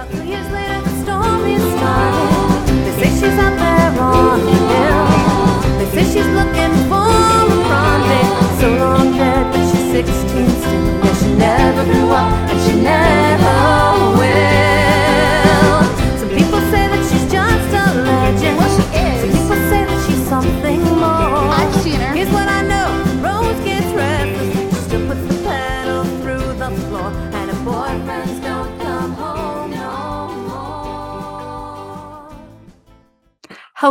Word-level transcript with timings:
About 0.00 0.12
two 0.14 0.24
years 0.24 0.50
later, 0.50 0.80
the 0.80 1.02
storm 1.02 1.44
is 1.44 1.62
started. 1.76 2.84
They 2.86 3.04
say 3.04 3.10
she's 3.20 3.38
out 3.38 3.59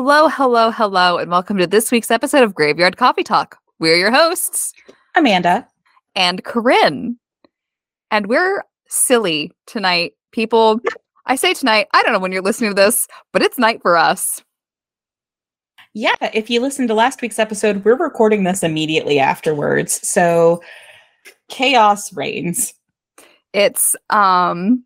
Hello, 0.02 0.30
hello, 0.30 0.71
hello, 0.71 1.17
and 1.17 1.30
welcome 1.30 1.58
to 1.58 1.67
this 1.67 1.91
week's 1.91 2.09
episode 2.09 2.41
of 2.41 2.55
Graveyard 2.55 2.95
Coffee 2.95 3.21
Talk. 3.21 3.58
We're 3.80 3.98
your 3.98 4.12
hosts, 4.12 4.72
Amanda. 5.13 5.67
and 6.16 6.41
Corinne. 6.45 7.20
And 8.09 8.27
we're 8.27 8.63
silly 8.88 9.52
tonight. 9.67 10.13
People, 10.31 10.80
I 11.25 11.35
say 11.35 11.53
tonight, 11.53 11.88
I 11.94 12.02
don't 12.02 12.13
know 12.13 12.20
when 12.20 12.31
you're 12.31 12.41
listening 12.41 12.70
to 12.70 12.75
this, 12.75 13.09
but 13.34 13.41
it's 13.41 13.59
night 13.59 13.81
for 13.81 13.98
us. 13.98 14.41
Yeah, 15.94 16.16
if 16.34 16.50
you 16.50 16.61
listened 16.61 16.88
to 16.88 16.94
last 16.94 17.22
week's 17.22 17.38
episode, 17.38 17.84
we're 17.84 17.97
recording 17.97 18.45
this 18.45 18.63
immediately 18.63 19.20
afterwards. 19.20 20.08
So 20.08 20.63
chaos 21.50 22.13
reigns. 22.13 22.73
It's, 23.52 23.97
um, 24.09 24.86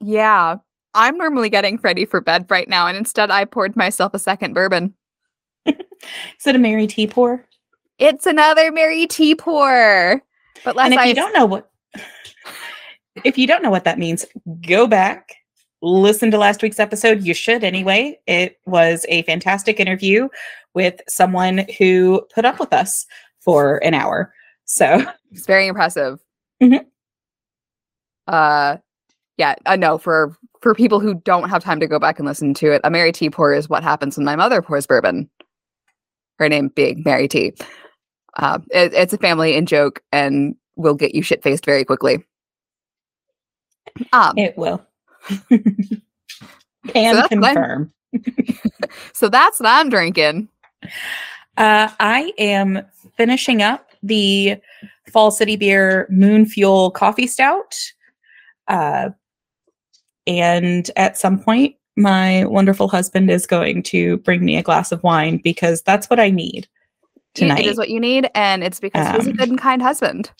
yeah, 0.00 0.56
I'm 0.94 1.18
normally 1.18 1.50
getting 1.50 1.78
ready 1.82 2.04
for 2.04 2.20
bed 2.20 2.46
right 2.48 2.68
now, 2.68 2.86
and 2.86 2.96
instead 2.96 3.30
I 3.30 3.44
poured 3.44 3.76
myself 3.76 4.14
a 4.14 4.18
second 4.18 4.54
bourbon. 4.54 4.94
Is 5.66 5.74
it 6.46 6.56
a 6.56 6.58
Mary 6.58 6.86
Tea 6.86 7.06
pour? 7.06 7.44
It's 7.98 8.26
another 8.26 8.70
Mary 8.72 9.06
Tea 9.06 9.34
pour. 9.34 10.22
But 10.64 10.78
and 10.78 10.94
if 10.94 11.00
ice. 11.00 11.08
you 11.08 11.14
don't 11.14 11.32
know 11.32 11.46
what 11.46 11.70
if 13.24 13.38
you 13.38 13.46
don't 13.46 13.62
know 13.62 13.70
what 13.70 13.84
that 13.84 13.98
means, 13.98 14.24
go 14.66 14.86
back, 14.86 15.34
listen 15.82 16.30
to 16.30 16.38
last 16.38 16.62
week's 16.62 16.80
episode. 16.80 17.22
You 17.22 17.34
should 17.34 17.64
anyway. 17.64 18.18
It 18.26 18.58
was 18.66 19.04
a 19.08 19.22
fantastic 19.22 19.80
interview 19.80 20.28
with 20.74 21.00
someone 21.08 21.66
who 21.78 22.26
put 22.34 22.44
up 22.44 22.58
with 22.58 22.72
us 22.72 23.06
for 23.40 23.82
an 23.84 23.94
hour. 23.94 24.32
So 24.64 25.04
It's 25.32 25.46
very 25.46 25.66
impressive. 25.66 26.20
Mhm. 26.62 26.86
Uh, 28.26 28.78
yeah, 29.36 29.54
uh, 29.66 29.76
no, 29.76 29.98
for 29.98 30.36
for 30.64 30.74
people 30.74 30.98
who 30.98 31.12
don't 31.12 31.50
have 31.50 31.62
time 31.62 31.78
to 31.78 31.86
go 31.86 31.98
back 31.98 32.18
and 32.18 32.26
listen 32.26 32.54
to 32.54 32.72
it, 32.72 32.80
a 32.84 32.90
Mary 32.90 33.12
T 33.12 33.28
pour 33.28 33.52
is 33.52 33.68
what 33.68 33.82
happens 33.82 34.16
when 34.16 34.24
my 34.24 34.34
mother 34.34 34.62
pours 34.62 34.86
bourbon. 34.86 35.28
Her 36.38 36.48
name 36.48 36.68
being 36.68 37.02
Mary 37.04 37.28
T. 37.28 37.52
Uh, 38.38 38.60
it, 38.70 38.94
it's 38.94 39.12
a 39.12 39.18
family 39.18 39.56
in 39.56 39.66
joke 39.66 40.02
and 40.10 40.56
will 40.76 40.94
get 40.94 41.14
you 41.14 41.20
shit 41.20 41.42
faced 41.42 41.66
very 41.66 41.84
quickly. 41.84 42.24
Um, 44.12 44.36
it 44.38 44.56
will. 44.56 44.84
So 46.86 46.92
Can 46.92 47.14
that's 47.14 47.28
confirm. 47.28 47.92
so 49.14 49.30
that's 49.30 49.58
what 49.58 49.70
I'm 49.70 49.88
drinking. 49.88 50.50
Uh, 51.56 51.88
I 51.98 52.30
am 52.36 52.82
finishing 53.16 53.62
up 53.62 53.88
the 54.02 54.58
Fall 55.10 55.30
City 55.30 55.56
Beer 55.56 56.06
Moon 56.10 56.44
Fuel 56.44 56.90
Coffee 56.90 57.26
Stout. 57.26 57.74
Uh, 58.68 59.08
and 60.26 60.90
at 60.96 61.18
some 61.18 61.38
point, 61.38 61.76
my 61.96 62.44
wonderful 62.46 62.88
husband 62.88 63.30
is 63.30 63.46
going 63.46 63.82
to 63.84 64.16
bring 64.18 64.44
me 64.44 64.56
a 64.56 64.62
glass 64.62 64.90
of 64.92 65.02
wine 65.02 65.40
because 65.42 65.82
that's 65.82 66.10
what 66.10 66.18
I 66.18 66.30
need 66.30 66.66
tonight. 67.34 67.60
It 67.60 67.66
is 67.66 67.78
what 67.78 67.90
you 67.90 68.00
need, 68.00 68.28
and 68.34 68.64
it's 68.64 68.80
because 68.80 69.06
he's 69.16 69.26
a 69.26 69.30
Um, 69.30 69.36
good 69.36 69.48
and 69.50 69.58
kind 69.58 69.80
husband. 69.82 70.30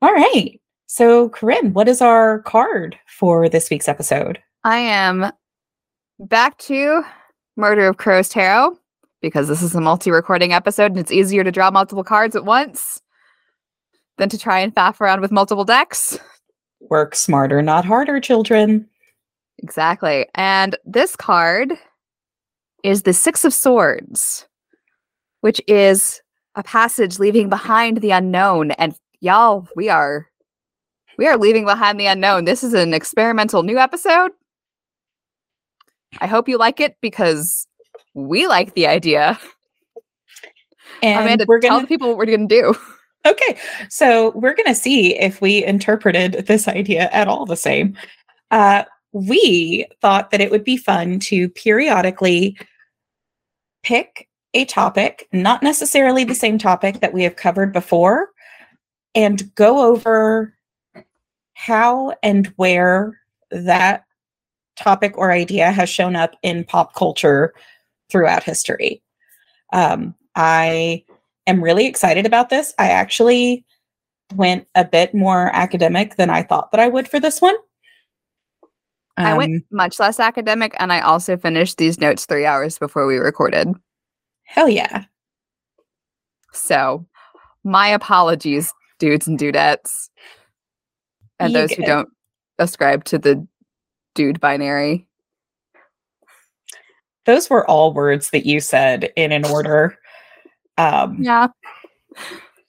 All 0.00 0.12
right. 0.12 0.60
So, 0.86 1.28
Corinne, 1.30 1.72
what 1.72 1.88
is 1.88 2.02
our 2.02 2.40
card 2.40 2.98
for 3.06 3.48
this 3.48 3.70
week's 3.70 3.88
episode? 3.88 4.38
I 4.64 4.78
am 4.78 5.32
back 6.18 6.58
to 6.58 7.02
Murder 7.56 7.86
of 7.88 7.96
Crows 7.96 8.28
Tarot 8.28 8.78
because 9.20 9.48
this 9.48 9.62
is 9.62 9.74
a 9.74 9.80
multi 9.80 10.10
recording 10.10 10.52
episode 10.52 10.90
and 10.92 10.98
it's 10.98 11.12
easier 11.12 11.44
to 11.44 11.52
draw 11.52 11.70
multiple 11.70 12.04
cards 12.04 12.36
at 12.36 12.44
once 12.44 13.00
than 14.18 14.28
to 14.28 14.38
try 14.38 14.58
and 14.58 14.74
faff 14.74 15.00
around 15.00 15.20
with 15.20 15.32
multiple 15.32 15.64
decks. 15.64 16.18
Work 16.90 17.14
smarter, 17.14 17.62
not 17.62 17.84
harder, 17.84 18.20
children. 18.20 18.88
Exactly. 19.58 20.26
And 20.34 20.76
this 20.84 21.16
card 21.16 21.72
is 22.82 23.02
the 23.02 23.12
Six 23.12 23.44
of 23.44 23.54
Swords, 23.54 24.46
which 25.40 25.60
is 25.68 26.20
a 26.54 26.62
passage 26.62 27.18
leaving 27.18 27.48
behind 27.48 27.98
the 27.98 28.10
unknown. 28.10 28.72
And 28.72 28.94
y'all, 29.20 29.66
we 29.76 29.88
are 29.88 30.26
we 31.18 31.26
are 31.26 31.36
leaving 31.36 31.64
behind 31.64 32.00
the 32.00 32.06
unknown. 32.06 32.44
This 32.44 32.64
is 32.64 32.74
an 32.74 32.92
experimental 32.94 33.62
new 33.62 33.78
episode. 33.78 34.32
I 36.20 36.26
hope 36.26 36.48
you 36.48 36.58
like 36.58 36.80
it 36.80 36.96
because 37.00 37.66
we 38.14 38.46
like 38.46 38.74
the 38.74 38.86
idea. 38.86 39.38
And 41.02 41.20
Amanda, 41.20 41.44
we're 41.48 41.58
gonna- 41.58 41.70
tell 41.70 41.80
the 41.80 41.86
people 41.86 42.08
what 42.08 42.18
we're 42.18 42.26
gonna 42.26 42.46
do. 42.46 42.74
Okay, 43.24 43.56
so 43.88 44.30
we're 44.30 44.54
going 44.54 44.66
to 44.66 44.74
see 44.74 45.16
if 45.18 45.40
we 45.40 45.64
interpreted 45.64 46.44
this 46.46 46.66
idea 46.66 47.08
at 47.12 47.28
all 47.28 47.46
the 47.46 47.56
same. 47.56 47.96
Uh, 48.50 48.84
we 49.12 49.86
thought 50.00 50.30
that 50.30 50.40
it 50.40 50.50
would 50.50 50.64
be 50.64 50.76
fun 50.76 51.20
to 51.20 51.48
periodically 51.50 52.56
pick 53.82 54.28
a 54.54 54.64
topic, 54.64 55.28
not 55.32 55.62
necessarily 55.62 56.24
the 56.24 56.34
same 56.34 56.58
topic 56.58 57.00
that 57.00 57.12
we 57.12 57.22
have 57.22 57.36
covered 57.36 57.72
before, 57.72 58.30
and 59.14 59.54
go 59.54 59.86
over 59.86 60.54
how 61.54 62.14
and 62.22 62.48
where 62.56 63.20
that 63.50 64.04
topic 64.76 65.16
or 65.16 65.30
idea 65.30 65.70
has 65.70 65.88
shown 65.88 66.16
up 66.16 66.34
in 66.42 66.64
pop 66.64 66.94
culture 66.94 67.54
throughout 68.10 68.42
history. 68.42 69.02
Um, 69.72 70.14
I 70.34 71.04
am 71.46 71.62
really 71.62 71.86
excited 71.86 72.26
about 72.26 72.50
this. 72.50 72.74
I 72.78 72.88
actually 72.88 73.64
went 74.34 74.66
a 74.74 74.84
bit 74.84 75.14
more 75.14 75.54
academic 75.54 76.16
than 76.16 76.30
I 76.30 76.42
thought 76.42 76.70
that 76.70 76.80
I 76.80 76.88
would 76.88 77.08
for 77.08 77.20
this 77.20 77.40
one. 77.40 77.56
I 79.16 79.32
Um, 79.32 79.36
went 79.36 79.64
much 79.70 79.98
less 79.98 80.18
academic, 80.18 80.74
and 80.78 80.92
I 80.92 81.00
also 81.00 81.36
finished 81.36 81.76
these 81.76 82.00
notes 82.00 82.24
three 82.24 82.46
hours 82.46 82.78
before 82.78 83.06
we 83.06 83.18
recorded. 83.18 83.68
hell 84.44 84.68
yeah. 84.68 85.04
So, 86.52 87.06
my 87.64 87.88
apologies, 87.88 88.72
dudes 88.98 89.26
and 89.26 89.38
dudettes, 89.38 90.08
and 91.38 91.52
You 91.52 91.58
those 91.58 91.72
who 91.72 91.82
don't 91.82 92.08
ascribe 92.58 93.04
to 93.04 93.18
the 93.18 93.46
dude 94.14 94.40
binary. 94.40 95.06
Those 97.24 97.48
were 97.48 97.68
all 97.68 97.94
words 97.94 98.30
that 98.30 98.46
you 98.46 98.60
said 98.60 99.12
in 99.16 99.32
an 99.32 99.44
order. 99.46 99.98
Um, 100.82 101.16
Yeah. 101.22 101.48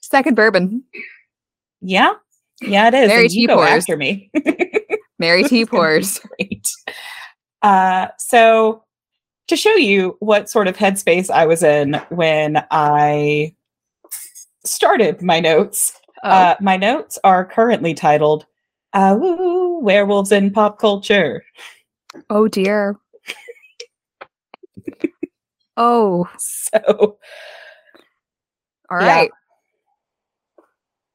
Second 0.00 0.36
bourbon, 0.36 0.84
yeah. 1.80 2.12
Yeah, 2.62 2.88
it 2.88 2.94
is. 2.94 3.08
Mary 3.08 3.24
and 3.24 3.30
T. 3.30 3.46
pours. 3.48 3.68
after 3.68 3.96
me. 3.96 4.30
Mary 5.18 5.42
T. 5.44 5.66
pours. 5.66 6.20
Great. 6.20 6.66
Uh, 7.62 8.08
so, 8.18 8.84
to 9.48 9.56
show 9.56 9.74
you 9.74 10.16
what 10.20 10.48
sort 10.48 10.68
of 10.68 10.76
headspace 10.76 11.30
I 11.30 11.46
was 11.46 11.62
in 11.62 12.00
when 12.10 12.64
I 12.70 13.54
started 14.64 15.20
my 15.22 15.40
notes, 15.40 15.98
Oh, 16.22 16.30
uh, 16.30 16.54
my 16.60 16.76
notes 16.78 17.18
are 17.24 17.44
currently 17.44 17.92
titled 17.92 18.46
uh, 18.94 19.14
woo, 19.18 19.80
Werewolves 19.80 20.32
in 20.32 20.50
Pop 20.52 20.78
Culture. 20.78 21.44
oh 22.30 22.48
dear. 22.48 22.96
oh, 25.76 26.26
So, 26.38 27.18
all 28.90 28.98
Yeah. 29.00 29.26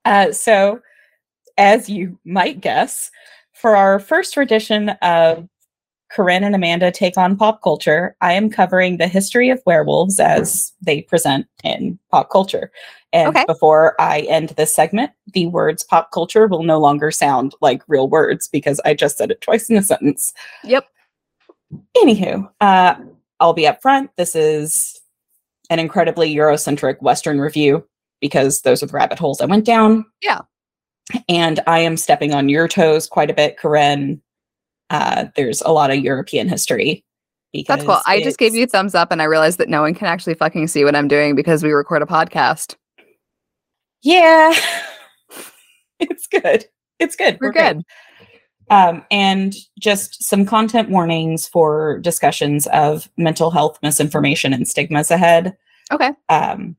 uh, 0.06 0.31
so 0.31 0.80
as 1.57 1.89
you 1.89 2.18
might 2.25 2.62
guess, 2.62 3.12
for 3.54 3.75
our 3.75 4.00
first 4.00 4.38
edition 4.38 4.89
of 5.01 5.48
Corinne 6.10 6.44
and 6.44 6.56
Amanda 6.56 6.92
Take 6.92 7.18
on 7.18 7.36
Pop 7.36 7.62
Culture, 7.62 8.16
I 8.21 8.33
am 8.33 8.50
covering 8.50 8.98
the 8.98 9.07
history 9.07 9.50
of 9.50 9.62
werewolves 9.66 10.19
as 10.19 10.74
they 10.81 11.01
present 11.04 11.45
in 11.63 12.00
pop 12.10 12.31
culture. 12.31 12.71
And 13.13 13.30
Okay. 13.30 13.44
before 13.45 13.95
I 14.00 14.21
end 14.21 14.50
this 14.50 14.74
segment, 14.74 15.12
the 15.33 15.48
words 15.48 15.83
pop 15.83 16.12
culture 16.12 16.48
will 16.48 16.63
no 16.63 16.80
longer 16.80 17.12
sound 17.12 17.54
like 17.62 17.83
real 17.88 18.07
words 18.07 18.48
because 18.48 18.80
I 18.86 18.94
just 18.94 19.18
said 19.18 19.30
it 19.30 19.42
twice 19.42 19.69
in 19.69 19.77
a 19.77 19.83
sentence. 19.83 20.33
Yep. 20.63 20.88
Anywho, 21.98 22.50
uh, 22.62 22.95
I'll 23.39 23.54
be 23.54 23.63
upfront. 23.63 24.10
This 24.16 24.36
is 24.36 24.99
an 25.69 25.80
incredibly 25.80 26.33
Eurocentric 26.33 27.01
Western 27.01 27.39
review 27.39 27.86
because 28.21 28.62
those 28.62 28.83
are 28.83 28.88
the 28.88 28.94
rabbit 28.94 29.19
holes 29.19 29.42
I 29.42 29.45
went 29.45 29.66
down. 29.66 30.06
Yeah. 30.21 30.42
and 31.27 31.60
I 31.68 31.80
am 31.80 31.98
stepping 31.98 32.33
on 32.33 32.50
your 32.50 32.68
toes 32.68 33.07
quite 33.07 33.30
a 33.30 33.33
bit, 33.33 33.57
Corinne. 33.57 34.21
Uh, 34.89 35.25
there's 35.36 35.62
a 35.62 35.71
lot 35.71 35.92
of 35.92 35.98
European 35.98 36.50
history. 36.50 37.04
Because 37.51 37.77
that's 37.77 37.88
cool. 37.88 38.00
I 38.06 38.21
just 38.21 38.38
gave 38.38 38.54
you 38.54 38.66
a 38.66 38.68
thumbs 38.68 38.94
up 38.94 39.12
and 39.12 39.21
I 39.21 39.25
realized 39.25 39.57
that 39.57 39.69
no 39.69 39.81
one 39.81 39.95
can 39.95 40.06
actually 40.06 40.36
fucking 40.36 40.68
see 40.68 40.83
what 40.83 40.95
I'm 40.95 41.07
doing 41.07 41.36
because 41.36 41.63
we 41.63 41.71
record 41.71 42.04
a 42.04 42.06
podcast. 42.06 42.75
Yeah, 44.04 44.54
it's 46.00 46.27
good. 46.27 46.66
It's 47.00 47.16
good. 47.16 47.39
We're 47.42 47.51
good. 47.51 47.81
Um, 48.69 49.04
and 49.10 49.56
just 49.80 50.24
some 50.24 50.45
content 50.45 50.89
warnings 50.89 51.48
for 51.48 52.00
discussions 52.00 52.68
of 52.68 53.10
mental 53.18 53.50
health 53.50 53.80
misinformation 53.81 54.54
and 54.54 54.68
stigmas 54.68 55.10
ahead. 55.10 55.57
Okay. 55.92 56.12
Um, 56.30 56.75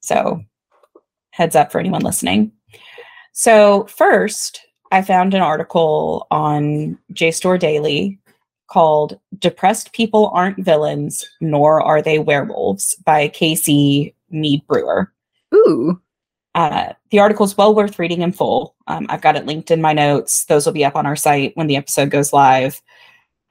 so, 0.00 0.42
heads 1.30 1.54
up 1.54 1.70
for 1.70 1.78
anyone 1.78 2.02
listening. 2.02 2.52
So, 3.32 3.84
first, 3.84 4.60
I 4.90 5.02
found 5.02 5.34
an 5.34 5.42
article 5.42 6.26
on 6.30 6.98
JSTOR 7.12 7.58
Daily 7.58 8.18
called 8.68 9.18
Depressed 9.38 9.92
People 9.92 10.28
Aren't 10.34 10.64
Villains, 10.64 11.28
Nor 11.40 11.82
Are 11.82 12.02
They 12.02 12.18
Werewolves 12.18 12.94
by 13.04 13.28
Casey 13.28 14.14
Mead 14.30 14.66
Brewer. 14.66 15.12
Ooh. 15.54 16.00
Uh, 16.54 16.92
the 17.10 17.18
article 17.20 17.44
is 17.46 17.56
well 17.56 17.74
worth 17.74 17.98
reading 17.98 18.22
in 18.22 18.32
full. 18.32 18.74
Um, 18.86 19.06
I've 19.08 19.20
got 19.20 19.36
it 19.36 19.46
linked 19.46 19.70
in 19.70 19.80
my 19.80 19.92
notes. 19.92 20.44
Those 20.46 20.66
will 20.66 20.72
be 20.72 20.84
up 20.84 20.96
on 20.96 21.06
our 21.06 21.16
site 21.16 21.56
when 21.56 21.66
the 21.66 21.76
episode 21.76 22.10
goes 22.10 22.32
live. 22.32 22.80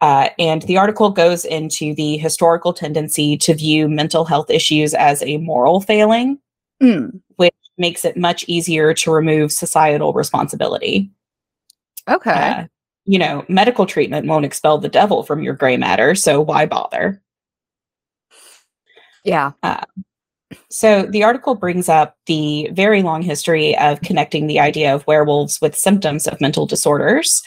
Uh, 0.02 0.30
and 0.38 0.62
the 0.64 0.78
article 0.78 1.10
goes 1.10 1.46
into 1.46 1.96
the 1.96 2.18
historical 2.18 2.74
tendency 2.74 3.38
to 3.38 3.54
view 3.56 3.88
mental 3.90 4.26
health 4.26 4.50
issues 4.50 4.94
as 4.94 5.24
a 5.24 5.38
moral 5.38 5.82
failing, 5.82 6.40
Mm. 6.82 7.22
makes 7.80 8.06
it 8.06 8.18
much 8.18 8.44
easier 8.48 8.94
to 8.94 9.12
remove 9.12 9.52
societal 9.52 10.14
responsibility. 10.14 11.10
Okay. 12.08 12.32
Uh, 12.32 12.66
you 13.06 13.18
know, 13.20 13.46
medical 13.48 13.86
treatment 13.86 14.28
won't 14.28 14.46
expel 14.46 14.78
the 14.78 14.90
devil 14.90 15.24
from 15.24 15.42
your 15.42 15.54
gray 15.54 15.78
matter, 15.78 16.14
so 16.14 16.42
why 16.42 16.66
bother? 16.66 17.22
yeah. 19.24 19.52
So 20.70 21.04
the 21.04 21.24
article 21.24 21.56
brings 21.56 21.90
up 21.90 22.18
the 22.26 22.70
very 22.72 23.02
long 23.02 23.22
history 23.22 23.78
of 23.78 24.02
connecting 24.02 24.48
the 24.48 24.60
idea 24.60 24.94
of 24.94 25.06
werewolves 25.08 25.60
with 25.62 25.76
symptoms 25.76 26.28
of 26.28 26.40
mental 26.40 26.66
disorders. 26.66 27.44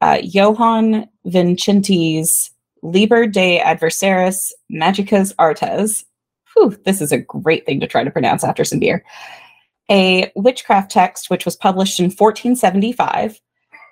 Uh, 0.00 0.18
Johann 0.22 1.08
Vincenti's 1.26 2.50
Liber 2.82 3.26
de 3.26 3.60
Adversaris 3.60 4.52
Magicas 4.70 5.32
Artes. 5.38 6.04
Whew, 6.54 6.76
this 6.84 7.00
is 7.00 7.12
a 7.12 7.18
great 7.18 7.66
thing 7.66 7.80
to 7.80 7.86
try 7.86 8.04
to 8.04 8.10
pronounce 8.10 8.44
after 8.44 8.64
some 8.64 8.78
beer. 8.78 9.04
A 9.90 10.30
witchcraft 10.34 10.90
text, 10.90 11.30
which 11.30 11.44
was 11.44 11.56
published 11.56 11.98
in 11.98 12.06
1475, 12.06 13.40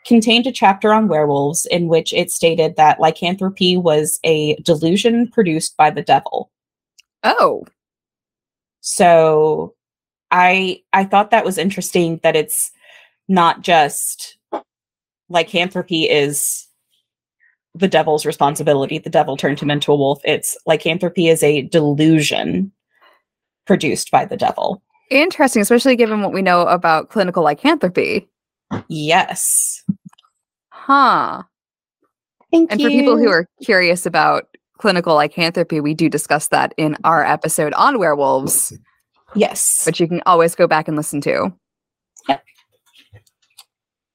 contained 0.05 0.47
a 0.47 0.53
chapter 0.53 0.93
on 0.93 1.09
werewolves 1.09 1.67
in 1.67 1.89
which 1.89 2.13
it 2.13 2.31
stated 2.31 2.77
that 2.77 3.01
lycanthropy 3.01 3.77
was 3.77 4.19
a 4.25 4.57
delusion 4.57 5.29
produced 5.29 5.77
by 5.77 5.91
the 5.91 6.03
devil. 6.03 6.51
Oh. 7.23 7.65
So 8.83 9.75
I 10.31 10.83
I 10.93 11.05
thought 11.05 11.31
that 11.31 11.45
was 11.45 11.57
interesting 11.57 12.21
that 12.23 12.37
it's 12.37 12.71
not 13.29 13.63
just 13.63 14.37
lycanthropy 15.29 16.05
is 16.05 16.69
the 17.75 17.89
devil's 17.89 18.27
responsibility. 18.27 18.99
The 18.99 19.09
devil 19.09 19.37
turned 19.37 19.61
him 19.61 19.71
into 19.71 19.93
a 19.93 19.97
wolf. 19.97 20.21
It's 20.25 20.57
lycanthropy 20.67 21.29
is 21.29 21.43
a 21.43 21.63
delusion 21.63 22.71
produced 23.67 24.11
by 24.11 24.25
the 24.27 24.37
devil. 24.37 24.83
Interesting, 25.11 25.63
especially 25.63 25.97
given 25.97 26.21
what 26.21 26.33
we 26.33 26.43
know 26.43 26.63
about 26.63 27.09
clinical 27.09 27.45
lycanthropy. 27.45 28.29
Yes. 28.89 29.83
Huh. 30.71 31.45
Thank 32.51 32.71
you 32.71 32.75
And 32.75 32.83
for 32.83 32.89
people 32.89 33.17
who 33.17 33.29
are 33.29 33.49
curious 33.63 34.05
about 34.05 34.49
clinical 34.83 35.15
lycanthropy, 35.15 35.81
we 35.81 35.95
do 35.95 36.09
discuss 36.09 36.49
that 36.49 36.75
in 36.77 36.97
our 37.05 37.25
episode 37.25 37.73
on 37.75 38.01
werewolves, 38.01 38.77
yes. 39.37 39.87
which 39.87 40.01
you 40.01 40.09
can 40.09 40.21
always 40.27 40.57
go 40.57 40.67
back 40.67 40.89
and 40.89 40.97
listen 40.97 41.21
to. 41.21 41.53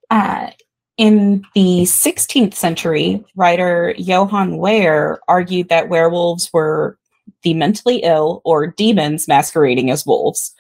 Uh, 0.10 0.52
in 0.98 1.42
the 1.56 1.84
16th 1.84 2.54
century, 2.54 3.24
writer 3.38 3.96
Johann 3.98 4.58
Weyer 4.58 5.20
argued 5.30 5.70
that 5.70 5.88
werewolves 5.88 6.50
were 6.52 6.98
the 7.44 7.54
mentally 7.54 7.98
ill 8.04 8.42
or 8.44 8.68
demons 8.68 9.26
masquerading 9.26 9.90
as 9.90 10.06
wolves. 10.06 10.54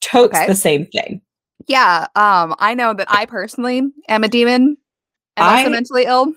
Totes 0.00 0.36
Okay. 0.36 0.46
the 0.46 0.54
same 0.54 0.86
thing. 0.86 1.20
Yeah, 1.66 2.06
um, 2.14 2.54
I 2.60 2.74
know 2.74 2.94
that 2.94 3.08
I 3.10 3.26
personally 3.26 3.82
am 4.08 4.22
a 4.22 4.28
demon 4.28 4.76
and 5.36 5.46
also 5.48 5.66
I- 5.66 5.68
mentally 5.68 6.04
ill. 6.04 6.32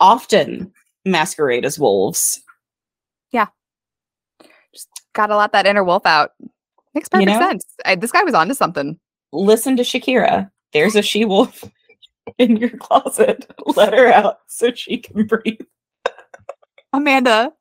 Often 0.00 0.72
masquerade 1.04 1.64
as 1.64 1.78
wolves. 1.78 2.40
Yeah. 3.30 3.46
Just 4.74 4.88
Gotta 5.14 5.36
let 5.36 5.52
that 5.52 5.66
inner 5.66 5.84
wolf 5.84 6.06
out. 6.06 6.32
Makes 6.94 7.08
You 7.12 7.20
perfect 7.20 7.30
know? 7.30 7.40
sense. 7.40 7.64
I, 7.84 7.94
this 7.96 8.12
guy 8.12 8.22
was 8.22 8.34
onto 8.34 8.54
something. 8.54 8.98
Listen 9.32 9.76
to 9.76 9.82
Shakira. 9.82 10.50
There's 10.72 10.96
a 10.96 11.02
she 11.02 11.24
wolf 11.24 11.64
in 12.38 12.56
your 12.56 12.70
closet. 12.70 13.46
Let 13.76 13.94
her 13.94 14.08
out 14.08 14.38
so 14.46 14.72
she 14.72 14.98
can 14.98 15.26
breathe. 15.26 15.60
Amanda. 16.92 17.52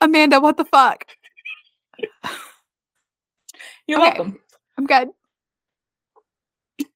Amanda, 0.00 0.40
what 0.40 0.56
the 0.56 0.64
fuck? 0.64 1.04
You're 3.86 3.98
Okay. 4.00 4.08
welcome. 4.18 4.38
I'm 4.78 4.86
good. 4.86 5.08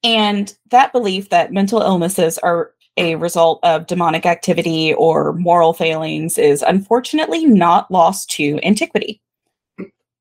And 0.02 0.54
that 0.70 0.92
belief 0.92 1.28
that 1.30 1.52
mental 1.52 1.80
illnesses 1.82 2.38
are 2.38 2.72
a 2.96 3.16
result 3.16 3.60
of 3.62 3.86
demonic 3.86 4.26
activity 4.26 4.94
or 4.94 5.32
moral 5.34 5.72
failings 5.72 6.38
is 6.38 6.62
unfortunately 6.62 7.44
not 7.44 7.90
lost 7.90 8.30
to 8.30 8.60
antiquity. 8.62 9.20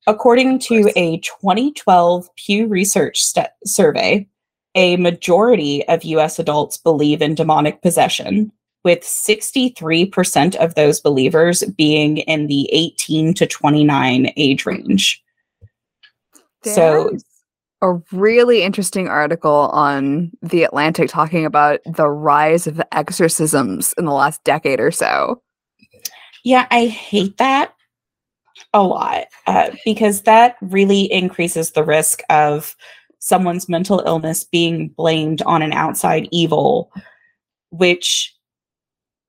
According 0.08 0.60
to 0.60 0.92
a 0.96 1.20
2012 1.20 2.30
Pew 2.36 2.68
Research 2.68 3.22
st- 3.22 3.48
survey, 3.66 4.28
a 4.76 4.98
majority 4.98 5.88
of 5.88 6.04
US 6.04 6.40
adults 6.40 6.78
believe 6.78 7.22
in 7.22 7.36
demonic 7.36 7.82
possession, 7.82 8.52
with 8.84 9.02
63% 9.02 10.56
of 10.56 10.76
those 10.76 11.00
believers 11.00 11.64
being 11.78 12.18
in 12.18 12.48
the 12.48 12.68
18 12.74 13.34
to 13.36 13.48
29 13.48 14.34
age 14.36 14.66
range. 14.66 15.24
So 16.66 17.10
There's 17.10 17.24
a 17.84 18.02
really 18.14 18.64
interesting 18.64 19.10
article 19.10 19.70
on 19.74 20.32
The 20.42 20.64
Atlantic 20.64 21.10
talking 21.10 21.46
about 21.46 21.82
the 21.86 22.10
rise 22.10 22.66
of 22.66 22.82
exorcisms 22.94 23.94
in 23.98 24.06
the 24.06 24.14
last 24.14 24.42
decade 24.46 24.80
or 24.80 24.90
so. 24.90 25.42
Yeah, 26.46 26.66
I 26.72 26.88
hate 26.88 27.38
that 27.38 27.76
a 28.74 28.82
lot 28.82 29.26
uh, 29.48 29.72
because 29.84 30.22
that 30.22 30.56
really 30.62 31.12
increases 31.12 31.72
the 31.72 31.84
risk 31.84 32.22
of 32.30 32.76
someone's 33.20 33.68
mental 33.68 34.02
illness 34.06 34.46
being 34.46 34.88
blamed 34.90 35.42
on 35.42 35.62
an 35.62 35.74
outside 35.74 36.30
evil, 36.32 36.90
which 37.72 38.34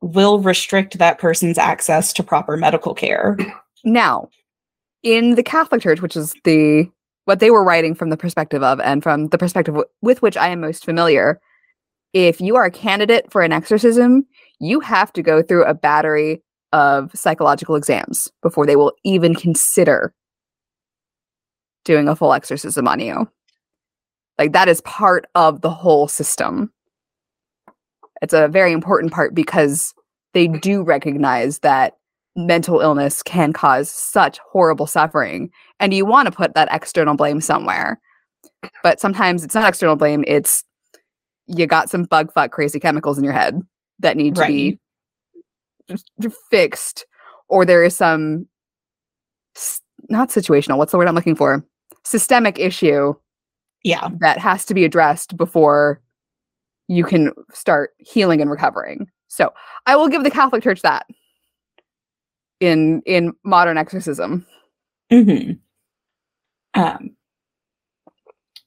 will 0.00 0.38
restrict 0.38 0.98
that 0.98 1.18
person's 1.18 1.58
access 1.58 2.12
to 2.12 2.22
proper 2.22 2.56
medical 2.56 2.94
care. 2.94 3.36
Now, 3.84 4.28
in 5.02 5.34
the 5.34 5.42
Catholic 5.42 5.82
Church, 5.82 6.00
which 6.00 6.16
is 6.16 6.34
the 6.44 6.88
what 7.24 7.40
they 7.40 7.50
were 7.50 7.64
writing 7.64 7.94
from 7.94 8.10
the 8.10 8.16
perspective 8.16 8.62
of, 8.62 8.80
and 8.80 9.02
from 9.02 9.28
the 9.28 9.38
perspective 9.38 9.74
w- 9.74 9.88
with 10.02 10.22
which 10.22 10.36
I 10.36 10.48
am 10.48 10.60
most 10.60 10.84
familiar, 10.84 11.40
if 12.12 12.40
you 12.40 12.56
are 12.56 12.64
a 12.64 12.70
candidate 12.70 13.30
for 13.30 13.42
an 13.42 13.52
exorcism, 13.52 14.26
you 14.60 14.80
have 14.80 15.12
to 15.14 15.22
go 15.22 15.42
through 15.42 15.64
a 15.64 15.74
battery 15.74 16.42
of 16.72 17.10
psychological 17.14 17.76
exams 17.76 18.30
before 18.42 18.66
they 18.66 18.76
will 18.76 18.92
even 19.04 19.34
consider 19.34 20.14
doing 21.84 22.08
a 22.08 22.16
full 22.16 22.32
exorcism 22.32 22.88
on 22.88 23.00
you. 23.00 23.28
Like 24.38 24.52
that 24.52 24.68
is 24.68 24.80
part 24.82 25.26
of 25.34 25.60
the 25.60 25.70
whole 25.70 26.08
system. 26.08 26.72
It's 28.22 28.34
a 28.34 28.48
very 28.48 28.72
important 28.72 29.12
part 29.12 29.34
because 29.34 29.94
they 30.32 30.48
do 30.48 30.82
recognize 30.82 31.60
that 31.60 31.94
mental 32.36 32.80
illness 32.80 33.22
can 33.22 33.52
cause 33.52 33.90
such 33.90 34.38
horrible 34.38 34.86
suffering 34.86 35.50
and 35.80 35.94
you 35.94 36.04
want 36.04 36.26
to 36.26 36.32
put 36.32 36.54
that 36.54 36.68
external 36.72 37.14
blame 37.14 37.40
somewhere 37.40 38.00
but 38.82 38.98
sometimes 39.00 39.44
it's 39.44 39.54
not 39.54 39.68
external 39.68 39.94
blame 39.94 40.24
it's 40.26 40.64
you 41.46 41.66
got 41.66 41.88
some 41.88 42.04
bug 42.04 42.32
fuck 42.32 42.50
crazy 42.50 42.80
chemicals 42.80 43.18
in 43.18 43.24
your 43.24 43.32
head 43.32 43.60
that 44.00 44.16
need 44.16 44.34
to 44.34 44.40
be 44.46 44.78
fixed 46.50 47.06
or 47.48 47.64
there 47.64 47.84
is 47.84 47.94
some 47.94 48.48
not 50.08 50.28
situational 50.30 50.76
what's 50.76 50.90
the 50.90 50.98
word 50.98 51.06
i'm 51.06 51.14
looking 51.14 51.36
for 51.36 51.64
systemic 52.04 52.58
issue 52.58 53.14
Yeah. 53.84 54.08
that 54.18 54.38
has 54.38 54.64
to 54.66 54.74
be 54.74 54.84
addressed 54.84 55.36
before 55.36 56.00
you 56.88 57.04
can 57.04 57.32
start 57.52 57.92
healing 57.96 58.42
and 58.42 58.50
recovering. 58.50 59.08
So 59.28 59.54
I 59.86 59.96
will 59.96 60.08
give 60.08 60.22
the 60.22 60.30
Catholic 60.30 60.62
Church 60.62 60.82
that 60.82 61.06
in 62.60 63.02
in 63.06 63.32
modern 63.44 63.76
exorcism. 63.78 64.46
hmm 65.10 65.52
Um, 66.74 67.16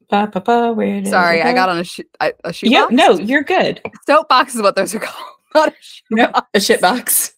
Ba, 0.09 0.29
ba, 0.31 0.39
ba, 0.39 0.71
where 0.73 1.01
did 1.01 1.09
Sorry, 1.09 1.41
I 1.41 1.51
got 1.53 1.67
on 1.69 1.79
a 1.79 1.83
shoe. 1.83 2.03
A, 2.21 2.31
a 2.45 2.53
shoe 2.53 2.69
Yeah, 2.69 2.87
no, 2.91 3.11
you're 3.19 3.43
good. 3.43 3.81
soapbox 4.07 4.55
is 4.55 4.61
what 4.61 4.75
those 4.75 4.95
are 4.95 4.99
called. 4.99 5.25
Not 5.55 5.69
a 5.69 5.75
shoe 5.81 6.03
No, 6.11 6.27
box. 6.31 6.47
a 6.53 6.59
shit 6.61 6.81
box. 6.81 7.33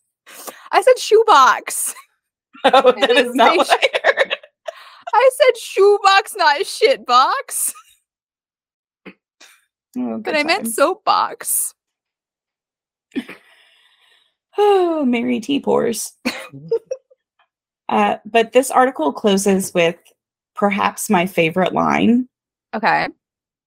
I 0.72 0.82
said 0.82 1.00
shoe 1.00 1.24
box. 1.26 1.96
Oh, 2.66 2.92
that 2.92 3.12
is 3.12 3.34
not 3.36 3.56
what 3.56 3.70
I 3.72 3.88
heard. 4.04 4.36
I 5.14 5.30
said 5.34 5.58
shoe 5.58 5.98
box, 6.04 6.36
not 6.36 6.60
a 6.60 6.66
shit 6.66 7.06
box. 7.06 7.74
Oh, 9.08 10.18
But 10.18 10.24
good 10.24 10.36
I 10.36 10.44
meant 10.44 10.68
soapbox. 10.68 11.74
Oh, 14.62 15.06
Mary 15.08 15.40
T. 15.40 15.60
Pours. 15.60 16.14
uh, 17.90 18.18
but 18.26 18.52
this 18.52 18.70
article 18.70 19.14
closes 19.14 19.74
with 19.74 19.96
perhaps 20.56 21.10
my 21.10 21.26
favorite 21.26 21.74
line 21.74 22.28
Okay. 22.76 23.08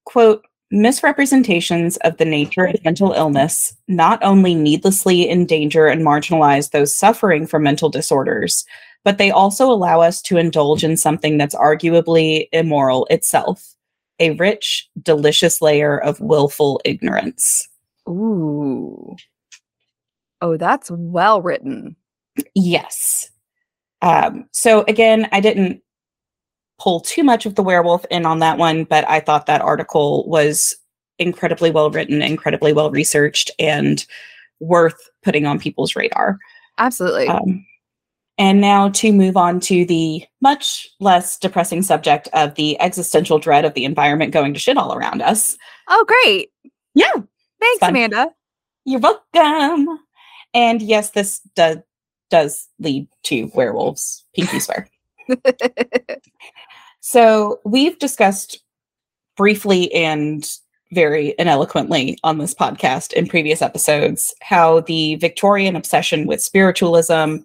quote, 0.05 0.45
misrepresentations 0.71 1.97
of 1.99 2.17
the 2.19 2.25
nature 2.25 2.67
of 2.67 2.85
mental 2.85 3.13
illness 3.13 3.75
not 3.89 4.23
only 4.23 4.55
needlessly 4.55 5.29
endanger 5.29 5.87
and 5.87 6.03
marginalize 6.03 6.71
those 6.71 6.97
suffering 6.97 7.47
from 7.47 7.63
mental 7.63 7.89
disorders, 7.89 8.65
but 9.05 9.19
they 9.19 9.31
also 9.31 9.71
allow 9.71 10.01
us 10.01 10.23
to 10.23 10.37
indulge 10.37 10.85
in 10.85 10.97
something 10.97 11.37
that's 11.39 11.55
arguably 11.55 12.49
immoral 12.53 13.07
itself 13.11 13.75
a 14.21 14.31
rich, 14.33 14.89
delicious 15.03 15.61
layer 15.61 15.99
of 15.99 16.21
willful 16.21 16.81
ignorance. 16.85 17.69
Ooh. 18.09 19.17
Oh, 20.43 20.57
that's 20.57 20.91
well 20.91 21.41
written. 21.41 21.97
Yes. 22.55 23.31
Um, 24.03 24.47
so 24.53 24.85
again, 24.89 25.29
I 25.33 25.41
didn't 25.41 25.81
pull 26.81 27.01
too 27.01 27.23
much 27.23 27.47
of 27.47 27.55
the 27.55 27.63
werewolf 27.63 28.05
in 28.11 28.27
on 28.27 28.41
that 28.41 28.59
one, 28.59 28.85
but 28.85 29.09
I 29.09 29.21
thought 29.21 29.47
that 29.47 29.63
article 29.63 30.29
was 30.29 30.75
incredibly 31.19 31.71
well 31.71 31.91
written, 31.91 32.21
incredibly 32.21 32.73
well 32.73 32.91
researched, 32.91 33.53
and 33.59 34.05
worth 34.59 35.09
putting 35.23 35.47
on 35.47 35.61
people's 35.61 35.95
radar. 35.95 36.39
Absolutely. 36.79 37.29
Um, 37.29 37.65
and 38.37 38.61
now 38.61 38.89
to 38.89 39.13
move 39.13 39.37
on 39.37 39.61
to 39.61 39.85
the 39.85 40.25
much 40.41 40.89
less 40.99 41.39
depressing 41.39 41.83
subject 41.83 42.29
of 42.33 42.57
the 42.57 42.81
existential 42.81 43.39
dread 43.39 43.65
of 43.65 43.75
the 43.75 43.85
environment 43.85 44.33
going 44.33 44.53
to 44.55 44.61
shit 44.61 44.77
all 44.77 44.93
around 44.93 45.23
us. 45.23 45.57
oh, 45.89 46.05
great. 46.09 46.51
Yeah, 46.95 47.13
Thanks. 47.61 47.79
Amanda. 47.83 48.31
You're 48.85 49.01
welcome. 49.01 50.01
And 50.55 50.83
yes, 50.83 51.11
this 51.11 51.41
does 51.55 51.79
does 52.31 52.69
lead 52.79 53.09
to 53.25 53.51
werewolves. 53.55 54.25
Pinky 54.35 54.59
swear. 54.59 54.89
So 57.03 57.61
we've 57.65 57.99
discussed 57.99 58.61
briefly 59.37 59.93
and 59.93 60.49
very 60.93 61.35
ineloquently 61.37 62.17
on 62.23 62.39
this 62.39 62.55
podcast 62.55 63.13
in 63.13 63.27
previous 63.27 63.61
episodes 63.61 64.33
how 64.41 64.81
the 64.81 65.17
Victorian 65.17 65.75
obsession 65.75 66.27
with 66.27 66.41
spiritualism 66.41 67.39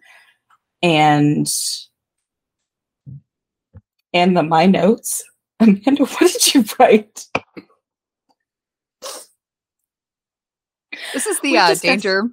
and 0.83 1.47
and 4.13 4.37
the 4.37 4.43
my 4.43 4.67
notes. 4.67 5.23
Amanda, 5.59 6.05
what 6.05 6.31
did 6.31 6.53
you 6.53 6.63
write? 6.79 7.25
this 11.13 11.25
is 11.25 11.39
the 11.39 11.57
uh, 11.57 11.73
danger 11.75 12.29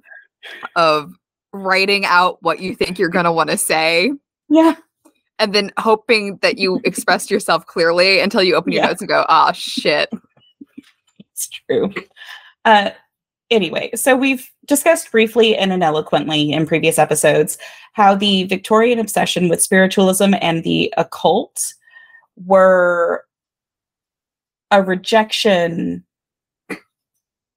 of 0.75 1.13
writing 1.53 2.05
out 2.05 2.41
what 2.41 2.59
you 2.59 2.75
think 2.75 2.99
you're 2.99 3.09
going 3.09 3.25
to 3.25 3.31
want 3.31 3.49
to 3.49 3.57
say 3.57 4.11
Yeah. 4.49 4.75
and 5.39 5.53
then 5.53 5.71
hoping 5.77 6.37
that 6.41 6.57
you 6.57 6.81
expressed 6.85 7.31
yourself 7.31 7.65
clearly 7.65 8.19
until 8.19 8.43
you 8.43 8.55
open 8.55 8.71
your 8.73 8.83
Yeah. 8.83 8.87
notes 8.89 9.01
and 9.01 9.09
go, 9.09 9.25
ah, 9.29 9.51
shit. 9.53 10.09
It's 11.31 11.47
true. 11.49 11.93
Uh, 12.65 12.91
anyway, 13.51 13.91
so 13.95 14.15
we've 14.15 14.49
discussed 14.67 15.11
briefly 15.11 15.55
and 15.55 15.71
ineloquently 15.71 16.51
in 16.51 16.65
previous 16.65 16.97
episodes 16.97 17.57
how 17.93 18.15
the 18.15 18.43
Victorian 18.45 18.99
obsession 18.99 19.47
with 19.49 19.61
spiritualism 19.61 20.33
and 20.41 20.63
the 20.63 20.93
occult 20.97 21.61
were 22.37 23.23
a 24.71 24.81
rejection 24.81 26.03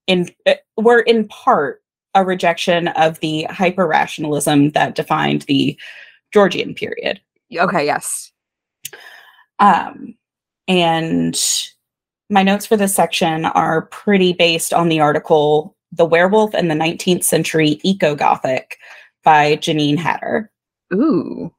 in 0.07 0.29
uh, 0.47 0.55
were 0.77 1.01
in 1.01 1.27
part 1.29 1.83
a 2.19 2.25
rejection 2.25 2.89
of 2.89 3.21
the 3.21 3.45
hyper 3.45 3.87
rationalism 3.87 4.71
that 4.71 4.95
defined 4.95 5.43
the 5.43 5.79
Georgian 6.33 6.75
period. 6.75 7.21
Okay, 7.57 7.87
yes. 7.87 8.33
Um, 9.59 10.15
and 10.67 11.39
my 12.31 12.43
notes 12.43 12.67
for 12.67 12.77
this 12.77 12.95
section 12.95 13.47
are 13.47 13.83
pretty 13.87 14.33
based 14.33 14.73
on 14.75 14.89
the 14.89 15.01
article 15.01 15.77
The 15.93 16.05
Werewolf 16.05 16.55
and 16.55 16.71
the 16.71 16.75
19th 16.75 17.25
Century 17.25 17.81
Eco 17.83 18.15
Gothic 18.15 18.77
by 19.25 19.57
Janine 19.57 19.97
Hatter. 19.97 20.51
Ooh. 20.93 21.53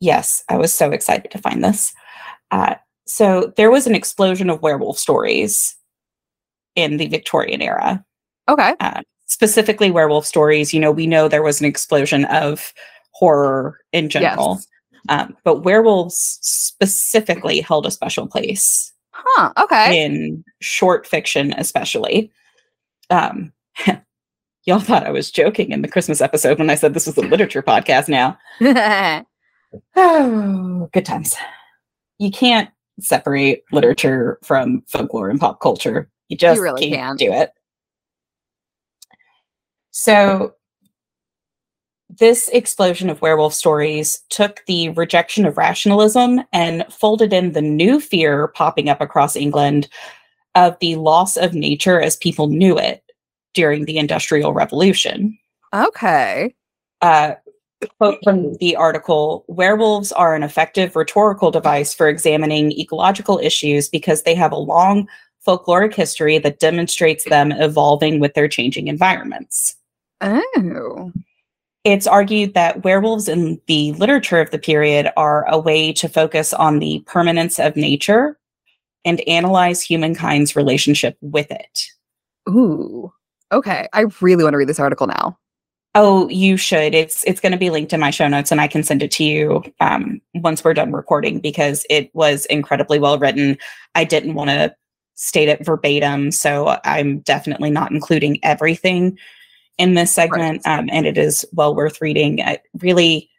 Yes, 0.00 0.44
I 0.48 0.56
was 0.58 0.74
so 0.74 0.90
excited 0.90 1.30
to 1.30 1.38
find 1.38 1.64
this. 1.64 1.94
Uh, 2.50 2.74
so 3.06 3.52
there 3.56 3.70
was 3.70 3.86
an 3.86 3.94
explosion 3.94 4.50
of 4.50 4.60
werewolf 4.62 4.98
stories 4.98 5.76
in 6.76 6.96
the 6.96 7.06
Victorian 7.06 7.62
era, 7.62 8.04
Okay. 8.48 8.74
uh, 8.80 9.00
specifically 9.26 9.90
werewolf 9.90 10.26
stories. 10.26 10.72
You 10.74 10.80
know, 10.80 10.90
we 10.92 11.06
know 11.06 11.28
there 11.28 11.42
was 11.42 11.60
an 11.60 11.66
explosion 11.66 12.24
of 12.26 12.72
horror 13.12 13.78
in 13.92 14.08
general, 14.08 14.56
Yes. 14.56 14.66
um, 15.08 15.36
but 15.44 15.62
werewolves 15.64 16.38
specifically 16.42 17.60
held 17.60 17.86
a 17.86 17.90
special 17.90 18.26
place 18.26 18.92
Huh. 19.12 19.52
Okay. 19.58 20.04
in 20.04 20.44
short 20.60 21.06
fiction, 21.06 21.54
especially. 21.56 22.30
Um, 23.10 23.52
y'all 24.66 24.80
thought 24.80 25.06
I 25.06 25.10
was 25.10 25.30
joking 25.30 25.70
in 25.70 25.82
the 25.82 25.88
Christmas 25.88 26.20
episode 26.20 26.58
when 26.58 26.70
I 26.70 26.74
said 26.74 26.94
this 26.94 27.06
was 27.06 27.16
a 27.16 27.22
literature 27.22 27.62
podcast 27.62 28.08
now. 28.08 28.36
Oh, 29.96 30.88
good 30.92 31.06
times. 31.06 31.36
You 32.18 32.30
can't 32.30 32.70
separate 33.00 33.64
literature 33.72 34.38
from 34.44 34.82
folklore 34.88 35.28
and 35.30 35.40
pop 35.40 35.60
culture. 35.60 36.08
You 36.28 36.36
just 36.36 36.60
really 36.60 36.88
can't 36.90 36.94
can't. 36.94 37.18
do 37.18 37.32
it. 37.32 37.52
So, 39.96 40.54
this 42.08 42.48
explosion 42.48 43.08
of 43.08 43.22
werewolf 43.22 43.54
stories 43.54 44.22
took 44.28 44.64
the 44.66 44.88
rejection 44.90 45.46
of 45.46 45.56
rationalism 45.56 46.42
and 46.52 46.84
folded 46.90 47.32
in 47.32 47.52
the 47.52 47.62
new 47.62 48.00
fear 48.00 48.48
popping 48.48 48.88
up 48.88 49.00
across 49.00 49.36
England 49.36 49.88
of 50.56 50.76
the 50.80 50.96
loss 50.96 51.36
of 51.36 51.54
nature 51.54 52.00
as 52.00 52.16
people 52.16 52.48
knew 52.48 52.76
it 52.76 53.04
during 53.54 53.84
the 53.84 53.98
Industrial 53.98 54.52
Revolution 54.52 55.38
okay. 55.72 56.52
uh, 57.00 57.34
quote 57.98 58.18
from 58.24 58.54
the 58.54 58.74
article 58.74 59.44
werewolves 59.46 60.10
are 60.10 60.34
an 60.34 60.42
effective 60.42 60.96
rhetorical 60.96 61.52
device 61.52 61.94
for 61.94 62.08
examining 62.08 62.72
ecological 62.72 63.38
issues 63.38 63.88
because 63.88 64.22
they 64.24 64.34
have 64.34 64.50
a 64.50 64.56
long 64.56 65.06
folkloric 65.46 65.94
history 65.94 66.38
that 66.38 66.58
demonstrates 66.58 67.24
them 67.24 67.52
evolving 67.52 68.18
with 68.18 68.34
their 68.34 68.48
changing 68.48 68.88
environments. 68.88 69.76
Oh. 70.24 71.12
It's 71.84 72.06
argued 72.06 72.54
that 72.54 72.82
werewolves 72.82 73.28
in 73.28 73.60
the 73.66 73.92
literature 73.92 74.40
of 74.40 74.50
the 74.50 74.58
period 74.58 75.10
are 75.18 75.46
a 75.48 75.58
way 75.58 75.92
to 75.92 76.08
focus 76.08 76.54
on 76.54 76.78
the 76.78 77.04
permanence 77.06 77.58
of 77.58 77.76
nature 77.76 78.38
and 79.04 79.20
analyze 79.28 79.82
humankind's 79.82 80.56
relationship 80.56 81.18
with 81.20 81.50
it. 81.50 81.84
Ooh. 82.48 83.12
Okay. 83.52 83.86
I 83.92 84.06
really 84.22 84.42
want 84.42 84.54
to 84.54 84.58
read 84.58 84.68
this 84.68 84.80
article 84.80 85.06
now. 85.06 85.38
Oh, 85.94 86.28
you 86.30 86.56
should. 86.56 86.94
It's 86.94 87.22
it's 87.24 87.40
going 87.40 87.52
to 87.52 87.58
be 87.58 87.70
linked 87.70 87.92
in 87.92 88.00
my 88.00 88.10
show 88.10 88.26
notes, 88.26 88.50
and 88.50 88.60
I 88.60 88.66
can 88.66 88.82
send 88.82 89.00
it 89.02 89.12
to 89.12 89.22
you 89.22 89.62
um, 89.78 90.20
once 90.34 90.64
we're 90.64 90.74
done 90.74 90.90
recording 90.90 91.38
because 91.38 91.86
it 91.88 92.12
was 92.14 92.46
incredibly 92.46 92.98
well 92.98 93.16
written. 93.16 93.56
I 93.94 94.02
didn't 94.02 94.34
want 94.34 94.50
to 94.50 94.74
state 95.14 95.48
it 95.48 95.64
verbatim, 95.64 96.32
so 96.32 96.80
I'm 96.84 97.20
definitely 97.20 97.70
not 97.70 97.92
including 97.92 98.40
everything 98.42 99.16
in 99.78 99.94
this 99.94 100.12
segment, 100.12 100.66
um, 100.66 100.88
and 100.92 101.06
it 101.06 101.18
is 101.18 101.44
well 101.52 101.74
worth 101.74 102.00
reading. 102.00 102.40
Uh, 102.40 102.56
really, 102.80 103.30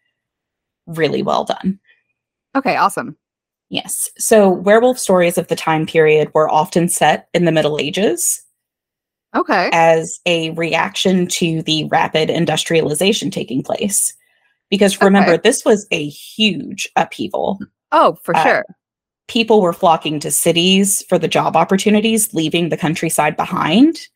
really 0.87 1.23
well 1.23 1.45
done. 1.45 1.79
Okay. 2.55 2.75
Awesome. 2.75 3.17
Yes. 3.69 4.09
So, 4.17 4.49
werewolf 4.49 4.99
stories 4.99 5.37
of 5.37 5.47
the 5.47 5.55
time 5.55 5.85
period 5.85 6.31
were 6.33 6.49
often 6.49 6.87
set 6.87 7.29
in 7.33 7.45
the 7.45 7.51
Middle 7.51 7.79
Ages 7.79 8.41
Okay. 9.35 9.69
as 9.73 10.19
a 10.25 10.51
reaction 10.51 11.27
to 11.27 11.61
the 11.63 11.85
rapid 11.85 12.29
industrialization 12.29 13.31
taking 13.31 13.63
place. 13.63 14.15
Because 14.69 15.01
remember, 15.01 15.33
Okay. 15.33 15.41
this 15.43 15.65
was 15.65 15.87
a 15.91 16.07
huge 16.07 16.87
upheaval. 16.95 17.59
Oh, 17.91 18.17
for 18.23 18.35
uh, 18.35 18.43
sure. 18.43 18.65
People 19.27 19.61
were 19.61 19.73
flocking 19.73 20.19
to 20.19 20.31
cities 20.31 21.03
for 21.09 21.17
the 21.17 21.27
job 21.27 21.55
opportunities, 21.55 22.33
leaving 22.33 22.69
the 22.69 22.77
countryside 22.77 23.35
behind. 23.35 24.07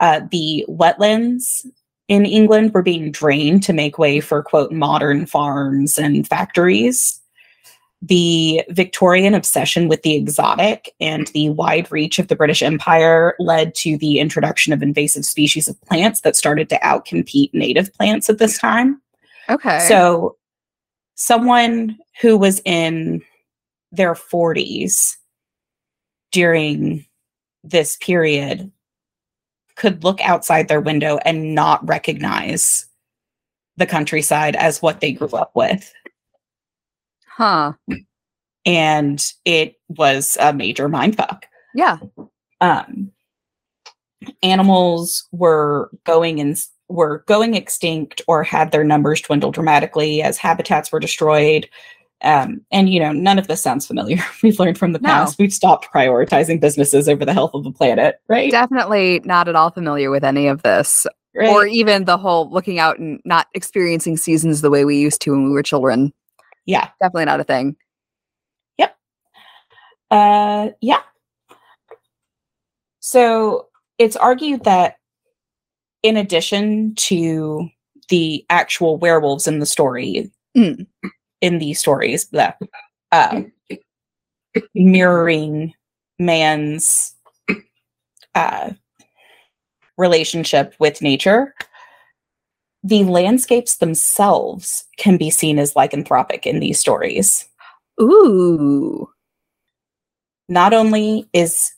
Uh, 0.00 0.20
the 0.30 0.64
wetlands 0.68 1.66
in 2.08 2.24
England 2.24 2.72
were 2.72 2.82
being 2.82 3.10
drained 3.10 3.62
to 3.64 3.72
make 3.72 3.98
way 3.98 4.20
for, 4.20 4.42
quote, 4.42 4.72
modern 4.72 5.26
farms 5.26 5.98
and 5.98 6.26
factories. 6.26 7.20
the 8.02 8.62
Victorian 8.68 9.34
obsession 9.34 9.88
with 9.88 10.02
the 10.02 10.14
exotic 10.14 10.94
and 11.00 11.28
the 11.28 11.48
wide 11.48 11.90
reach 11.90 12.18
of 12.18 12.28
the 12.28 12.36
British 12.36 12.62
Empire 12.62 13.34
led 13.38 13.74
to 13.74 13.96
the 13.96 14.20
introduction 14.20 14.72
of 14.72 14.82
invasive 14.82 15.24
species 15.24 15.66
of 15.66 15.80
plants 15.80 16.20
that 16.20 16.36
started 16.36 16.68
to 16.68 16.78
outcompete 16.80 17.52
native 17.54 17.92
plants 17.94 18.28
at 18.28 18.38
this 18.38 18.58
time. 18.58 19.00
Okay. 19.48 19.80
So, 19.88 20.36
someone 21.14 21.96
who 22.20 22.36
was 22.36 22.60
in 22.66 23.22
their 23.92 24.12
40s 24.12 25.16
during 26.32 27.06
this 27.64 27.96
period 27.96 28.70
could 29.76 30.02
look 30.04 30.20
outside 30.22 30.68
their 30.68 30.80
window 30.80 31.18
and 31.24 31.54
not 31.54 31.86
recognize 31.86 32.86
the 33.76 33.86
countryside 33.86 34.56
as 34.56 34.82
what 34.82 35.00
they 35.00 35.12
grew 35.12 35.28
up 35.28 35.52
with. 35.54 35.92
huh. 37.28 37.72
And 38.64 39.24
it 39.44 39.76
was 39.88 40.36
a 40.40 40.52
major 40.52 40.88
mindfuck. 40.88 41.42
Yeah. 41.74 41.98
Um, 42.60 43.12
animals 44.42 45.28
were 45.30 45.90
going 46.04 46.40
and 46.40 46.56
were 46.88 47.24
going 47.26 47.54
extinct 47.54 48.22
or 48.26 48.42
had 48.42 48.70
their 48.70 48.84
numbers 48.84 49.20
dwindle 49.20 49.52
dramatically 49.52 50.22
as 50.22 50.38
habitats 50.38 50.90
were 50.90 51.00
destroyed. 51.00 51.68
Um, 52.22 52.62
and 52.72 52.88
you 52.88 52.98
know, 52.98 53.12
none 53.12 53.38
of 53.38 53.46
this 53.46 53.60
sounds 53.62 53.86
familiar. 53.86 54.18
We've 54.42 54.58
learned 54.58 54.78
from 54.78 54.92
the 54.92 54.98
No. 55.00 55.08
past. 55.08 55.38
We've 55.38 55.52
stopped 55.52 55.88
prioritizing 55.92 56.60
businesses 56.60 57.08
over 57.08 57.24
the 57.24 57.32
health 57.34 57.50
of 57.54 57.64
the 57.64 57.70
planet, 57.72 58.20
right? 58.28 58.50
Definitely 58.50 59.20
not 59.24 59.48
at 59.48 59.54
all 59.56 59.70
familiar 59.70 60.10
with 60.10 60.24
any 60.24 60.46
of 60.48 60.62
this. 60.62 61.06
right? 61.34 61.48
Or 61.50 61.66
even 61.66 62.04
the 62.06 62.16
whole 62.16 62.48
looking 62.50 62.78
out 62.78 62.98
and 62.98 63.20
not 63.26 63.48
experiencing 63.54 64.16
seasons 64.16 64.62
the 64.62 64.70
way 64.70 64.84
we 64.86 64.98
used 64.98 65.20
to 65.22 65.32
when 65.32 65.44
we 65.44 65.50
were 65.50 65.62
children. 65.62 66.12
yeah. 66.64 66.88
Definitely 67.02 67.26
not 67.26 67.40
a 67.40 67.44
thing. 67.44 67.76
Yep. 68.78 68.96
Uh, 70.10 70.68
yeah. 70.80 71.00
So 73.00 73.66
it's 73.98 74.16
argued 74.16 74.64
that 74.64 74.96
in 76.02 76.16
addition 76.16 76.94
to 76.96 77.68
the 78.08 78.44
actual 78.50 78.96
werewolves 78.98 79.46
in 79.46 79.58
the 79.58 79.66
story, 79.66 80.30
Mm. 80.56 80.86
In 81.40 81.58
these 81.58 81.78
stories, 81.78 82.26
that 82.28 82.58
uh, 83.12 83.42
mirroring 84.74 85.74
man's 86.18 87.14
uh, 88.34 88.70
relationship 89.98 90.74
with 90.78 91.02
nature, 91.02 91.54
the 92.86 93.02
landscapes 93.04 93.78
themselves 93.78 94.84
can 94.96 95.16
be 95.16 95.28
seen 95.28 95.58
as 95.58 95.74
lycanthropic 95.74 96.46
in 96.46 96.60
these 96.60 96.78
stories 96.78 97.48
Ooh. 98.00 99.08
not 100.48 100.72
only 100.72 101.28
is 101.32 101.72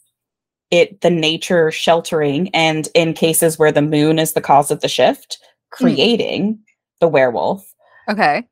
it 0.70 1.00
the 1.00 1.10
nature 1.10 1.70
sheltering 1.70 2.50
and 2.54 2.88
in 2.94 3.14
cases 3.14 3.58
where 3.58 3.72
the 3.72 3.80
moon 3.80 4.18
is 4.18 4.34
the 4.34 4.40
cause 4.40 4.70
of 4.70 4.80
the 4.80 4.88
shift 4.88 5.38
creating 5.70 6.58
the 7.00 7.08
werewolf 7.08 7.72
Okay. 8.08 8.46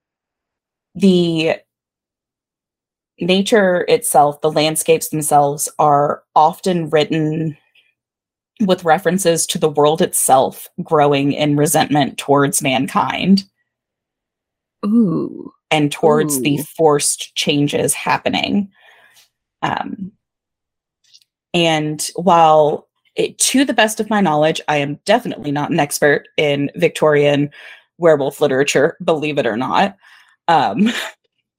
The 0.96 1.56
nature 3.20 3.84
itself 3.88 4.40
the 4.40 4.50
landscapes 4.50 5.08
themselves 5.08 5.68
are 5.78 6.22
often 6.34 6.90
written 6.90 7.56
with 8.60 8.84
references 8.84 9.46
to 9.46 9.58
the 9.58 9.68
world 9.68 10.00
itself 10.00 10.68
growing 10.82 11.32
in 11.32 11.56
resentment 11.56 12.18
towards 12.18 12.62
mankind 12.62 13.44
Ooh. 14.84 15.52
and 15.70 15.92
towards 15.92 16.40
the 16.40 16.58
forced 16.58 17.34
changes 17.34 17.92
happening. 17.92 18.70
Um, 19.62 20.12
and 21.52 22.08
while 22.16 22.88
it, 23.14 23.38
to 23.38 23.64
the 23.64 23.74
best 23.74 24.00
of 24.00 24.10
my 24.10 24.20
knowledge, 24.20 24.60
I 24.68 24.76
am 24.76 25.00
definitely 25.04 25.50
not 25.50 25.70
an 25.70 25.80
expert 25.80 26.28
in 26.36 26.70
Victorian 26.76 27.50
werewolf 27.98 28.40
literature, 28.40 28.96
believe 29.02 29.38
it 29.38 29.46
or 29.46 29.56
not. 29.56 29.96
Um, 30.48 30.92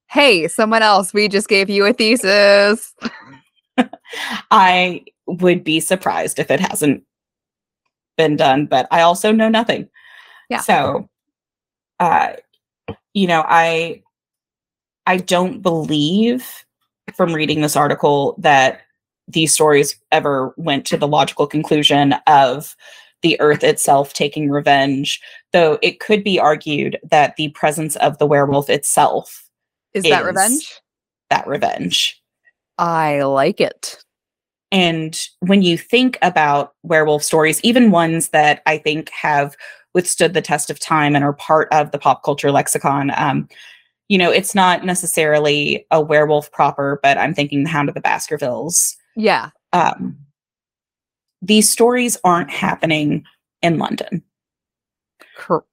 Hey, 0.10 0.48
someone 0.48 0.82
else. 0.82 1.14
We 1.14 1.28
just 1.28 1.50
gave 1.50 1.70
you 1.70 1.86
a 1.86 1.94
thesis. 1.94 2.94
I 4.52 5.04
would 5.26 5.64
be 5.64 5.80
surprised 5.80 6.40
if 6.40 6.50
it 6.50 6.60
hasn't 6.60 7.04
been 8.16 8.38
done, 8.38 8.66
but 8.68 8.88
I 8.90 9.02
also 9.02 9.32
know 9.32 9.50
nothing. 9.50 9.90
Yeah. 10.50 10.62
So, 10.62 11.10
uh, 12.00 12.34
you 13.14 13.28
know, 13.28 13.44
I 13.46 14.02
I 15.06 15.18
don't 15.18 15.62
believe 15.62 16.66
from 17.14 17.34
reading 17.34 17.62
this 17.62 17.76
article 17.76 18.36
that 18.40 18.82
these 19.28 19.54
stories 19.54 20.00
ever 20.12 20.54
went 20.56 20.86
to 20.86 20.98
the 20.98 21.08
logical 21.08 21.48
conclusion 21.48 22.16
of 22.28 22.76
the 23.24 23.40
earth 23.42 23.64
itself 23.64 24.14
taking 24.14 24.50
revenge, 24.50 25.20
though 25.54 25.80
it 25.82 26.00
could 26.00 26.24
be 26.24 26.40
argued 26.40 27.00
that 27.10 27.36
the 27.36 27.50
presence 27.50 27.96
of 27.98 28.18
the 28.18 28.26
werewolf 28.26 28.70
itself 28.70 29.50
Is 29.94 30.04
that 30.04 30.26
revenge? 30.26 30.82
that 31.30 31.48
revenge. 31.48 32.22
I 32.78 33.24
like 33.24 33.60
it. 33.60 34.04
And 34.72 35.20
when 35.40 35.62
you 35.62 35.78
think 35.78 36.18
about 36.22 36.74
werewolf 36.84 37.24
stories, 37.24 37.62
even 37.64 37.92
ones 37.92 38.30
that 38.30 38.62
I 38.66 38.78
think 38.78 39.10
have 39.10 39.56
withstood 39.94 40.34
the 40.34 40.42
test 40.42 40.70
of 40.70 40.80
time 40.80 41.16
and 41.16 41.24
are 41.24 41.34
part 41.34 41.72
of 41.72 41.92
the 41.92 41.98
pop 41.98 42.24
culture 42.24 42.52
lexicon, 42.52 43.12
um, 43.16 43.48
you 44.10 44.18
know, 44.18 44.32
it's 44.32 44.54
not 44.54 44.86
necessarily 44.86 45.86
a 45.92 46.02
werewolf 46.02 46.52
proper, 46.52 47.00
but 47.02 47.18
I'm 47.18 47.34
thinking 47.34 47.64
The 47.64 47.70
Hound 47.70 47.90
of 47.90 47.96
the 47.96 48.02
Baskervilles. 48.02 48.96
Yeah. 49.16 49.50
Um, 49.74 50.18
these 51.42 51.70
stories 51.70 52.18
aren't 52.24 52.52
happening 52.52 53.24
in 53.62 53.78
London. 53.80 54.24
Cor- 55.38 55.66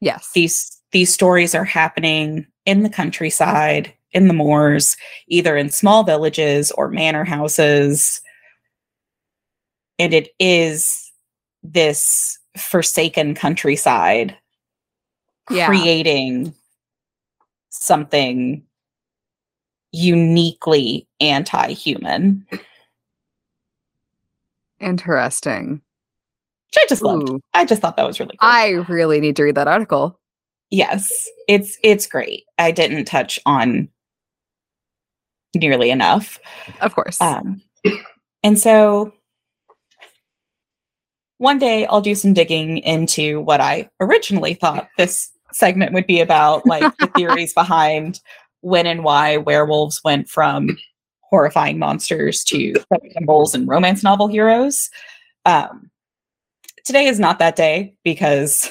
yes. 0.00 0.30
These 0.34 0.80
these 0.92 1.12
stories 1.12 1.54
are 1.54 1.64
happening 1.64 2.46
in 2.66 2.82
the 2.82 2.90
countryside, 2.90 3.92
in 4.12 4.28
the 4.28 4.34
moors, 4.34 4.96
either 5.28 5.56
in 5.56 5.70
small 5.70 6.04
villages 6.04 6.70
or 6.72 6.88
manor 6.88 7.24
houses. 7.24 8.20
And 9.98 10.12
it 10.12 10.28
is 10.38 11.10
this 11.62 12.38
forsaken 12.58 13.34
countryside 13.34 14.36
Yeah. 15.50 15.66
creating 15.66 16.54
something 17.70 18.62
uniquely 19.92 21.06
anti-human, 21.20 22.46
Interesting. 24.80 25.80
I 26.78 26.86
just 26.88 27.02
loved. 27.02 27.28
Ooh. 27.28 27.40
I 27.54 27.64
just 27.64 27.82
thought 27.82 27.96
that 27.96 28.06
was 28.06 28.18
really 28.18 28.36
cool. 28.40 28.48
I 28.48 28.70
really 28.88 29.20
need 29.20 29.36
to 29.36 29.44
read 29.44 29.54
that 29.56 29.68
article. 29.68 30.18
yes, 30.70 31.28
it's 31.48 31.76
it's 31.82 32.06
great. 32.06 32.44
I 32.58 32.70
didn't 32.72 33.04
touch 33.04 33.38
on 33.46 33.88
nearly 35.54 35.90
enough. 35.90 36.38
Of 36.80 36.94
course. 36.94 37.20
Um, 37.20 37.60
and 38.42 38.58
so 38.58 39.12
one 41.38 41.58
day 41.58 41.86
I'll 41.86 42.00
do 42.00 42.14
some 42.14 42.32
digging 42.32 42.78
into 42.78 43.40
what 43.40 43.60
I 43.60 43.90
originally 44.00 44.54
thought 44.54 44.88
this 44.96 45.30
segment 45.52 45.92
would 45.92 46.06
be 46.06 46.20
about, 46.20 46.64
like 46.66 46.96
the 46.98 47.06
theories 47.16 47.52
behind 47.52 48.20
when 48.60 48.86
and 48.86 49.04
why 49.04 49.36
werewolves 49.36 50.00
went 50.04 50.28
from 50.28 50.78
horrifying 51.22 51.78
monsters 51.78 52.44
to 52.44 52.74
symbols 53.12 53.54
and 53.54 53.68
romance 53.68 54.02
novel 54.02 54.28
heroes. 54.28 54.88
Um, 55.44 55.90
today 56.84 57.06
is 57.06 57.18
not 57.20 57.38
that 57.38 57.56
day 57.56 57.94
because 58.04 58.70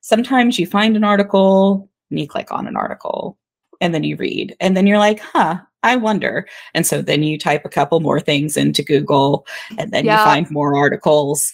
sometimes 0.00 0.58
you 0.58 0.66
find 0.66 0.96
an 0.96 1.04
article 1.04 1.88
and 2.10 2.20
you 2.20 2.28
click 2.28 2.52
on 2.52 2.66
an 2.66 2.76
article 2.76 3.38
and 3.80 3.94
then 3.94 4.04
you 4.04 4.16
read 4.16 4.56
and 4.60 4.76
then 4.76 4.86
you're 4.86 4.98
like, 4.98 5.20
huh, 5.20 5.58
I 5.82 5.96
wonder. 5.96 6.46
And 6.74 6.86
so 6.86 7.02
then 7.02 7.22
you 7.22 7.38
type 7.38 7.64
a 7.64 7.68
couple 7.68 8.00
more 8.00 8.20
things 8.20 8.56
into 8.56 8.82
Google 8.82 9.46
and 9.78 9.92
then 9.92 10.04
Yeah. 10.04 10.18
you 10.18 10.24
find 10.24 10.50
more 10.50 10.76
articles. 10.76 11.52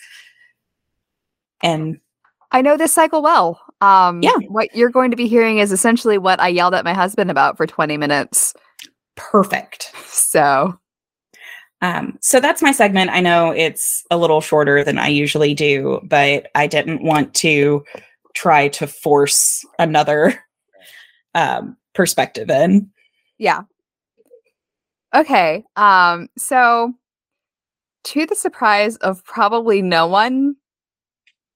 And 1.62 2.00
I 2.50 2.62
know 2.62 2.76
this 2.76 2.92
cycle 2.92 3.22
well. 3.22 3.60
Um, 3.80 4.22
Yeah. 4.22 4.36
What 4.48 4.74
you're 4.74 4.90
going 4.90 5.10
to 5.10 5.16
be 5.16 5.26
hearing 5.28 5.58
is 5.58 5.72
essentially 5.72 6.18
what 6.18 6.40
I 6.40 6.48
yelled 6.48 6.74
at 6.74 6.84
my 6.84 6.92
husband 6.94 7.30
about 7.30 7.56
for 7.56 7.66
20 7.66 7.96
minutes. 7.96 8.54
perfect. 9.16 9.92
So, 10.14 10.78
Um, 11.82 12.16
so 12.20 12.38
that's 12.40 12.62
my 12.62 12.72
segment. 12.72 13.10
I 13.10 13.20
know 13.20 13.50
it's 13.50 14.04
a 14.10 14.16
little 14.16 14.40
shorter 14.40 14.84
than 14.84 14.98
I 14.98 15.08
usually 15.08 15.52
do, 15.52 16.00
but 16.04 16.46
I 16.54 16.66
didn't 16.68 17.02
want 17.02 17.34
to 17.34 17.84
try 18.34 18.68
to 18.68 18.86
force 18.86 19.66
another 19.78 20.42
um, 21.34 21.76
perspective 21.92 22.48
in. 22.48 22.90
yeah. 23.38 23.62
Okay. 25.14 25.62
Um, 25.76 26.28
so 26.38 26.94
to 28.04 28.26
the 28.26 28.34
surprise 28.34 28.96
of 28.96 29.24
probably 29.24 29.82
no 29.82 30.06
one, 30.06 30.56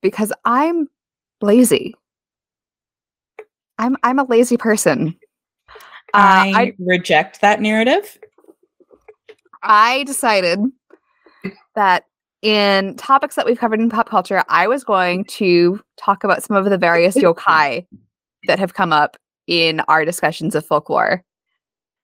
because 0.03 0.33
I'm 0.45 0.89
lazy. 1.41 1.95
I'm 3.79 3.97
I'm 4.03 4.19
a 4.19 4.25
lazy 4.25 4.57
person. 4.57 5.17
Uh, 6.15 6.45
I, 6.45 6.53
I 6.55 6.73
reject 6.79 7.41
that 7.41 7.61
narrative. 7.61 8.19
I 9.63 10.05
decided 10.05 10.61
that 11.75 12.05
in 12.43 12.95
topics 12.97 13.35
that 13.35 13.47
we've 13.47 13.59
covered 13.59 13.81
in 13.81 13.91
pop 13.91 14.09
culture, 14.09 14.43
I 14.49 14.67
was 14.67 14.85
going 14.85 15.25
to 15.25 15.81
talk 15.97 16.25
about 16.25 16.43
some 16.43 16.57
of 16.57 16.65
the 16.67 16.79
various 16.79 17.17
yokai 17.19 17.87
that 18.47 18.59
have 18.59 18.75
come 18.75 18.93
up 18.93 19.17
in 19.47 19.81
our 19.89 20.05
discussions 20.05 20.55
of 20.55 20.67
folklore. 20.67 21.25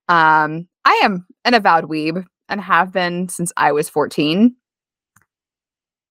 Um, 0.09 0.69
I 0.85 1.01
am 1.03 1.27
an 1.45 1.55
avowed 1.55 1.85
weeb 1.85 2.25
and 2.49 2.61
have 2.61 2.93
been 2.93 3.29
since 3.29 3.53
I 3.57 3.73
was 3.73 3.88
14. 3.88 4.55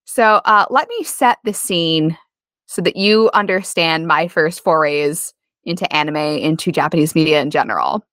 So 0.05 0.41
uh, 0.45 0.65
let 0.69 0.89
me 0.89 1.03
set 1.03 1.37
the 1.43 1.53
scene 1.53 2.17
so 2.65 2.81
that 2.81 2.95
you 2.95 3.29
understand 3.33 4.07
my 4.07 4.27
first 4.27 4.63
forays 4.63 5.33
into 5.63 5.91
anime, 5.93 6.15
into 6.15 6.71
Japanese 6.71 7.15
media 7.15 7.41
in 7.41 7.51
general. 7.51 8.05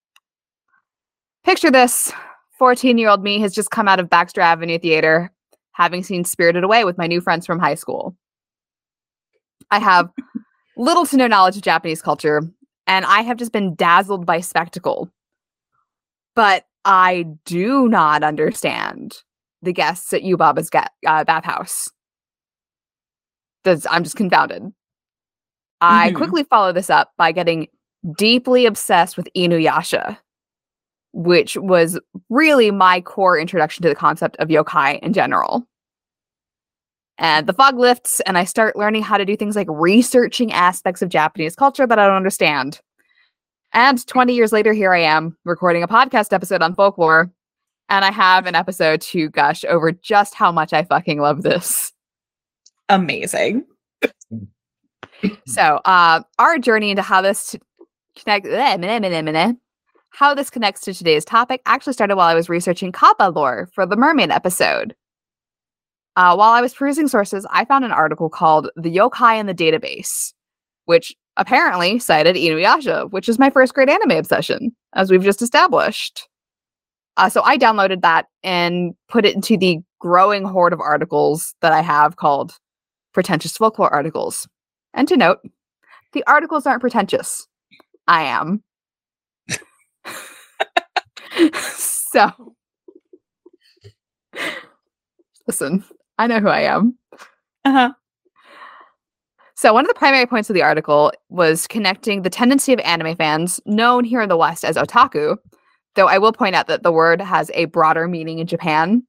Picture 1.45 1.71
this 1.71 2.13
14 2.59 2.99
year 2.99 3.09
old 3.09 3.23
me 3.23 3.39
has 3.41 3.55
just 3.55 3.71
come 3.71 3.89
out 3.89 4.01
of 4.01 4.11
Baxter 4.11 4.41
Avenue 4.41 4.79
Theater, 4.79 5.31
having 5.73 6.03
seen 6.03 6.25
Spirited 6.25 6.65
Away 6.65 6.85
with 6.85 6.99
my 6.99 7.07
new 7.07 7.21
friends 7.21 7.47
from 7.47 7.59
high 7.59 7.75
school. 7.75 8.17
I 9.71 9.79
have 9.79 10.11
little 10.77 11.07
to 11.07 11.17
no 11.17 11.27
knowledge 11.27 11.57
of 11.57 11.63
Japanese 11.63 12.03
culture, 12.03 12.43
and 12.87 13.05
I 13.05 13.21
have 13.23 13.37
just 13.37 13.53
been 13.53 13.75
dazzled 13.75 14.27
by 14.27 14.41
spectacle. 14.41 15.11
But 16.35 16.65
I 16.85 17.27
do 17.45 17.89
not 17.89 18.23
understand 18.23 19.17
the 19.63 19.73
guests 19.73 20.13
at 20.13 20.23
Yubaba's 20.23 20.71
ga- 20.71 20.87
uh, 21.07 21.25
bathhouse. 21.25 21.91
Does 23.65 23.87
I'm 23.91 24.05
just 24.05 24.17
confounded. 24.17 24.73
I 25.81 26.11
Mhm. 26.11 26.17
quickly 26.17 26.45
follow 26.45 26.73
this 26.73 26.91
up 26.91 27.13
by 27.19 27.33
getting 27.33 27.69
deeply 28.17 28.67
obsessed 28.67 29.17
with 29.17 29.29
Inuyasha, 29.37 30.19
which 31.13 31.57
was 31.57 31.99
really 32.29 32.71
my 32.71 33.01
core 33.01 33.39
introduction 33.39 33.83
to 33.83 33.89
the 33.89 33.95
concept 33.95 34.37
of 34.37 34.49
yokai 34.49 34.99
in 35.01 35.13
general. 35.13 35.67
And 37.19 37.47
the 37.47 37.53
fog 37.53 37.77
lifts, 37.79 38.21
and 38.21 38.39
I 38.39 38.45
start 38.45 38.77
learning 38.77 39.03
how 39.03 39.19
to 39.19 39.25
do 39.25 39.37
things 39.37 39.57
like 39.57 39.67
researching 39.71 40.53
aspects 40.53 41.03
of 41.03 41.09
Japanese 41.09 41.57
culture 41.57 41.87
that 41.87 41.99
I 41.99 42.07
don't 42.07 42.17
understand. 42.17 42.81
And 43.73 44.07
20 44.07 44.35
years 44.35 44.53
later, 44.53 44.73
here 44.73 44.95
I 44.95 45.01
am 45.01 45.37
recording 45.45 45.83
a 45.83 45.89
podcast 45.89 46.33
episode 46.33 46.63
on 46.63 46.75
folklore, 46.75 47.31
and 47.89 48.05
I 48.05 48.13
have 48.13 48.47
an 48.47 48.55
episode 48.55 49.01
to 49.03 49.29
gush 49.31 49.65
over 49.65 49.91
just 49.93 50.35
how 50.35 50.53
much 50.53 50.73
I 50.73 50.85
fucking 50.85 51.21
love 51.21 51.43
this. 51.43 51.93
Amazing. 52.89 53.65
So, 55.47 55.81
uh, 55.85 56.23
our 56.39 56.59
journey 56.59 56.91
into 56.91 57.03
how 57.03 57.21
this 57.21 57.57
connect, 58.17 58.47
how 60.11 60.35
this 60.35 60.51
connects 60.51 60.83
to 60.83 60.95
today's 60.95 61.25
topic 61.25 61.63
actually 61.67 61.93
started 61.93 62.17
while 62.17 62.29
I 62.29 62.35
was 62.35 62.49
researching 62.49 62.93
Kappa 62.93 63.31
lore 63.31 63.69
for 63.73 63.87
the 63.87 63.97
Mermaid 63.97 64.31
episode. 64.31 64.95
Uh, 66.17 66.35
while 66.35 66.51
I 66.51 66.61
was 66.61 66.75
perusing 66.75 67.07
sources, 67.07 67.47
I 67.51 67.65
found 67.65 67.85
an 67.85 67.93
article 67.93 68.29
called 68.29 68.71
"The 68.77 68.95
Yokai 68.95 69.39
in 69.39 69.47
the 69.47 69.55
Database," 69.55 70.33
which 70.87 71.15
apparently 71.37 71.99
cited 71.99 72.35
Inuyasha, 72.35 73.11
which 73.13 73.29
is 73.29 73.39
my 73.39 73.51
first 73.51 73.75
grade 73.75 73.89
anime 73.89 74.13
obsession, 74.13 74.75
as 74.95 75.11
we've 75.11 75.23
just 75.23 75.43
established. 75.43 76.29
Uh, 77.17 77.29
so 77.29 77.43
I 77.43 77.57
downloaded 77.59 78.03
that 78.03 78.27
and 78.43 78.95
put 79.09 79.25
it 79.25 79.35
into 79.35 79.57
the 79.57 79.79
growing 80.01 80.45
horde 80.45 80.73
of 80.73 80.81
articles 80.81 81.55
that 81.61 81.73
I 81.73 81.83
have 81.83 82.17
called 82.17 82.55
pretentious 83.13 83.57
folklore 83.57 83.93
articles. 83.93 84.49
And 84.95 85.07
to 85.09 85.17
note, 85.17 85.39
the 86.13 86.25
articles 86.27 86.67
aren't 86.67 86.81
pretentious. 86.81 87.47
I 88.07 88.25
am. 88.25 88.63
so, 91.55 92.55
listen, 95.47 95.85
I 96.19 96.27
know 96.27 96.41
who 96.41 96.49
I 96.49 96.61
am. 96.61 96.99
Uh-huh. 97.65 97.93
So, 99.55 99.73
one 99.73 99.85
of 99.85 99.89
the 99.89 99.99
primary 99.99 100.27
points 100.27 100.49
of 100.49 100.55
the 100.55 100.63
article 100.63 101.13
was 101.31 101.67
connecting 101.67 102.23
the 102.23 102.31
tendency 102.31 102.73
of 102.73 102.79
anime 102.81 103.17
fans, 103.17 103.61
known 103.67 104.05
here 104.05 104.21
in 104.21 104.29
the 104.29 104.37
West 104.37 104.65
as 104.65 104.77
otaku, 104.77 105.37
though 105.97 106.07
I 106.07 106.19
will 106.19 106.33
point 106.33 106.55
out 106.55 106.69
that 106.69 106.85
the 106.85 106.93
word 106.93 107.21
has 107.21 107.51
a 107.55 107.65
broader 107.65 108.07
meaning 108.07 108.39
in 108.39 108.47
Japan. 108.47 109.03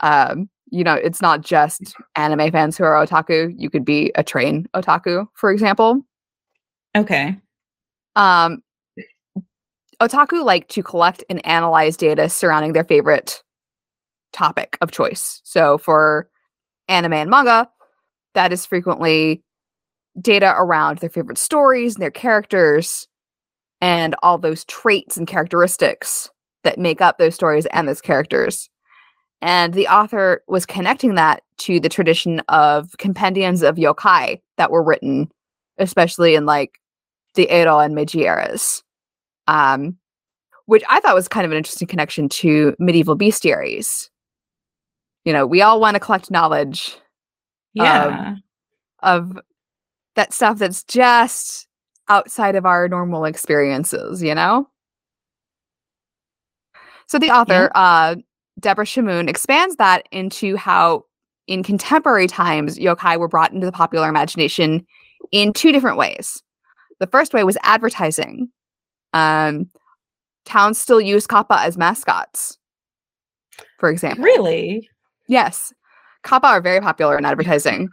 Um, 0.00 0.50
you 0.70 0.84
know, 0.84 0.94
it's 0.94 1.22
not 1.22 1.40
just 1.40 1.94
anime 2.16 2.52
fans 2.52 2.76
who 2.76 2.84
are 2.84 3.04
otaku. 3.04 3.54
You 3.56 3.70
could 3.70 3.84
be 3.84 4.12
a 4.14 4.22
train 4.22 4.68
otaku, 4.74 5.26
for 5.34 5.50
example. 5.50 6.02
Okay. 6.96 7.36
Um, 8.14 8.62
otaku 10.00 10.44
like 10.44 10.68
to 10.68 10.82
collect 10.82 11.24
and 11.28 11.44
analyze 11.46 11.96
data 11.96 12.28
surrounding 12.28 12.72
their 12.72 12.84
favorite 12.84 13.42
topic 14.32 14.76
of 14.80 14.90
choice. 14.90 15.40
So 15.44 15.78
for 15.78 16.28
anime 16.88 17.14
and 17.14 17.30
manga, 17.30 17.68
that 18.34 18.52
is 18.52 18.66
frequently 18.66 19.42
data 20.20 20.54
around 20.56 20.98
their 20.98 21.10
favorite 21.10 21.38
stories 21.38 21.94
and 21.94 22.02
their 22.02 22.10
characters 22.10 23.08
and 23.80 24.14
all 24.22 24.38
those 24.38 24.64
traits 24.64 25.16
and 25.16 25.26
characteristics 25.26 26.30
that 26.64 26.78
make 26.78 27.00
up 27.00 27.18
those 27.18 27.34
stories 27.34 27.66
and 27.66 27.88
those 27.88 28.00
characters. 28.00 28.68
And 29.40 29.72
the 29.72 29.86
author 29.86 30.42
was 30.48 30.66
connecting 30.66 31.14
that 31.14 31.42
to 31.58 31.78
the 31.78 31.88
tradition 31.88 32.40
of 32.48 32.96
compendiums 32.98 33.62
of 33.62 33.76
yokai 33.76 34.40
that 34.56 34.70
were 34.70 34.82
written, 34.82 35.30
especially 35.78 36.34
in 36.34 36.44
like 36.44 36.80
the 37.34 37.44
Edo 37.44 37.78
and 37.78 37.94
Meiji 37.94 38.24
eras. 38.24 38.82
Um, 39.48 39.98
which 40.66 40.84
I 40.88 41.00
thought 41.00 41.14
was 41.14 41.26
kind 41.28 41.46
of 41.46 41.50
an 41.50 41.56
interesting 41.56 41.88
connection 41.88 42.28
to 42.28 42.76
medieval 42.78 43.16
bestiaries. 43.16 44.10
You 45.24 45.32
know, 45.32 45.46
we 45.46 45.62
all 45.62 45.80
want 45.80 45.94
to 45.94 46.00
collect 46.00 46.30
knowledge 46.30 46.96
Yeah. 47.72 48.36
of 49.02 49.38
that 50.14 50.32
stuff 50.34 50.58
that's 50.58 50.84
just 50.84 51.66
outside 52.08 52.54
of 52.54 52.66
our 52.66 52.88
normal 52.88 53.24
experiences, 53.24 54.22
you 54.22 54.34
know? 54.34 54.68
So 57.06 57.18
the 57.18 57.30
author, 57.30 57.70
uh, 57.74 58.16
Deborah 58.60 58.84
Shamoon, 58.84 59.28
expands 59.28 59.76
that 59.76 60.06
into 60.10 60.56
how 60.56 61.04
in 61.46 61.62
contemporary 61.62 62.26
times 62.26 62.78
yokai 62.78 63.18
were 63.18 63.28
brought 63.28 63.52
into 63.52 63.64
the 63.64 63.72
popular 63.72 64.08
imagination 64.08 64.86
in 65.32 65.54
two 65.54 65.72
different 65.72 65.96
ways. 65.96 66.42
The 67.00 67.06
first 67.06 67.32
way 67.32 67.44
was 67.44 67.56
advertising. 67.62 68.50
Um, 69.12 69.70
towns 70.44 70.78
still 70.78 71.00
use 71.00 71.26
kappa 71.26 71.60
as 71.60 71.76
mascots, 71.78 72.58
for 73.78 73.90
example. 73.90 74.24
really? 74.24 74.88
Yes. 75.28 75.72
Kappa 76.24 76.46
are 76.46 76.60
very 76.60 76.80
popular 76.80 77.16
in 77.16 77.24
advertising. 77.24 77.90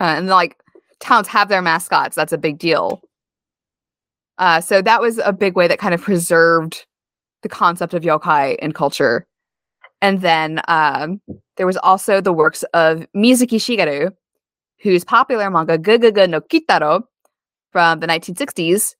Uh, 0.00 0.14
and 0.16 0.28
like 0.28 0.56
towns 1.00 1.28
have 1.28 1.48
their 1.48 1.62
mascots. 1.62 2.14
That's 2.14 2.32
a 2.32 2.38
big 2.38 2.58
deal. 2.58 3.00
Uh, 4.38 4.60
so 4.60 4.82
that 4.82 5.00
was 5.00 5.18
a 5.24 5.32
big 5.32 5.56
way 5.56 5.66
that 5.66 5.78
kind 5.78 5.94
of 5.94 6.02
preserved 6.02 6.86
the 7.42 7.48
concept 7.48 7.94
of 7.94 8.02
yokai 8.02 8.56
in 8.58 8.72
culture. 8.72 9.26
And 10.02 10.20
then 10.20 10.60
um, 10.68 11.20
there 11.56 11.66
was 11.66 11.78
also 11.78 12.20
the 12.20 12.32
works 12.32 12.62
of 12.74 13.06
Mizuki 13.16 13.58
Shigeru, 13.58 14.12
whose 14.80 15.04
popular 15.04 15.50
manga 15.50 15.78
GeGeGe 15.78 16.28
no 16.28 16.40
Kitaro 16.40 17.02
from 17.72 18.00
the 18.00 18.06
1960s 18.06 18.94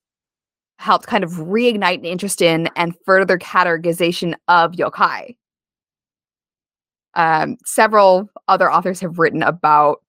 helped 0.79 1.07
kind 1.07 1.25
of 1.25 1.31
reignite 1.33 1.99
an 1.99 2.05
interest 2.05 2.43
in 2.43 2.69
and 2.77 2.95
further 3.05 3.39
categorization 3.39 4.35
of 4.49 4.73
yokai. 4.73 5.37
Um, 7.15 7.57
several 7.65 8.29
other 8.47 8.71
authors 8.71 9.01
have 9.01 9.19
written 9.19 9.43
about 9.43 10.03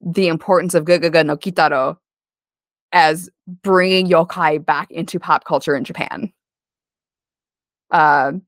the 0.00 0.28
importance 0.28 0.74
of 0.74 0.84
GeGeGe 0.84 1.26
no 1.26 1.36
Kitaro 1.36 1.96
as 2.92 3.30
bringing 3.62 4.06
yokai 4.08 4.64
back 4.64 4.90
into 4.90 5.18
pop 5.18 5.44
culture 5.44 5.74
in 5.74 5.84
Japan. 5.84 6.32
Um, 7.90 8.42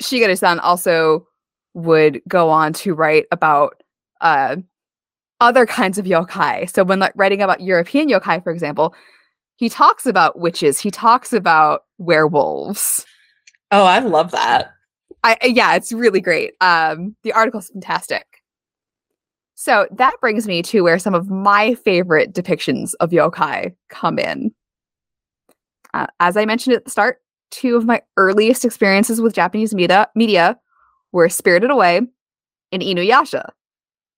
Shigeru-san 0.00 0.60
also 0.60 1.26
would 1.74 2.20
go 2.28 2.48
on 2.48 2.72
to 2.74 2.94
write 2.94 3.26
about 3.30 3.82
uh, 4.20 4.56
other 5.40 5.66
kinds 5.66 5.98
of 5.98 6.04
yokai. 6.04 6.72
So 6.72 6.84
when 6.84 7.00
like, 7.00 7.12
writing 7.16 7.42
about 7.42 7.60
European 7.60 8.08
yokai, 8.08 8.42
for 8.42 8.52
example, 8.52 8.94
he 9.56 9.68
talks 9.68 10.06
about 10.06 10.38
witches. 10.38 10.80
He 10.80 10.90
talks 10.90 11.32
about 11.32 11.82
werewolves. 11.98 13.04
Oh, 13.70 13.84
I 13.84 14.00
love 14.00 14.30
that. 14.32 14.72
I 15.22 15.36
I- 15.42 15.46
yeah, 15.46 15.74
it's 15.74 15.92
really 15.92 16.20
great. 16.20 16.54
Um, 16.60 17.16
the 17.22 17.32
article's 17.32 17.68
fantastic. 17.70 18.26
So 19.54 19.86
that 19.92 20.14
brings 20.20 20.46
me 20.46 20.62
to 20.62 20.82
where 20.82 20.98
some 20.98 21.14
of 21.14 21.30
my 21.30 21.74
favorite 21.76 22.34
depictions 22.34 22.92
of 23.00 23.10
yokai 23.10 23.74
come 23.88 24.18
in. 24.18 24.52
Uh, 25.94 26.06
as 26.20 26.36
I 26.36 26.44
mentioned 26.44 26.74
at 26.76 26.84
the 26.84 26.90
start, 26.90 27.18
two 27.50 27.76
of 27.76 27.86
my 27.86 28.02
earliest 28.16 28.64
experiences 28.64 29.20
with 29.20 29.32
Japanese 29.32 29.72
media 29.74 30.08
media 30.16 30.58
were 31.12 31.28
Spirited 31.28 31.70
Away 31.70 32.00
and 32.72 32.82
Inuyasha, 32.82 33.48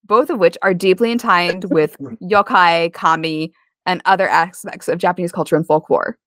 both 0.03 0.31
of 0.31 0.39
which 0.39 0.57
are 0.63 0.73
deeply 0.73 1.11
entwined 1.11 1.65
with 1.65 1.95
yokai, 2.21 2.91
kami, 2.93 3.53
and 3.87 4.01
other 4.05 4.27
aspects 4.27 4.87
of 4.87 4.99
Japanese 4.99 5.31
culture 5.31 5.55
and 5.55 5.65
folklore. 5.65 6.17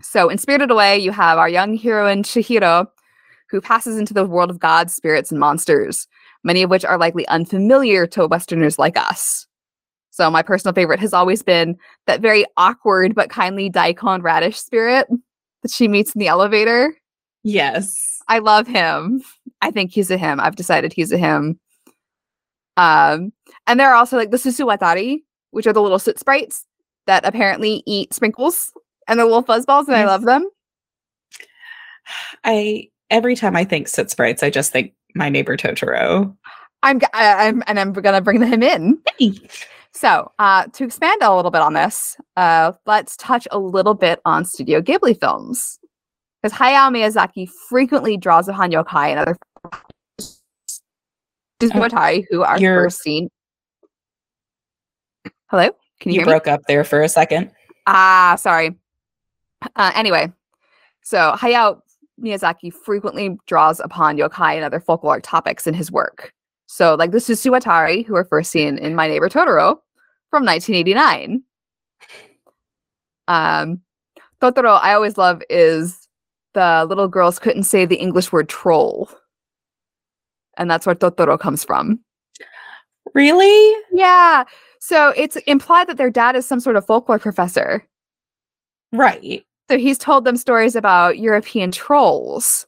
So, 0.00 0.30
in 0.30 0.38
Spirited 0.38 0.70
Away, 0.70 0.96
you 0.98 1.10
have 1.12 1.36
our 1.36 1.48
young 1.48 1.76
heroine 1.76 2.22
Chihiro, 2.22 2.86
who 3.50 3.60
passes 3.60 3.98
into 3.98 4.14
the 4.14 4.24
world 4.24 4.48
of 4.48 4.58
gods, 4.58 4.94
spirits, 4.94 5.30
and 5.30 5.38
monsters, 5.38 6.08
many 6.42 6.62
of 6.62 6.70
which 6.70 6.86
are 6.86 6.96
likely 6.96 7.28
unfamiliar 7.28 8.06
to 8.06 8.26
Westerners 8.26 8.78
like 8.78 8.96
us. 8.96 9.46
So, 10.10 10.30
my 10.30 10.42
personal 10.42 10.72
favorite 10.72 11.00
has 11.00 11.12
always 11.12 11.42
been 11.42 11.76
that 12.06 12.22
very 12.22 12.46
awkward 12.56 13.14
but 13.14 13.28
kindly 13.28 13.68
daikon 13.68 14.22
radish 14.22 14.58
spirit 14.58 15.06
that 15.62 15.70
she 15.70 15.88
meets 15.88 16.14
in 16.14 16.20
the 16.20 16.28
elevator. 16.28 16.96
Yes. 17.42 18.22
I 18.28 18.38
love 18.38 18.66
him. 18.66 19.22
I 19.60 19.70
think 19.70 19.92
he's 19.92 20.10
a 20.10 20.16
him. 20.16 20.40
I've 20.40 20.56
decided 20.56 20.92
he's 20.92 21.12
a 21.12 21.18
him. 21.18 21.58
Um, 22.76 23.32
and 23.66 23.78
there 23.78 23.90
are 23.90 23.94
also 23.94 24.16
like 24.16 24.30
the 24.30 24.36
Susuwatari, 24.36 25.18
which 25.50 25.66
are 25.66 25.72
the 25.72 25.82
little 25.82 25.98
soot 25.98 26.18
sprites 26.18 26.66
that 27.06 27.24
apparently 27.24 27.82
eat 27.86 28.12
sprinkles 28.14 28.72
and 29.08 29.18
the 29.18 29.24
little 29.24 29.42
fuzzballs, 29.42 29.86
and 29.86 29.96
I 29.96 30.04
love 30.04 30.22
them. 30.22 30.48
I 32.44 32.88
every 33.10 33.36
time 33.36 33.56
I 33.56 33.64
think 33.64 33.88
soot 33.88 34.10
sprites, 34.10 34.42
I 34.42 34.50
just 34.50 34.72
think 34.72 34.94
my 35.14 35.28
neighbor 35.28 35.56
Totoro. 35.56 36.34
I'm, 36.82 37.00
I, 37.12 37.46
am 37.46 37.62
and 37.66 37.78
I'm 37.78 37.92
gonna 37.92 38.20
bring 38.20 38.42
him 38.42 38.62
in. 38.62 38.98
So, 39.92 40.30
uh, 40.38 40.66
to 40.72 40.84
expand 40.84 41.20
a 41.20 41.34
little 41.34 41.50
bit 41.50 41.62
on 41.62 41.74
this, 41.74 42.16
uh, 42.36 42.72
let's 42.86 43.16
touch 43.16 43.46
a 43.50 43.58
little 43.58 43.94
bit 43.94 44.20
on 44.24 44.44
Studio 44.44 44.80
Ghibli 44.80 45.18
films. 45.18 45.78
Because 46.42 46.56
Hayao 46.56 46.90
Miyazaki 46.90 47.48
frequently 47.68 48.16
draws 48.16 48.48
upon 48.48 48.70
yokai 48.70 49.08
and 49.10 49.18
other 49.18 49.36
Susuwatari 51.60 52.24
who 52.30 52.42
are 52.42 52.58
first 52.58 53.02
seen. 53.02 53.28
Hello? 55.50 55.68
Can 55.98 56.12
you, 56.12 56.14
You 56.14 56.20
hear 56.20 56.26
me? 56.26 56.32
broke 56.32 56.46
up 56.46 56.60
there 56.68 56.84
for 56.84 57.02
a 57.02 57.08
second. 57.08 57.50
Ah, 57.86 58.36
sorry. 58.38 58.76
Uh, 59.76 59.92
anyway, 59.94 60.32
so 61.02 61.34
Hayao 61.36 61.80
Miyazaki 62.22 62.72
frequently 62.72 63.36
draws 63.46 63.80
upon 63.80 64.16
yokai 64.16 64.54
and 64.54 64.64
other 64.64 64.80
folkloric 64.80 65.22
topics 65.22 65.66
in 65.66 65.74
his 65.74 65.90
work. 65.90 66.32
So, 66.66 66.94
like 66.94 67.10
the 67.10 67.18
Susuwatari, 67.18 68.06
who 68.06 68.14
are 68.14 68.24
first 68.24 68.52
seen 68.52 68.78
in 68.78 68.94
My 68.94 69.08
Neighbor 69.08 69.28
Totoro 69.28 69.78
from 70.30 70.44
1989. 70.44 71.42
Um, 73.26 73.80
Totoro, 74.40 74.78
I 74.80 74.94
always 74.94 75.18
love 75.18 75.42
is 75.50 76.08
the 76.54 76.86
little 76.88 77.08
girls 77.08 77.40
couldn't 77.40 77.64
say 77.64 77.84
the 77.86 77.96
English 77.96 78.30
word 78.30 78.48
troll. 78.48 79.10
And 80.56 80.70
that's 80.70 80.86
where 80.86 80.94
Totoro 80.94 81.38
comes 81.38 81.64
from. 81.64 82.00
Really? 83.14 83.76
Yeah. 83.92 84.44
So 84.80 85.12
it's 85.16 85.36
implied 85.46 85.88
that 85.88 85.98
their 85.98 86.10
dad 86.10 86.36
is 86.36 86.46
some 86.46 86.58
sort 86.58 86.76
of 86.76 86.86
folklore 86.86 87.18
professor. 87.18 87.86
Right. 88.92 89.44
So 89.70 89.78
he's 89.78 89.98
told 89.98 90.24
them 90.24 90.36
stories 90.36 90.74
about 90.74 91.18
European 91.18 91.70
trolls. 91.70 92.66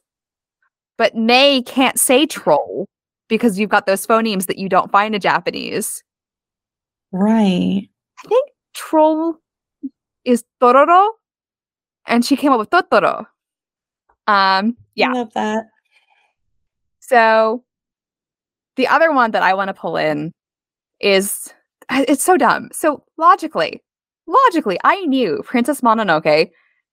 But 0.97 1.15
Mei 1.15 1.63
can't 1.63 1.99
say 1.99 2.25
troll 2.25 2.87
because 3.27 3.59
you've 3.59 3.69
got 3.71 3.87
those 3.87 4.05
phonemes 4.05 4.45
that 4.45 4.59
you 4.59 4.69
don't 4.69 4.91
find 4.91 5.15
in 5.15 5.21
Japanese. 5.21 6.03
Right. 7.11 7.89
I 8.23 8.27
think 8.27 8.49
troll 8.73 9.37
is 10.23 10.43
Tororo, 10.61 11.09
and 12.07 12.23
she 12.23 12.35
came 12.35 12.51
up 12.51 12.59
with 12.59 12.69
Totoro. 12.69 13.25
Um, 14.27 14.77
yeah. 14.95 15.09
I 15.09 15.13
love 15.13 15.33
that. 15.33 15.65
So 16.99 17.63
the 18.75 18.87
other 18.87 19.11
one 19.11 19.31
that 19.31 19.43
I 19.43 19.55
want 19.55 19.69
to 19.69 19.73
pull 19.73 19.97
in 19.97 20.31
is 20.99 21.53
it's 21.91 22.23
so 22.23 22.37
dumb. 22.37 22.69
So 22.71 23.03
logically, 23.17 23.81
logically, 24.27 24.79
I 24.83 25.01
knew 25.05 25.41
Princess 25.45 25.81
Mononoke 25.81 26.51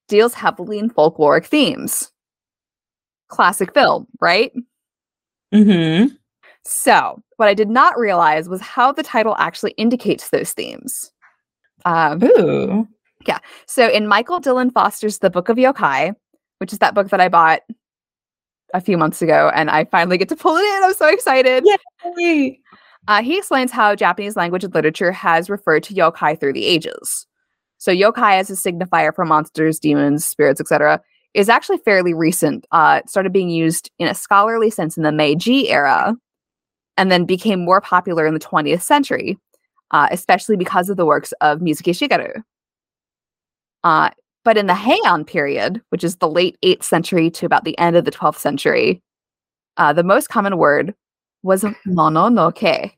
deals 0.08 0.34
heavily 0.34 0.78
in 0.78 0.90
folkloric 0.90 1.46
themes. 1.46 2.10
Classic 3.28 3.72
film, 3.72 4.06
right? 4.20 4.52
Mm-hmm. 5.54 6.14
So 6.64 7.22
what 7.36 7.48
I 7.48 7.54
did 7.54 7.70
not 7.70 7.98
realize 7.98 8.48
was 8.48 8.60
how 8.60 8.92
the 8.92 9.02
title 9.02 9.36
actually 9.38 9.72
indicates 9.72 10.30
those 10.30 10.52
themes. 10.52 11.10
Um, 11.84 12.22
Ooh. 12.22 12.88
Yeah. 13.26 13.38
So 13.66 13.88
in 13.88 14.06
Michael 14.06 14.40
Dylan 14.40 14.72
Foster's 14.72 15.18
The 15.18 15.30
Book 15.30 15.48
of 15.48 15.56
Yokai, 15.56 16.14
which 16.58 16.72
is 16.72 16.78
that 16.80 16.94
book 16.94 17.08
that 17.10 17.20
I 17.20 17.28
bought 17.28 17.62
a 18.74 18.80
few 18.80 18.96
months 18.96 19.22
ago, 19.22 19.50
and 19.54 19.70
I 19.70 19.84
finally 19.86 20.18
get 20.18 20.28
to 20.28 20.36
pull 20.36 20.56
it 20.56 20.62
in. 20.62 20.84
I'm 20.84 20.94
so 20.94 21.08
excited. 21.08 21.64
Yay. 22.16 22.60
Uh, 23.08 23.22
he 23.22 23.38
explains 23.38 23.72
how 23.72 23.94
Japanese 23.94 24.36
language 24.36 24.64
and 24.64 24.74
literature 24.74 25.12
has 25.12 25.50
referred 25.50 25.82
to 25.84 25.94
yokai 25.94 26.38
through 26.38 26.52
the 26.52 26.64
ages. 26.64 27.26
So 27.78 27.92
yokai 27.92 28.38
as 28.38 28.50
a 28.50 28.54
signifier 28.54 29.14
for 29.14 29.24
monsters, 29.24 29.78
demons, 29.78 30.24
spirits, 30.24 30.60
etc., 30.60 31.00
is 31.32 31.48
actually 31.48 31.78
fairly 31.78 32.12
recent. 32.12 32.66
Uh, 32.72 33.00
it 33.02 33.08
started 33.08 33.32
being 33.32 33.50
used 33.50 33.90
in 33.98 34.08
a 34.08 34.14
scholarly 34.14 34.70
sense 34.70 34.96
in 34.96 35.02
the 35.02 35.12
Meiji 35.12 35.70
era, 35.70 36.14
and 36.96 37.10
then 37.10 37.24
became 37.24 37.64
more 37.64 37.80
popular 37.80 38.26
in 38.26 38.34
the 38.34 38.40
20th 38.40 38.82
century, 38.82 39.38
uh, 39.92 40.08
especially 40.10 40.56
because 40.56 40.90
of 40.90 40.96
the 40.96 41.06
works 41.06 41.32
of 41.40 41.60
Mizuki 41.60 41.94
Shigeru. 41.94 42.42
Uh, 43.82 44.10
but 44.44 44.58
in 44.58 44.66
the 44.66 44.74
Heian 44.74 45.26
period, 45.26 45.80
which 45.90 46.04
is 46.04 46.16
the 46.16 46.28
late 46.28 46.58
8th 46.62 46.82
century 46.82 47.30
to 47.30 47.46
about 47.46 47.64
the 47.64 47.78
end 47.78 47.96
of 47.96 48.04
the 48.04 48.10
12th 48.10 48.38
century, 48.38 49.00
uh, 49.76 49.92
the 49.92 50.02
most 50.02 50.28
common 50.28 50.58
word 50.58 50.94
was 51.42 51.64
mononoke. 51.86 52.92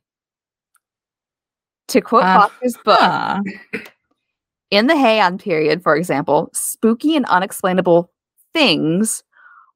To 1.89 2.01
quote 2.01 2.25
Ah, 2.25 2.49
Foster's 2.49 2.77
book, 2.85 2.99
Huh. 3.01 3.41
in 4.71 4.87
the 4.87 4.95
Heian 4.95 5.41
period, 5.41 5.83
for 5.83 5.97
example, 5.97 6.51
spooky 6.55 7.17
and 7.17 7.27
unexplainable 7.27 8.11
things 8.55 9.23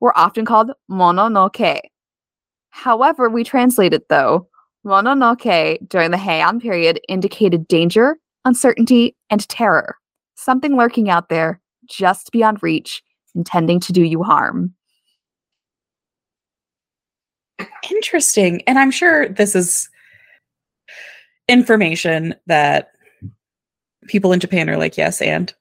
were 0.01 0.17
often 0.17 0.45
called 0.45 0.73
mononoke. 0.91 1.81
However, 2.71 3.29
we 3.29 3.45
translate 3.45 3.93
it 3.95 4.09
though, 4.09 4.49
mononoke 4.85 5.79
during 5.89 6.11
the 6.11 6.17
Heian 6.17 6.61
period 6.61 7.01
indicated 7.09 7.69
danger, 7.69 8.19
uncertainty, 8.45 9.15
and 9.31 9.47
terror. 9.49 9.97
Something 10.37 10.77
lurking 10.77 11.11
out 11.11 11.29
there, 11.29 11.61
just 11.87 12.31
beyond 12.33 12.63
reach, 12.63 13.03
intending 13.35 13.81
to 13.81 13.93
do 13.93 14.03
you 14.03 14.23
harm. 14.23 14.75
Interesting. 17.91 18.63
And 18.63 18.79
I'm 18.79 18.91
sure 18.91 19.29
this 19.29 19.55
is 19.55 19.89
information 21.49 22.35
that 22.47 22.91
people 24.09 24.33
in 24.33 24.41
Japan 24.41 24.69
are 24.69 24.77
like, 24.77 24.97
yes, 24.97 25.21
and 25.23 25.53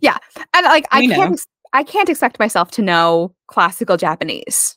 yeah, 0.00 0.18
And 0.54 0.64
like 0.64 0.86
I 0.90 1.00
We 1.00 1.08
can't 1.08 1.40
I 1.72 1.82
can't 1.82 2.08
expect 2.08 2.38
myself 2.38 2.70
to 2.72 2.82
know 2.82 3.34
classical 3.46 3.96
Japanese. 3.96 4.76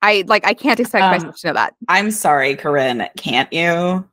I 0.00 0.24
like 0.26 0.46
I 0.46 0.54
can't 0.54 0.80
expect 0.80 1.04
Um, 1.04 1.10
myself 1.12 1.36
to 1.40 1.46
know 1.48 1.52
that. 1.54 1.74
I'm 1.88 2.10
sorry, 2.10 2.56
Corinne, 2.56 3.08
can't 3.16 3.52
you? 3.52 4.08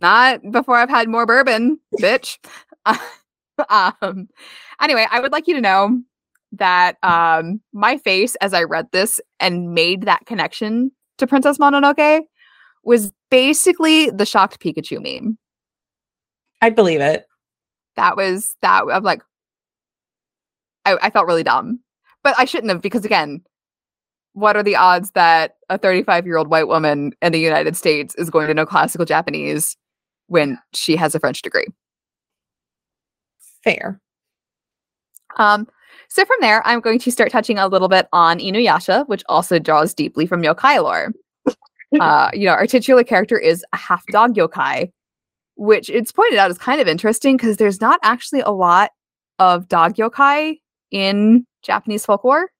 Not 0.00 0.50
before 0.50 0.76
I've 0.76 0.90
had 0.90 1.08
more 1.08 1.26
bourbon, 1.26 1.80
bitch. 2.00 2.38
um 3.68 4.28
anyway, 4.80 5.06
I 5.10 5.20
would 5.20 5.32
like 5.32 5.48
you 5.48 5.54
to 5.54 5.60
know 5.60 6.00
that 6.52 6.96
um 7.02 7.60
my 7.72 7.96
face 7.98 8.34
as 8.36 8.52
I 8.54 8.64
read 8.64 8.88
this 8.92 9.20
and 9.38 9.72
made 9.72 10.02
that 10.02 10.26
connection 10.26 10.90
to 11.18 11.26
Princess 11.26 11.58
Mononoke 11.58 12.22
was 12.82 13.12
basically 13.30 14.10
the 14.10 14.26
shocked 14.26 14.60
Pikachu 14.60 15.00
meme. 15.00 15.38
I 16.60 16.70
believe 16.70 17.00
it. 17.00 17.26
That 17.96 18.16
was 18.16 18.56
that 18.62 18.84
I'm 18.90 19.04
like 19.04 19.22
I, 20.84 20.96
I 21.02 21.10
felt 21.10 21.26
really 21.26 21.42
dumb. 21.42 21.80
But 22.22 22.34
I 22.38 22.44
shouldn't 22.44 22.70
have 22.70 22.82
because 22.82 23.04
again, 23.04 23.42
what 24.32 24.56
are 24.56 24.62
the 24.62 24.76
odds 24.76 25.10
that 25.12 25.56
a 25.68 25.78
35 25.78 26.26
year 26.26 26.36
old 26.36 26.48
white 26.48 26.68
woman 26.68 27.12
in 27.22 27.32
the 27.32 27.40
United 27.40 27.76
States 27.76 28.14
is 28.16 28.30
going 28.30 28.46
to 28.48 28.54
know 28.54 28.66
classical 28.66 29.06
Japanese 29.06 29.76
when 30.26 30.58
she 30.74 30.96
has 30.96 31.14
a 31.14 31.20
French 31.20 31.42
degree? 31.42 31.66
Fair. 33.64 34.00
Um, 35.36 35.66
so 36.10 36.24
from 36.24 36.38
there, 36.40 36.66
I'm 36.66 36.80
going 36.80 36.98
to 36.98 37.10
start 37.12 37.30
touching 37.30 37.56
a 37.56 37.68
little 37.68 37.86
bit 37.86 38.08
on 38.12 38.40
Inuyasha, 38.40 39.08
which 39.08 39.22
also 39.28 39.60
draws 39.60 39.94
deeply 39.94 40.26
from 40.26 40.42
yokai 40.42 40.82
lore. 40.82 41.12
uh, 42.00 42.30
you 42.34 42.46
know, 42.46 42.52
our 42.52 42.66
titular 42.66 43.04
character 43.04 43.38
is 43.38 43.64
a 43.72 43.76
half 43.76 44.04
dog 44.06 44.34
yokai, 44.34 44.90
which 45.54 45.88
it's 45.88 46.10
pointed 46.10 46.36
out 46.36 46.50
is 46.50 46.58
kind 46.58 46.80
of 46.80 46.88
interesting 46.88 47.36
because 47.36 47.58
there's 47.58 47.80
not 47.80 48.00
actually 48.02 48.40
a 48.40 48.50
lot 48.50 48.90
of 49.38 49.68
dog 49.68 49.94
yokai 49.94 50.58
in 50.90 51.46
Japanese 51.62 52.04
folklore. 52.04 52.50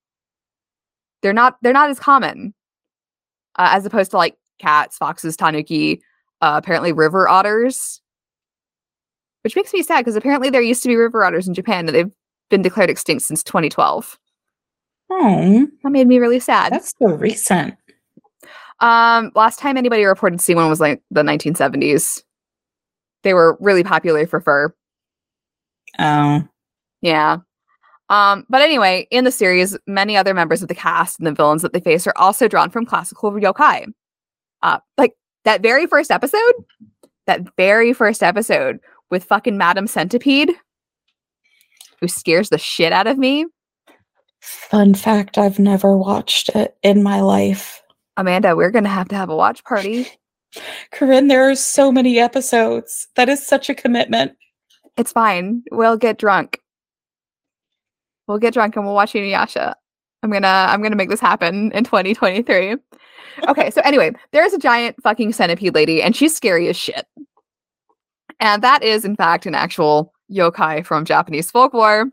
They're 1.21 1.33
not 1.33 1.57
they're 1.61 1.73
not 1.73 1.89
as 1.89 1.99
common 1.99 2.53
uh, 3.57 3.69
as 3.73 3.85
opposed 3.85 4.11
to 4.11 4.17
like 4.17 4.37
cats, 4.59 4.97
foxes, 4.97 5.35
tanuki, 5.35 6.01
uh, 6.39 6.53
apparently 6.55 6.93
river 6.93 7.27
otters, 7.27 8.01
which 9.43 9.57
makes 9.57 9.73
me 9.73 9.83
sad 9.83 9.99
because 9.99 10.15
apparently 10.15 10.49
there 10.49 10.61
used 10.61 10.83
to 10.83 10.87
be 10.89 10.95
river 10.95 11.25
otters 11.25 11.49
in 11.49 11.53
Japan 11.53 11.87
and 11.87 11.95
they've 11.95 12.11
been 12.51 12.61
declared 12.61 12.91
extinct 12.91 13.23
since 13.23 13.43
2012. 13.43 14.19
Oh, 15.09 15.67
That 15.83 15.89
made 15.89 16.07
me 16.07 16.19
really 16.19 16.39
sad. 16.39 16.71
that's 16.71 16.93
so 16.99 17.07
recent. 17.07 17.75
Um, 18.79 19.31
last 19.35 19.59
time 19.59 19.77
anybody 19.77 20.05
reported 20.05 20.39
seeing 20.41 20.55
one 20.57 20.69
was 20.69 20.79
like 20.79 21.01
the 21.11 21.21
1970s. 21.23 22.23
they 23.23 23.33
were 23.33 23.57
really 23.59 23.83
popular 23.83 24.25
for 24.27 24.39
fur. 24.41 24.73
Oh. 25.99 26.47
Yeah. 27.01 27.37
Um, 28.09 28.45
but 28.49 28.61
anyway, 28.61 29.07
in 29.11 29.23
the 29.23 29.31
series, 29.31 29.77
many 29.87 30.17
other 30.17 30.33
members 30.33 30.61
of 30.61 30.67
the 30.67 30.75
cast 30.75 31.19
and 31.19 31.27
the 31.27 31.31
villains 31.33 31.61
that 31.61 31.73
they 31.73 31.79
face 31.79 32.05
are 32.07 32.13
also 32.17 32.47
drawn 32.47 32.69
from 32.69 32.85
classical 32.85 33.31
yokai. 33.31 33.85
Uh, 34.63 34.79
like 34.97 35.13
that 35.45 35.61
very 35.61 35.85
first 35.87 36.11
episode, 36.11 36.53
that 37.27 37.41
very 37.57 37.93
first 37.93 38.21
episode 38.23 38.79
with 39.09 39.23
fucking 39.23 39.57
Madam 39.57 39.87
Centipede, 39.87 40.51
who 42.01 42.07
scares 42.07 42.49
the 42.49 42.57
shit 42.57 42.91
out 42.91 43.07
of 43.07 43.17
me. 43.17 43.45
Fun 44.41 44.95
fact 44.95 45.37
I've 45.37 45.59
never 45.59 45.95
watched 45.95 46.49
it 46.49 46.75
in 46.81 47.03
my 47.03 47.21
life. 47.21 47.81
Amanda, 48.17 48.55
we're 48.55 48.71
gonna 48.71 48.89
have 48.89 49.07
to 49.09 49.15
have 49.15 49.29
a 49.29 49.35
watch 49.35 49.63
party. 49.63 50.07
Corinne, 50.91 51.27
there 51.27 51.49
are 51.49 51.55
so 51.55 51.91
many 51.91 52.19
episodes. 52.19 53.07
That 53.15 53.29
is 53.29 53.45
such 53.45 53.69
a 53.69 53.75
commitment. 53.75 54.33
It's 54.97 55.13
fine. 55.13 55.63
We'll 55.71 55.95
get 55.95 56.17
drunk. 56.17 56.59
We'll 58.27 58.39
get 58.39 58.53
drunk 58.53 58.75
and 58.75 58.85
we'll 58.85 58.95
watch 58.95 59.13
Inuyasha. 59.13 59.75
I'm 60.23 60.31
gonna 60.31 60.47
I'm 60.47 60.81
gonna 60.81 60.95
make 60.95 61.09
this 61.09 61.19
happen 61.19 61.71
in 61.71 61.83
2023. 61.83 62.75
Okay, 63.47 63.69
so 63.71 63.81
anyway, 63.81 64.11
there's 64.33 64.53
a 64.53 64.59
giant 64.59 65.01
fucking 65.01 65.33
centipede 65.33 65.73
lady, 65.73 66.01
and 66.01 66.15
she's 66.15 66.35
scary 66.35 66.67
as 66.67 66.75
shit. 66.75 67.07
And 68.39 68.61
that 68.63 68.83
is, 68.83 69.05
in 69.05 69.15
fact, 69.15 69.45
an 69.45 69.55
actual 69.55 70.13
yokai 70.31 70.85
from 70.85 71.05
Japanese 71.05 71.51
folklore. 71.51 72.11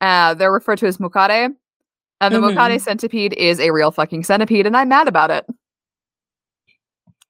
Uh, 0.00 0.34
they're 0.34 0.52
referred 0.52 0.78
to 0.78 0.86
as 0.86 0.98
mukade. 0.98 1.54
And 2.20 2.34
the 2.34 2.40
Mhm. 2.40 2.54
mukade 2.56 2.80
centipede 2.80 3.32
is 3.34 3.60
a 3.60 3.70
real 3.70 3.90
fucking 3.92 4.24
centipede, 4.24 4.66
and 4.66 4.76
I'm 4.76 4.88
mad 4.88 5.06
about 5.08 5.30
it. 5.30 5.46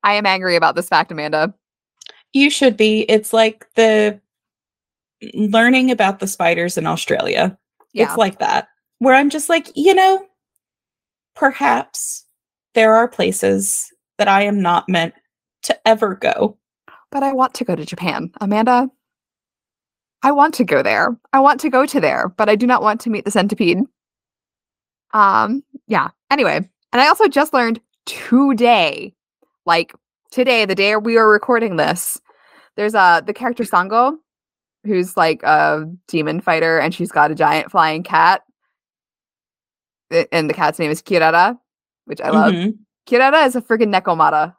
I 0.03 0.15
am 0.15 0.25
angry 0.27 0.57
about 0.57 0.77
this 0.77 0.89
fact, 0.89 1.11
Amanda. 1.13 1.53
You 2.33 2.49
should 2.51 2.77
be. 2.77 3.01
It's 3.03 3.33
like 3.33 3.67
the 3.75 4.21
learning 5.35 5.91
about 5.91 6.21
the 6.21 6.27
spiders 6.27 6.79
in 6.79 6.87
Australia. 6.87 7.59
Yeah. 7.93 8.05
It's 8.05 8.17
like 8.17 8.39
that, 8.39 8.69
where 8.99 9.15
I'm 9.15 9.29
just 9.31 9.49
like, 9.49 9.69
you 9.75 9.93
know, 9.95 10.27
perhaps 11.35 12.25
there 12.75 12.95
are 12.95 13.09
places 13.09 13.93
that 14.19 14.29
I 14.29 14.43
am 14.43 14.61
not 14.63 14.89
meant 14.89 15.15
to 15.65 15.89
ever 15.89 16.15
go. 16.15 16.57
but 17.11 17.23
I 17.23 17.33
want 17.33 17.55
to 17.55 17.65
go 17.65 17.75
to 17.75 17.87
Japan, 17.87 18.31
Amanda. 18.43 18.91
I 20.23 20.33
want 20.33 20.55
to 20.55 20.65
go 20.65 20.83
there. 20.83 21.17
I 21.33 21.41
want 21.41 21.61
to 21.61 21.71
go 21.71 21.87
to 21.87 22.01
there, 22.01 22.29
but 22.29 22.49
I 22.49 22.57
do 22.57 22.67
not 22.67 22.83
want 22.83 23.01
to 23.03 23.11
meet 23.11 23.25
the 23.25 23.31
centipede. 23.31 23.79
Um, 25.15 25.63
yeah. 25.87 26.09
Anyway, 26.31 26.57
and 26.57 27.03
I 27.03 27.07
also 27.09 27.29
just 27.29 27.53
learned 27.55 27.81
today, 28.07 29.15
like 29.65 29.95
today, 30.31 30.65
the 30.65 30.75
day 30.75 30.97
we 30.97 31.17
are 31.17 31.29
recording 31.29 31.77
this, 31.77 32.21
there's 32.77 32.95
uh 32.95 33.21
the 33.21 33.33
character 33.33 33.65
Sango, 33.65 34.17
who's 34.85 35.17
like 35.17 35.43
a 35.43 35.85
demon 36.09 36.41
fighter, 36.41 36.79
and 36.79 36.95
she's 36.95 37.13
got 37.13 37.31
a 37.31 37.35
giant 37.35 37.71
flying 37.71 38.03
cat. 38.03 38.43
And 40.33 40.49
the 40.49 40.55
cat's 40.55 40.79
name 40.79 40.91
is 40.91 41.03
Kirara, 41.03 41.59
which 42.07 42.21
I 42.21 42.31
love. 42.31 42.53
Mhm. 42.53 42.79
Kirara 43.07 43.47
is 43.47 43.57
a 43.57 43.63
freaking 43.63 43.95
Nekomata. 43.95 44.55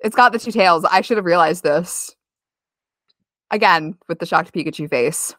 It's 0.00 0.16
got 0.16 0.32
the 0.32 0.38
two 0.38 0.52
tails. 0.52 0.84
I 0.84 1.00
should 1.00 1.16
have 1.16 1.24
realized 1.24 1.62
this. 1.62 2.14
Again, 3.54 3.96
with 4.08 4.18
the 4.18 4.26
shocked 4.26 4.52
Pikachu 4.52 4.90
face. 4.90 5.32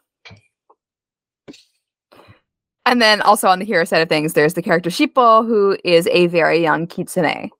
And 2.86 3.02
then 3.02 3.20
also 3.20 3.46
on 3.46 3.58
the 3.58 3.66
hero 3.66 3.84
side 3.84 4.00
of 4.00 4.08
things, 4.08 4.32
there's 4.32 4.54
the 4.54 4.62
character 4.62 4.88
Shippo, 4.88 5.46
who 5.46 5.76
is 5.84 6.06
a 6.06 6.26
very 6.28 6.62
young 6.62 6.86
kitsune. 6.86 7.50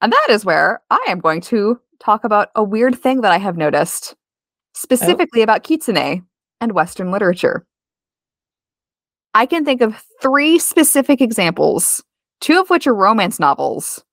And 0.00 0.12
that 0.12 0.26
is 0.30 0.44
where 0.44 0.82
I 0.88 1.04
am 1.08 1.18
going 1.18 1.40
to 1.42 1.80
talk 1.98 2.22
about 2.22 2.50
a 2.54 2.62
weird 2.62 2.96
thing 2.96 3.22
that 3.22 3.32
I 3.32 3.38
have 3.38 3.56
noticed, 3.56 4.14
specifically 4.74 5.42
about 5.42 5.64
kitsune 5.64 6.24
and 6.60 6.72
Western 6.72 7.10
literature. 7.10 7.66
I 9.34 9.46
can 9.46 9.64
think 9.64 9.80
of 9.80 10.00
three 10.22 10.60
specific 10.60 11.20
examples, 11.20 12.00
two 12.40 12.60
of 12.60 12.70
which 12.70 12.86
are 12.86 12.94
romance 12.94 13.40
novels, 13.40 14.04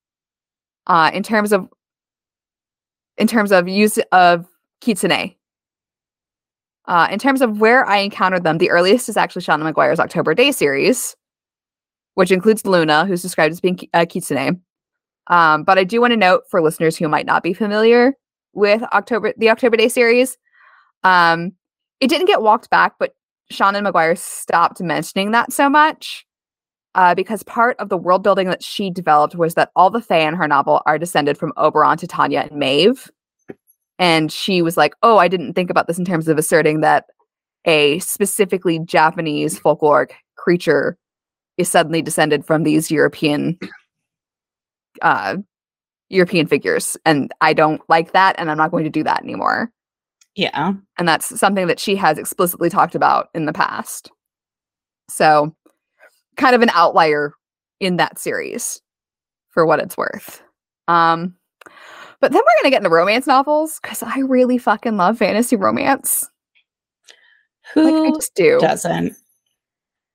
uh, 0.88 1.12
in 1.14 1.22
terms 1.22 1.52
of 1.52 1.68
in 3.18 3.26
terms 3.26 3.52
of 3.52 3.68
use 3.68 3.98
of 4.10 4.47
kitsune. 4.80 5.34
Uh, 6.86 7.08
in 7.10 7.18
terms 7.18 7.42
of 7.42 7.60
where 7.60 7.86
I 7.86 7.98
encountered 7.98 8.44
them, 8.44 8.58
the 8.58 8.70
earliest 8.70 9.08
is 9.08 9.16
actually 9.16 9.42
Seanan 9.42 9.70
McGuire's 9.70 10.00
October 10.00 10.34
Daye 10.34 10.52
series, 10.52 11.14
which 12.14 12.32
includes 12.32 12.64
Luna, 12.64 13.04
who's 13.04 13.20
described 13.20 13.52
as 13.52 13.60
being 13.60 13.78
a 13.92 13.98
uh, 13.98 14.04
kitsune. 14.06 14.62
Um, 15.26 15.64
but 15.64 15.78
I 15.78 15.84
do 15.84 16.00
want 16.00 16.12
to 16.12 16.16
note 16.16 16.44
for 16.50 16.62
listeners 16.62 16.96
who 16.96 17.08
might 17.08 17.26
not 17.26 17.42
be 17.42 17.52
familiar 17.52 18.14
with 18.54 18.82
October 18.94 19.34
the 19.36 19.50
October 19.50 19.76
Daye 19.76 19.88
series, 19.88 20.38
um, 21.04 21.52
it 22.00 22.08
didn't 22.08 22.26
get 22.26 22.42
walked 22.42 22.70
back, 22.70 22.94
but 22.98 23.12
Seanan 23.52 23.90
McGuire 23.90 24.16
stopped 24.16 24.80
mentioning 24.80 25.30
that 25.32 25.52
so 25.52 25.68
much 25.68 26.26
uh, 26.94 27.14
because 27.14 27.42
part 27.44 27.76
of 27.78 27.88
the 27.88 27.96
world 27.96 28.22
building 28.22 28.48
that 28.48 28.62
she 28.62 28.90
developed 28.90 29.34
was 29.34 29.54
that 29.54 29.70
all 29.76 29.90
the 29.90 30.00
Fae 30.00 30.26
in 30.26 30.34
her 30.34 30.48
novel 30.48 30.82
are 30.86 30.98
descended 30.98 31.38
from 31.38 31.52
Oberon, 31.56 31.96
to 31.98 32.06
Titania, 32.06 32.48
and 32.50 32.58
Maeve. 32.58 33.10
And 33.98 34.30
she 34.30 34.62
was 34.62 34.76
like, 34.76 34.94
oh, 35.02 35.18
I 35.18 35.28
didn't 35.28 35.54
think 35.54 35.70
about 35.70 35.86
this 35.86 35.98
in 35.98 36.04
terms 36.04 36.28
of 36.28 36.38
asserting 36.38 36.80
that 36.80 37.06
a 37.64 37.98
specifically 37.98 38.78
Japanese 38.78 39.58
folkloric 39.58 40.12
creature 40.36 40.96
is 41.56 41.68
suddenly 41.68 42.00
descended 42.02 42.44
from 42.44 42.62
these 42.62 42.90
European 42.90 43.58
uh 45.02 45.36
European 46.08 46.46
figures. 46.46 46.96
And 47.04 47.32
I 47.40 47.52
don't 47.52 47.82
like 47.88 48.12
that, 48.12 48.36
and 48.38 48.50
I'm 48.50 48.56
not 48.56 48.70
going 48.70 48.84
to 48.84 48.90
do 48.90 49.04
that 49.04 49.22
anymore. 49.22 49.70
Yeah. 50.34 50.72
And 50.96 51.08
that's 51.08 51.38
something 51.38 51.66
that 51.66 51.80
she 51.80 51.96
has 51.96 52.16
explicitly 52.16 52.70
talked 52.70 52.94
about 52.94 53.28
in 53.34 53.46
the 53.46 53.52
past. 53.52 54.10
So, 55.10 55.54
kind 56.36 56.54
of 56.54 56.62
an 56.62 56.70
outlier 56.70 57.32
in 57.80 57.96
that 57.96 58.18
series 58.18 58.80
for 59.50 59.66
what 59.66 59.80
it's 59.80 59.96
worth. 59.96 60.42
Um, 60.86 61.34
but 62.20 62.32
then 62.32 62.40
we're 62.40 62.62
going 62.62 62.64
to 62.64 62.70
get 62.70 62.78
into 62.78 62.90
romance 62.90 63.26
novels 63.26 63.78
because 63.82 64.02
I 64.02 64.18
really 64.20 64.58
fucking 64.58 64.96
love 64.96 65.18
fantasy 65.18 65.56
romance. 65.56 66.28
Like, 67.76 67.86
I 67.86 67.96
Who 67.98 68.14
just 68.14 68.34
do. 68.34 68.58
doesn't? 68.60 69.14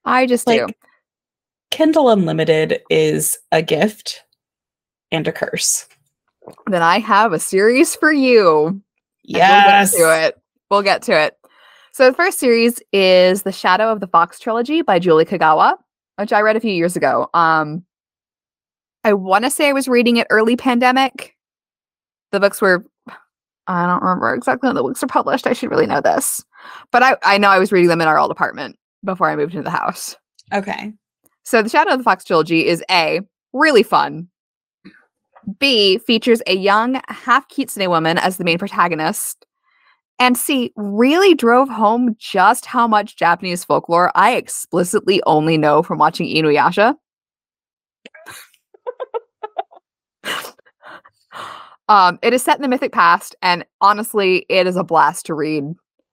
I 0.05 0.25
just 0.25 0.47
do. 0.47 0.65
Like, 0.65 0.77
Kindle 1.71 2.09
Unlimited 2.09 2.81
is 2.89 3.37
a 3.51 3.61
gift 3.61 4.23
and 5.11 5.27
a 5.27 5.31
curse. 5.31 5.87
Then 6.67 6.81
I 6.81 6.99
have 6.99 7.31
a 7.31 7.39
series 7.39 7.95
for 7.95 8.11
you. 8.11 8.81
Yes. 9.23 9.93
We'll 9.93 10.01
get 10.01 10.21
to 10.21 10.25
it. 10.27 10.41
We'll 10.69 10.81
get 10.81 11.01
to 11.03 11.19
it. 11.19 11.37
So 11.93 12.09
the 12.09 12.15
first 12.15 12.39
series 12.39 12.81
is 12.91 13.43
The 13.43 13.51
Shadow 13.51 13.91
of 13.91 13.99
the 13.99 14.07
Fox 14.07 14.39
trilogy 14.39 14.81
by 14.81 14.99
Julie 14.99 15.25
Kagawa, 15.25 15.75
which 16.17 16.33
I 16.33 16.41
read 16.41 16.55
a 16.55 16.59
few 16.59 16.73
years 16.73 16.95
ago. 16.95 17.29
Um 17.33 17.85
I 19.03 19.13
want 19.13 19.43
to 19.43 19.51
say 19.51 19.69
I 19.69 19.73
was 19.73 19.87
reading 19.87 20.17
it 20.17 20.27
early 20.29 20.55
pandemic. 20.55 21.35
The 22.33 22.39
books 22.39 22.61
were 22.61 22.83
I 23.67 23.85
don't 23.85 24.01
remember 24.01 24.33
exactly 24.33 24.67
when 24.67 24.75
the 24.75 24.81
books 24.81 25.01
were 25.01 25.07
published. 25.07 25.47
I 25.47 25.53
should 25.53 25.71
really 25.71 25.85
know 25.85 26.01
this. 26.01 26.43
But 26.91 27.03
I, 27.03 27.15
I 27.23 27.37
know 27.37 27.49
I 27.49 27.59
was 27.59 27.71
reading 27.71 27.87
them 27.89 28.01
in 28.01 28.07
our 28.07 28.17
old 28.19 28.31
apartment 28.31 28.77
before 29.05 29.29
I 29.29 29.35
moved 29.35 29.53
into 29.53 29.63
the 29.63 29.69
house. 29.69 30.15
Okay. 30.51 30.91
So 31.43 31.61
the 31.61 31.69
Shadow 31.69 31.91
of 31.91 31.99
the 31.99 32.03
Fox 32.03 32.25
trilogy 32.25 32.65
is 32.65 32.83
A, 32.89 33.21
really 33.53 33.83
fun. 33.83 34.27
B, 35.59 35.99
features 35.99 36.41
a 36.47 36.55
young 36.55 36.99
half 37.07 37.47
kitsune 37.49 37.87
woman 37.89 38.17
as 38.17 38.37
the 38.37 38.43
main 38.43 38.57
protagonist. 38.57 39.45
And 40.19 40.35
C, 40.37 40.73
really 40.75 41.35
drove 41.35 41.69
home 41.69 42.15
just 42.17 42.65
how 42.65 42.87
much 42.87 43.15
Japanese 43.15 43.63
folklore 43.63 44.11
I 44.15 44.35
explicitly 44.35 45.21
only 45.25 45.57
know 45.57 45.83
from 45.83 45.99
watching 45.99 46.27
Inuyasha. 46.27 46.95
um, 51.93 52.17
it 52.23 52.33
is 52.33 52.41
set 52.41 52.55
in 52.57 52.63
the 52.63 52.67
mythic 52.67 52.91
past, 52.91 53.35
and 53.43 53.63
honestly, 53.79 54.47
it 54.49 54.65
is 54.65 54.75
a 54.75 54.83
blast 54.83 55.27
to 55.27 55.35
read. 55.35 55.63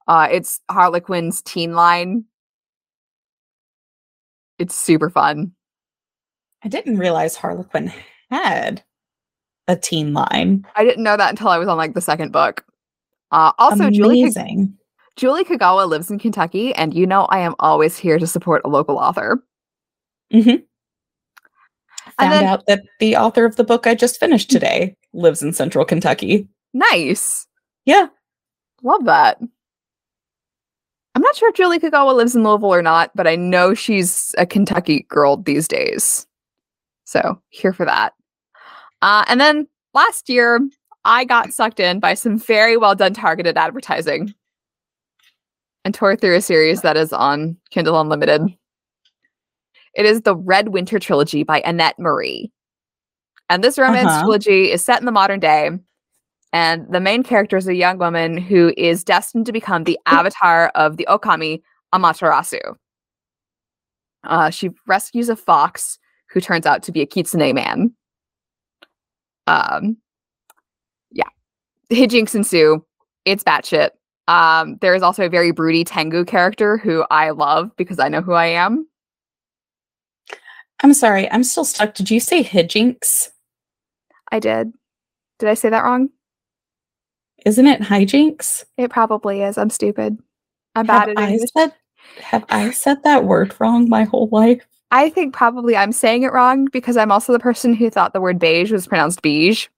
Uh, 0.06 0.28
it's 0.30 0.60
Harlequin's 0.70 1.40
teen 1.40 1.72
line. 1.72 2.24
It's 4.58 4.74
super 4.74 5.08
fun. 5.08 5.52
I 6.62 6.68
didn't 6.68 6.98
realize 6.98 7.34
Harlequin 7.34 7.90
had 8.30 8.84
a 9.68 9.76
teen 9.76 10.12
line. 10.12 10.66
I 10.76 10.84
didn't 10.84 11.02
know 11.02 11.16
that 11.16 11.30
until 11.30 11.48
I 11.48 11.56
was 11.56 11.66
on 11.66 11.78
like 11.78 11.94
the 11.94 12.02
second 12.02 12.30
book. 12.30 12.62
Uh, 13.30 13.52
also, 13.58 13.88
Julie, 13.88 14.20
Amazing. 14.20 14.76
Julie 15.16 15.44
Kagawa 15.44 15.88
lives 15.88 16.10
in 16.10 16.18
Kentucky, 16.18 16.74
and 16.74 16.92
you 16.92 17.06
know 17.06 17.24
I 17.26 17.38
am 17.38 17.54
always 17.58 17.96
here 17.96 18.18
to 18.18 18.26
support 18.26 18.60
a 18.66 18.68
local 18.68 18.98
author. 18.98 19.42
Mhm. 20.30 20.62
Found 22.20 22.32
then- 22.32 22.44
out 22.44 22.66
that 22.66 22.82
the 22.98 23.16
author 23.16 23.44
of 23.44 23.56
the 23.56 23.64
book 23.64 23.86
I 23.86 23.94
just 23.94 24.20
finished 24.20 24.50
today 24.50 24.96
lives 25.12 25.42
in 25.42 25.52
central 25.52 25.84
Kentucky. 25.84 26.48
Nice. 26.72 27.46
Yeah. 27.84 28.08
Love 28.82 29.04
that. 29.04 29.40
I'm 31.14 31.22
not 31.22 31.36
sure 31.36 31.50
if 31.50 31.56
Julie 31.56 31.80
Kagawa 31.80 32.14
lives 32.14 32.36
in 32.36 32.44
Louisville 32.44 32.72
or 32.72 32.82
not, 32.82 33.10
but 33.14 33.26
I 33.26 33.36
know 33.36 33.74
she's 33.74 34.34
a 34.38 34.46
Kentucky 34.46 35.06
girl 35.08 35.36
these 35.36 35.66
days. 35.66 36.26
So 37.04 37.40
here 37.48 37.72
for 37.72 37.84
that. 37.84 38.14
Uh, 39.02 39.24
and 39.26 39.40
then 39.40 39.66
last 39.92 40.28
year 40.28 40.60
I 41.04 41.24
got 41.24 41.52
sucked 41.52 41.80
in 41.80 41.98
by 41.98 42.14
some 42.14 42.38
very 42.38 42.76
well 42.76 42.94
done 42.94 43.14
targeted 43.14 43.56
advertising 43.56 44.34
and 45.84 45.94
tore 45.94 46.14
through 46.14 46.36
a 46.36 46.40
series 46.40 46.82
that 46.82 46.96
is 46.96 47.12
on 47.12 47.56
Kindle 47.70 48.00
Unlimited. 48.00 48.42
It 49.94 50.06
is 50.06 50.22
the 50.22 50.36
Red 50.36 50.68
Winter 50.68 50.98
Trilogy 50.98 51.42
by 51.42 51.60
Annette 51.64 51.98
Marie. 51.98 52.50
And 53.48 53.64
this 53.64 53.78
romance 53.78 54.06
Uh-huh. 54.08 54.20
trilogy 54.22 54.70
is 54.70 54.84
set 54.84 55.00
in 55.00 55.06
the 55.06 55.12
modern 55.12 55.40
day. 55.40 55.70
And 56.52 56.86
the 56.92 57.00
main 57.00 57.22
character 57.22 57.56
is 57.56 57.68
a 57.68 57.74
young 57.74 57.98
woman 57.98 58.36
who 58.36 58.72
is 58.76 59.04
destined 59.04 59.46
to 59.46 59.52
become 59.52 59.84
the 59.84 59.98
avatar 60.06 60.68
of 60.74 60.96
the 60.96 61.06
Okami 61.08 61.62
Amaterasu. 61.94 62.60
Uh, 64.24 64.50
she 64.50 64.70
rescues 64.86 65.28
a 65.28 65.36
fox 65.36 65.98
who 66.30 66.40
turns 66.40 66.66
out 66.66 66.82
to 66.84 66.92
be 66.92 67.00
a 67.00 67.06
kitsune 67.06 67.54
man. 67.54 67.92
Um, 69.46 69.96
yeah, 71.10 71.28
hijinks 71.90 72.34
ensue. 72.34 72.84
It's 73.24 73.42
batshit. 73.42 73.90
Um, 74.28 74.76
there 74.80 74.94
is 74.94 75.02
also 75.02 75.24
a 75.24 75.28
very 75.28 75.50
broody 75.50 75.82
Tengu 75.84 76.24
character 76.24 76.76
who 76.78 77.04
I 77.10 77.30
love 77.30 77.70
because 77.76 77.98
I 77.98 78.08
know 78.08 78.20
who 78.20 78.32
I 78.32 78.46
am. 78.46 78.86
I'm 80.82 80.94
sorry, 80.94 81.30
I'm 81.30 81.44
still 81.44 81.64
stuck. 81.64 81.94
Did 81.94 82.10
you 82.10 82.20
say 82.20 82.42
hijinks? 82.42 83.28
I 84.32 84.38
did. 84.38 84.72
Did 85.38 85.48
I 85.48 85.54
say 85.54 85.70
that 85.70 85.84
wrong? 85.84 86.10
Isn't 87.44 87.66
it 87.66 87.80
hijinks? 87.80 88.64
It 88.76 88.90
probably 88.90 89.42
is. 89.42 89.58
I'm 89.58 89.70
stupid. 89.70 90.18
I'm 90.74 90.86
Have 90.86 91.06
bad 91.06 91.08
at 91.10 91.18
I 91.18 91.32
English. 91.32 91.50
said 91.56 91.72
have 92.20 92.44
I 92.48 92.70
said 92.70 93.02
that 93.04 93.24
word 93.24 93.54
wrong 93.60 93.88
my 93.88 94.04
whole 94.04 94.28
life? 94.32 94.62
I 94.90 95.08
think 95.10 95.34
probably 95.34 95.76
I'm 95.76 95.92
saying 95.92 96.22
it 96.24 96.32
wrong 96.32 96.66
because 96.72 96.96
I'm 96.96 97.12
also 97.12 97.32
the 97.32 97.38
person 97.38 97.74
who 97.74 97.90
thought 97.90 98.12
the 98.12 98.20
word 98.20 98.38
beige 98.38 98.72
was 98.72 98.86
pronounced 98.86 99.22
beige. 99.22 99.68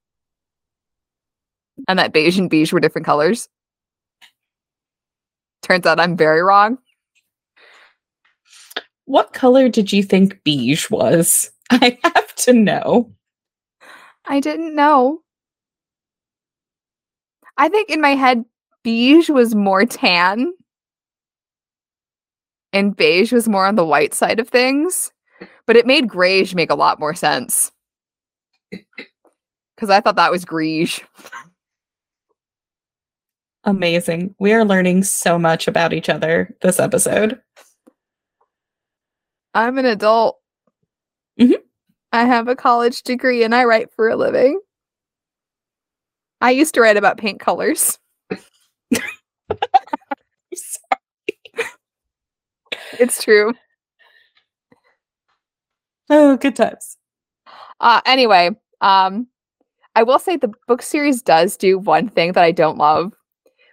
And 1.89 1.99
that 1.99 2.13
beige 2.13 2.39
and 2.39 2.49
beige 2.49 2.73
were 2.73 2.81
different 2.81 3.07
colors. 3.07 3.49
Turns 5.63 5.87
out 5.87 6.01
I'm 6.01 6.17
very 6.17 6.43
wrong. 6.43 6.79
What 9.05 9.33
color 9.33 9.69
did 9.69 9.93
you 9.93 10.03
think 10.03 10.43
beige 10.45 10.91
was? 10.91 11.51
I 11.71 11.99
have 12.03 12.35
to 12.37 12.53
know. 12.53 13.13
I 14.27 14.41
didn't 14.41 14.75
know. 14.75 15.21
I 17.57 17.69
think 17.69 17.91
in 17.91 18.01
my 18.01 18.15
head, 18.15 18.45
beige 18.83 19.29
was 19.29 19.55
more 19.55 19.85
tan 19.85 20.53
and 22.73 22.97
beige 22.97 23.33
was 23.33 23.49
more 23.49 23.67
on 23.67 23.77
the 23.77 23.85
white 23.85 24.15
side 24.15 24.41
of 24.41 24.49
things. 24.49 25.13
But 25.67 25.77
it 25.77 25.87
made 25.87 26.09
grayish 26.09 26.55
make 26.55 26.71
a 26.71 26.77
lot 26.77 27.01
more 27.01 27.15
sense. 27.15 27.73
Because 29.75 29.91
I 29.91 30.01
thought 30.01 30.15
that 30.17 30.31
was 30.31 30.45
greige. 30.45 31.03
Amazing. 33.65 34.33
We 34.39 34.53
are 34.53 34.65
learning 34.65 35.03
so 35.03 35.41
much 35.41 35.67
about 35.67 35.93
each 35.93 36.09
other 36.09 36.55
this 36.61 36.79
episode. 36.79 37.41
I'm 39.55 39.79
an 39.79 39.87
adult. 39.87 40.39
Mhm. 41.41 41.57
I 42.13 42.25
have 42.27 42.49
a 42.49 42.57
college 42.57 43.03
degree 43.03 43.43
and 43.45 43.55
I 43.55 43.65
write 43.65 43.93
for 43.95 44.09
a 44.09 44.17
living. 44.17 44.61
I 46.41 46.51
used 46.51 46.75
to 46.75 46.81
write 46.81 46.97
about 46.97 47.19
paint 47.19 47.41
colors. 47.41 47.99
It's 52.99 53.23
true. 53.23 53.55
Oh, 56.11 56.37
good 56.37 56.57
times. 56.57 56.97
Uh 57.81 58.01
anyway, 58.07 58.51
um 58.81 59.27
I 59.97 60.05
will 60.05 60.19
say 60.21 60.37
the 60.37 60.53
book 60.69 60.81
series 60.83 61.23
does 61.23 61.57
do 61.59 61.79
one 61.79 62.09
thing 62.09 62.33
that 62.33 62.45
I 62.45 62.53
don't 62.53 62.79
love, 62.79 63.13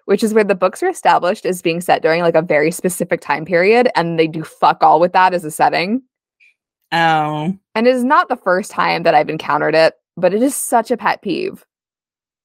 which 0.09 0.23
is 0.23 0.33
where 0.33 0.43
the 0.43 0.55
books 0.55 0.81
are 0.81 0.89
established 0.89 1.45
as 1.45 1.61
being 1.61 1.79
set 1.79 2.01
during 2.01 2.23
like 2.23 2.33
a 2.33 2.41
very 2.41 2.71
specific 2.71 3.21
time 3.21 3.45
period 3.45 3.89
and 3.95 4.17
they 4.17 4.25
do 4.25 4.43
fuck 4.43 4.81
all 4.81 4.99
with 4.99 5.13
that 5.13 5.35
as 5.35 5.45
a 5.45 5.51
setting. 5.51 6.01
Oh. 6.91 7.55
And 7.75 7.87
it 7.87 7.93
is 7.93 8.03
not 8.03 8.27
the 8.27 8.35
first 8.35 8.71
time 8.71 9.03
that 9.03 9.13
I've 9.13 9.29
encountered 9.29 9.75
it, 9.75 9.93
but 10.17 10.33
it 10.33 10.41
is 10.41 10.55
such 10.55 10.89
a 10.89 10.97
pet 10.97 11.21
peeve. 11.21 11.63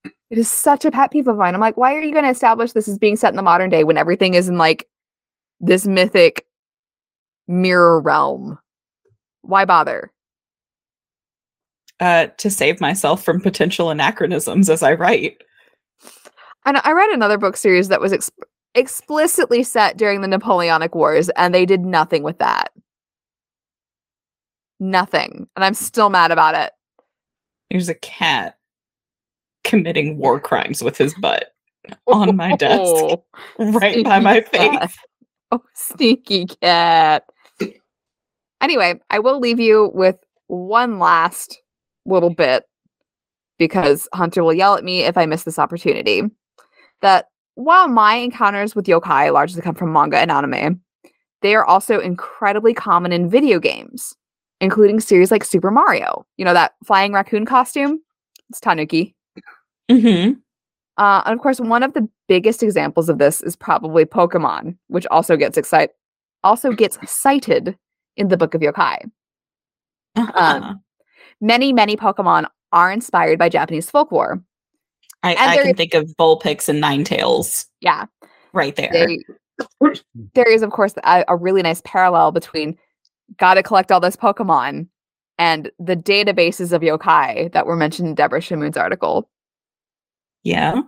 It 0.04 0.36
is 0.36 0.50
such 0.50 0.84
a 0.84 0.90
pet 0.90 1.10
peeve 1.10 1.26
of 1.26 1.38
mine. 1.38 1.54
I'm 1.54 1.60
like, 1.62 1.78
why 1.78 1.94
are 1.94 2.02
you 2.02 2.12
going 2.12 2.24
to 2.24 2.30
establish 2.30 2.72
this 2.72 2.86
as 2.86 2.98
being 2.98 3.16
set 3.16 3.32
in 3.32 3.36
the 3.36 3.42
modern 3.42 3.70
day 3.70 3.82
when 3.82 3.96
everything 3.96 4.34
is 4.34 4.46
in 4.46 4.58
like 4.58 4.86
this 5.58 5.86
mythic 5.86 6.44
mirror 7.48 7.98
realm? 7.98 8.58
Why 9.40 9.64
bother? 9.64 10.12
Uh, 11.98 12.26
to 12.36 12.50
save 12.50 12.82
myself 12.82 13.24
from 13.24 13.40
potential 13.40 13.88
anachronisms 13.88 14.68
as 14.68 14.82
I 14.82 14.92
write. 14.92 15.42
And 16.64 16.78
I 16.82 16.92
read 16.92 17.10
another 17.10 17.38
book 17.38 17.56
series 17.56 17.88
that 17.88 18.00
was 18.00 18.12
ex- 18.12 18.30
explicitly 18.74 19.62
set 19.62 19.96
during 19.96 20.20
the 20.20 20.28
Napoleonic 20.28 20.94
Wars, 20.94 21.28
and 21.30 21.54
they 21.54 21.66
did 21.66 21.82
nothing 21.84 22.22
with 22.22 22.38
that. 22.38 22.72
Nothing. 24.80 25.46
And 25.56 25.64
I'm 25.64 25.74
still 25.74 26.10
mad 26.10 26.30
about 26.30 26.54
it. 26.54 26.72
There's 27.70 27.88
a 27.88 27.94
cat 27.94 28.58
committing 29.62 30.18
war 30.18 30.40
crimes 30.40 30.82
with 30.82 30.96
his 30.96 31.14
butt 31.14 31.52
on 32.06 32.36
my 32.36 32.52
oh, 32.52 32.56
desk, 32.56 32.80
Oh, 32.80 33.24
right 33.58 34.04
by 34.04 34.18
my 34.20 34.40
face. 34.40 34.70
cat. 34.70 34.90
Oh, 35.52 35.62
sneaky 35.74 36.46
cat. 36.46 37.24
Anyway, 38.60 38.98
I 39.10 39.18
will 39.18 39.38
leave 39.40 39.60
you 39.60 39.90
with 39.94 40.16
one 40.46 40.98
last 40.98 41.60
little 42.06 42.30
bit 42.30 42.64
because 43.58 44.08
Hunter 44.14 44.42
will 44.42 44.54
yell 44.54 44.74
at 44.74 44.84
me 44.84 45.02
if 45.02 45.16
I 45.18 45.26
miss 45.26 45.44
this 45.44 45.58
opportunity. 45.58 46.22
That 47.04 47.28
while 47.56 47.86
my 47.86 48.14
encounters 48.14 48.74
with 48.74 48.86
yokai 48.86 49.30
largely 49.30 49.60
come 49.60 49.74
from 49.74 49.92
manga 49.92 50.16
and 50.16 50.30
anime, 50.30 50.80
they 51.42 51.54
are 51.54 51.66
also 51.66 52.00
incredibly 52.00 52.72
common 52.72 53.12
in 53.12 53.28
video 53.28 53.58
games, 53.60 54.16
including 54.62 55.00
series 55.00 55.30
like 55.30 55.44
Super 55.44 55.70
Mario. 55.70 56.24
You 56.38 56.46
know, 56.46 56.54
that 56.54 56.76
flying 56.82 57.12
raccoon 57.12 57.44
costume? 57.44 58.00
It's 58.48 58.58
Tanuki. 58.58 59.14
hmm 59.90 60.32
Uh, 60.96 61.20
and 61.26 61.34
of 61.34 61.40
course, 61.40 61.60
one 61.60 61.82
of 61.82 61.92
the 61.92 62.08
biggest 62.26 62.62
examples 62.62 63.10
of 63.10 63.18
this 63.18 63.42
is 63.42 63.54
probably 63.54 64.06
Pokemon, 64.06 64.78
which 64.86 65.06
also 65.10 65.36
gets 65.36 65.58
excite 65.58 65.90
also 66.42 66.72
gets 66.72 66.96
cited 67.04 67.76
in 68.16 68.28
the 68.28 68.38
Book 68.38 68.54
of 68.54 68.62
Yokai. 68.62 69.10
Uh-huh. 70.16 70.74
Many, 71.42 71.74
many 71.74 71.96
Pokemon 71.98 72.46
are 72.72 72.90
inspired 72.90 73.38
by 73.38 73.50
Japanese 73.50 73.90
folklore. 73.90 74.42
I, 75.24 75.34
I 75.36 75.56
can 75.62 75.74
think 75.74 75.94
of 75.94 76.04
Vulpix 76.18 76.68
and 76.68 76.82
Ninetales. 76.82 77.66
Yeah, 77.80 78.06
right 78.52 78.76
there. 78.76 78.90
they, 78.92 79.18
there 80.34 80.50
is, 80.50 80.62
of 80.62 80.70
course, 80.70 80.94
a, 81.04 81.24
a 81.28 81.36
really 81.36 81.62
nice 81.62 81.82
parallel 81.84 82.32
between 82.32 82.76
gotta 83.38 83.62
collect 83.62 83.90
all 83.90 84.00
this 84.00 84.16
Pokemon 84.16 84.88
and 85.38 85.70
the 85.78 85.96
databases 85.96 86.72
of 86.72 86.82
yokai 86.82 87.52
that 87.52 87.66
were 87.66 87.76
mentioned 87.76 88.08
in 88.08 88.14
Deborah 88.14 88.40
Shamoon's 88.40 88.76
article. 88.76 89.28
yeah. 90.42 90.82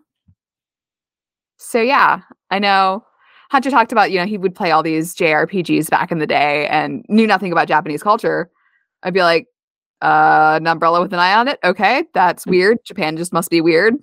So 1.58 1.80
yeah, 1.80 2.20
I 2.50 2.58
know 2.58 3.04
Hunter 3.50 3.70
talked 3.70 3.92
about, 3.92 4.10
you 4.10 4.18
know, 4.18 4.26
he 4.26 4.38
would 4.38 4.54
play 4.54 4.70
all 4.70 4.82
these 4.82 5.14
JRPGs 5.14 5.88
back 5.88 6.12
in 6.12 6.18
the 6.18 6.26
day 6.26 6.66
and 6.68 7.04
knew 7.08 7.26
nothing 7.26 7.52
about 7.52 7.68
Japanese 7.68 8.02
culture. 8.02 8.50
I'd 9.02 9.14
be 9.14 9.22
like, 9.22 9.46
uh, 10.02 10.58
an 10.60 10.66
umbrella 10.66 11.00
with 11.00 11.12
an 11.12 11.18
eye 11.18 11.34
on 11.34 11.48
it. 11.48 11.58
Okay, 11.64 12.04
that's 12.12 12.46
weird. 12.46 12.78
Japan 12.84 13.16
just 13.16 13.32
must 13.32 13.50
be 13.50 13.60
weird. 13.60 13.94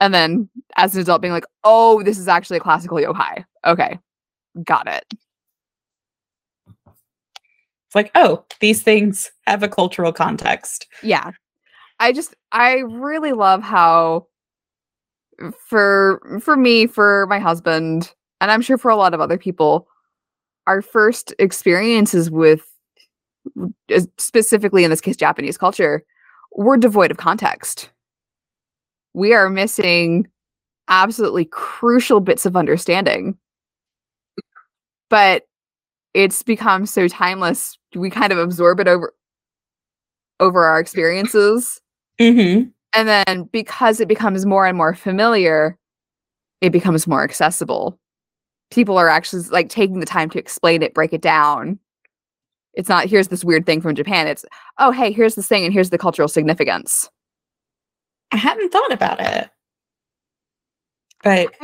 And 0.00 0.12
then 0.12 0.48
as 0.76 0.94
an 0.94 1.00
adult 1.00 1.22
being 1.22 1.32
like, 1.32 1.46
oh, 1.62 2.02
this 2.02 2.18
is 2.18 2.28
actually 2.28 2.56
a 2.58 2.60
classical 2.60 2.98
yokai. 2.98 3.44
Okay. 3.64 3.98
Got 4.64 4.88
it. 4.88 5.04
It's 7.86 7.94
like, 7.94 8.10
oh, 8.14 8.44
these 8.60 8.82
things 8.82 9.30
have 9.46 9.62
a 9.62 9.68
cultural 9.68 10.12
context. 10.12 10.86
yeah 11.02 11.30
i 12.00 12.12
just 12.12 12.34
i 12.52 12.78
really 12.78 13.32
love 13.32 13.62
how 13.62 14.26
for 15.58 16.20
for 16.42 16.56
me 16.56 16.86
for 16.86 17.26
my 17.28 17.38
husband 17.38 18.12
and 18.40 18.50
i'm 18.50 18.62
sure 18.62 18.78
for 18.78 18.90
a 18.90 18.96
lot 18.96 19.14
of 19.14 19.20
other 19.20 19.38
people 19.38 19.86
our 20.66 20.82
first 20.82 21.34
experiences 21.38 22.30
with 22.30 22.62
specifically 24.18 24.84
in 24.84 24.90
this 24.90 25.00
case 25.00 25.16
japanese 25.16 25.58
culture 25.58 26.04
were 26.56 26.76
devoid 26.76 27.10
of 27.10 27.16
context 27.16 27.90
we 29.14 29.32
are 29.32 29.48
missing 29.48 30.26
absolutely 30.88 31.46
crucial 31.46 32.20
bits 32.20 32.44
of 32.44 32.56
understanding. 32.56 33.36
But 35.08 35.46
it's 36.12 36.42
become 36.42 36.86
so 36.86 37.08
timeless 37.08 37.76
we 37.94 38.10
kind 38.10 38.32
of 38.32 38.38
absorb 38.38 38.80
it 38.80 38.88
over 38.88 39.12
over 40.40 40.64
our 40.64 40.80
experiences. 40.80 41.80
Mm-hmm. 42.20 42.68
and 42.92 43.08
then 43.08 43.48
because 43.50 43.98
it 43.98 44.06
becomes 44.06 44.46
more 44.46 44.66
and 44.66 44.78
more 44.78 44.94
familiar 44.94 45.76
it 46.60 46.70
becomes 46.70 47.08
more 47.08 47.24
accessible. 47.24 47.98
People 48.70 48.96
are 48.96 49.08
actually 49.08 49.42
like 49.48 49.68
taking 49.68 49.98
the 49.98 50.06
time 50.06 50.30
to 50.30 50.38
explain 50.38 50.80
it 50.80 50.94
break 50.94 51.12
it 51.12 51.20
down. 51.20 51.78
It's 52.74 52.88
not 52.88 53.06
here's 53.06 53.28
this 53.28 53.44
weird 53.44 53.66
thing 53.66 53.80
from 53.80 53.96
japan. 53.96 54.28
It's 54.28 54.44
oh 54.78 54.92
hey 54.92 55.10
here's 55.10 55.34
this 55.34 55.48
thing 55.48 55.64
and 55.64 55.72
here's 55.72 55.90
the 55.90 55.98
cultural 55.98 56.28
significance 56.28 57.10
I 58.34 58.36
hadn't 58.36 58.72
thought 58.72 58.92
about 58.92 59.20
it. 59.20 59.48
But 61.22 61.54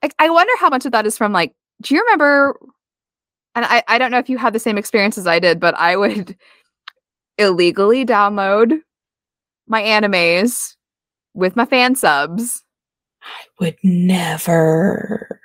I, 0.00 0.10
I 0.20 0.30
wonder 0.30 0.52
how 0.60 0.68
much 0.68 0.86
of 0.86 0.92
that 0.92 1.06
is 1.06 1.18
from 1.18 1.32
like, 1.32 1.52
do 1.82 1.92
you 1.92 2.02
remember? 2.02 2.56
And 3.56 3.64
I, 3.64 3.82
I 3.88 3.98
don't 3.98 4.12
know 4.12 4.20
if 4.20 4.30
you 4.30 4.38
had 4.38 4.52
the 4.52 4.60
same 4.60 4.78
experience 4.78 5.18
as 5.18 5.26
I 5.26 5.40
did, 5.40 5.58
but 5.58 5.74
I 5.74 5.96
would 5.96 6.36
illegally 7.38 8.06
download 8.06 8.78
my 9.66 9.82
animes 9.82 10.76
with 11.34 11.56
my 11.56 11.64
fan 11.64 11.96
subs. 11.96 12.62
I 13.20 13.46
would 13.58 13.76
never. 13.82 15.40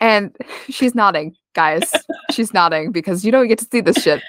And 0.00 0.36
she's 0.68 0.96
nodding, 0.96 1.36
guys. 1.54 1.92
she's 2.32 2.52
nodding 2.52 2.90
because 2.90 3.24
you 3.24 3.30
don't 3.30 3.46
get 3.46 3.60
to 3.60 3.66
see 3.70 3.80
this 3.80 4.02
shit. 4.02 4.24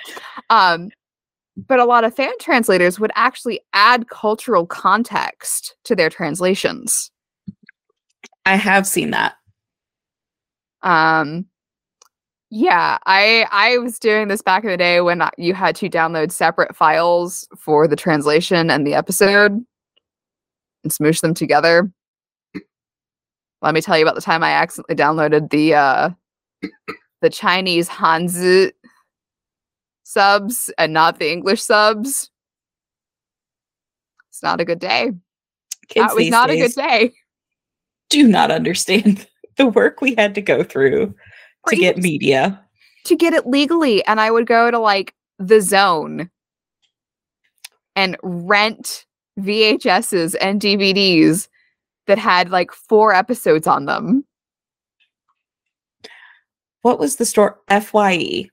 Um, 0.52 0.92
but 1.58 1.80
a 1.80 1.86
lot 1.86 2.04
of 2.04 2.16
fan 2.16 2.34
translators 2.40 3.00
would 3.00 3.12
actually 3.16 3.62
add 3.74 4.10
cultural 4.10 4.66
context 4.66 5.76
to 5.86 5.96
their 5.96 6.10
translations. 6.10 7.12
I 8.46 8.56
have 8.56 8.86
seen 8.86 9.12
that. 9.12 9.36
Um, 10.82 11.48
yeah, 12.52 13.00
I 13.06 13.48
I 13.52 13.78
was 13.80 13.98
doing 13.98 14.28
this 14.28 14.42
back 14.42 14.64
in 14.64 14.70
the 14.70 14.78
day 14.78 15.02
when 15.02 15.22
you 15.38 15.54
had 15.54 15.76
to 15.78 15.90
download 15.90 16.32
separate 16.32 16.76
files 16.76 17.48
for 17.58 17.88
the 17.88 17.96
translation 17.96 18.70
and 18.70 18.86
the 18.86 18.94
episode 18.94 19.52
and 19.52 20.94
smoosh 20.94 21.22
them 21.22 21.34
together. 21.34 21.92
Let 23.62 23.74
me 23.74 23.82
tell 23.82 23.98
you 23.98 24.04
about 24.04 24.16
the 24.16 24.22
time 24.22 24.44
I 24.44 24.52
accidentally 24.52 24.96
downloaded 24.96 25.50
the 25.50 25.74
uh 25.74 26.10
the 27.22 27.30
Chinese 27.32 27.90
Hanzi 27.90 28.72
subs 30.06 30.72
and 30.78 30.94
not 30.94 31.20
the 31.20 31.30
English 31.32 31.62
subs. 31.62 32.30
It's 34.30 34.44
not 34.44 34.62
a 34.62 34.66
good 34.66 34.80
day. 34.80 35.12
Kids 35.90 36.08
that 36.08 36.16
was 36.16 36.30
not 36.30 36.50
a 36.50 36.56
good 36.58 36.74
day. 36.74 37.12
do 38.10 38.28
not 38.28 38.52
understand 38.52 39.28
the 39.58 39.66
work 39.66 40.00
we 40.02 40.16
had 40.16 40.36
to 40.36 40.42
go 40.42 40.64
through 40.64 41.14
Or 41.64 41.70
to 41.72 41.76
get 41.76 41.98
media. 41.98 42.62
to 43.06 43.16
get 43.16 43.34
it 43.34 43.48
legally 43.48 44.06
and 44.06 44.20
I 44.22 44.32
would 44.32 44.48
go 44.48 44.72
to 44.72 44.80
like 44.80 45.14
the 45.40 45.60
zone 45.62 46.30
and 47.96 48.16
rent 48.24 49.06
VHSs 49.40 50.36
and 50.40 50.62
DVDs 50.62 51.48
that 52.08 52.18
had 52.20 52.50
like 52.52 52.72
four 52.72 53.14
episodes 53.14 53.68
on 53.68 53.86
them. 53.86 54.26
What 56.82 57.00
was 57.00 57.16
the 57.16 57.26
store? 57.26 57.60
FYE. 57.70 58.50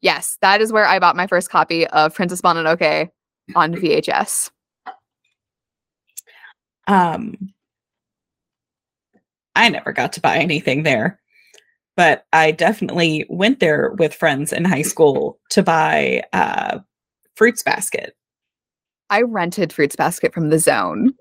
Yes, 0.00 0.38
that 0.40 0.60
is 0.60 0.72
where 0.72 0.86
I 0.86 0.98
bought 0.98 1.16
my 1.16 1.26
first 1.26 1.50
copy 1.50 1.86
of 1.88 2.14
Princess 2.14 2.42
Mononoke 2.42 3.10
on 3.54 3.74
VHS. 3.74 4.50
Um, 6.86 7.54
I 9.56 9.68
never 9.68 9.92
got 9.92 10.12
to 10.14 10.20
buy 10.20 10.36
anything 10.36 10.82
there, 10.82 11.20
but 11.96 12.26
I 12.32 12.50
definitely 12.50 13.26
went 13.28 13.60
there 13.60 13.92
with 13.98 14.14
friends 14.14 14.52
in 14.52 14.64
high 14.64 14.82
school 14.82 15.38
to 15.50 15.62
buy 15.62 16.22
uh, 16.32 16.80
Fruits 17.36 17.62
Basket. 17.62 18.16
I 19.10 19.22
rented 19.22 19.72
Fruits 19.72 19.96
Basket 19.96 20.34
from 20.34 20.50
the 20.50 20.58
zone. 20.58 21.14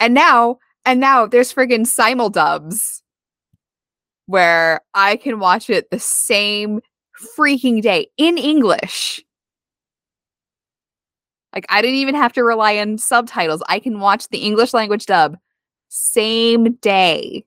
and 0.00 0.14
now, 0.14 0.58
and 0.84 1.00
now 1.00 1.26
there's 1.26 1.52
friggin' 1.52 1.86
simuldubs 1.86 3.02
where 4.28 4.80
I 4.92 5.16
can 5.16 5.40
watch 5.40 5.70
it 5.70 5.90
the 5.90 5.98
same 5.98 6.80
freaking 7.36 7.80
day 7.82 8.08
in 8.18 8.38
English. 8.38 9.24
Like 11.54 11.66
I 11.70 11.80
didn't 11.80 11.96
even 11.96 12.14
have 12.14 12.34
to 12.34 12.44
rely 12.44 12.78
on 12.78 12.98
subtitles. 12.98 13.62
I 13.68 13.80
can 13.80 14.00
watch 14.00 14.28
the 14.28 14.38
English 14.38 14.74
language 14.74 15.06
dub 15.06 15.36
same 15.88 16.74
day. 16.74 17.44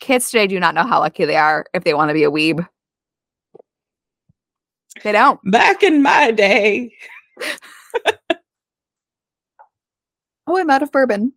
Kids 0.00 0.30
today 0.30 0.48
do 0.48 0.58
not 0.58 0.74
know 0.74 0.84
how 0.84 0.98
lucky 0.98 1.24
they 1.24 1.36
are 1.36 1.64
if 1.72 1.84
they 1.84 1.94
want 1.94 2.08
to 2.08 2.14
be 2.14 2.24
a 2.24 2.30
weeb. 2.30 2.66
They 5.04 5.12
don't. 5.12 5.38
Back 5.44 5.84
in 5.84 6.02
my 6.02 6.32
day, 6.32 6.92
Oh, 10.48 10.58
I'm 10.58 10.68
out 10.68 10.82
of 10.82 10.90
bourbon. 10.90 11.32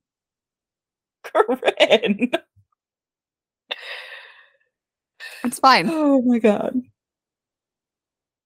Corinne. 1.23 2.31
It's 5.43 5.59
fine. 5.59 5.89
Oh 5.89 6.21
my 6.21 6.39
god. 6.39 6.81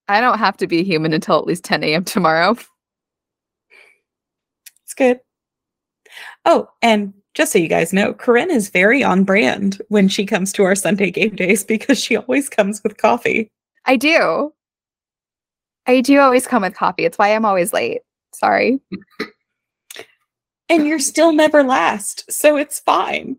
I 0.07 0.21
don't 0.21 0.39
have 0.39 0.57
to 0.57 0.67
be 0.67 0.83
human 0.83 1.13
until 1.13 1.37
at 1.37 1.45
least 1.45 1.63
10 1.65 1.83
a.m. 1.83 2.03
tomorrow. 2.03 2.55
It's 4.83 4.93
good. 4.95 5.19
Oh, 6.45 6.69
and 6.81 7.13
just 7.33 7.51
so 7.51 7.59
you 7.59 7.67
guys 7.67 7.93
know, 7.93 8.13
Corinne 8.13 8.49
is 8.49 8.69
very 8.69 9.03
on 9.03 9.23
brand 9.23 9.81
when 9.89 10.07
she 10.07 10.25
comes 10.25 10.53
to 10.53 10.63
our 10.63 10.75
Sunday 10.75 11.11
game 11.11 11.35
days 11.35 11.63
because 11.63 12.01
she 12.01 12.15
always 12.15 12.49
comes 12.49 12.81
with 12.83 12.97
coffee. 12.97 13.51
I 13.85 13.97
do. 13.97 14.53
I 15.85 16.01
do 16.01 16.19
always 16.19 16.47
come 16.47 16.63
with 16.63 16.75
coffee. 16.75 17.05
It's 17.05 17.17
why 17.17 17.35
I'm 17.35 17.45
always 17.45 17.73
late. 17.73 18.01
Sorry. 18.33 18.79
And 20.69 20.85
you're 20.85 20.99
still 20.99 21.31
never 21.31 21.63
last, 21.63 22.29
so 22.31 22.57
it's 22.57 22.79
fine. 22.79 23.37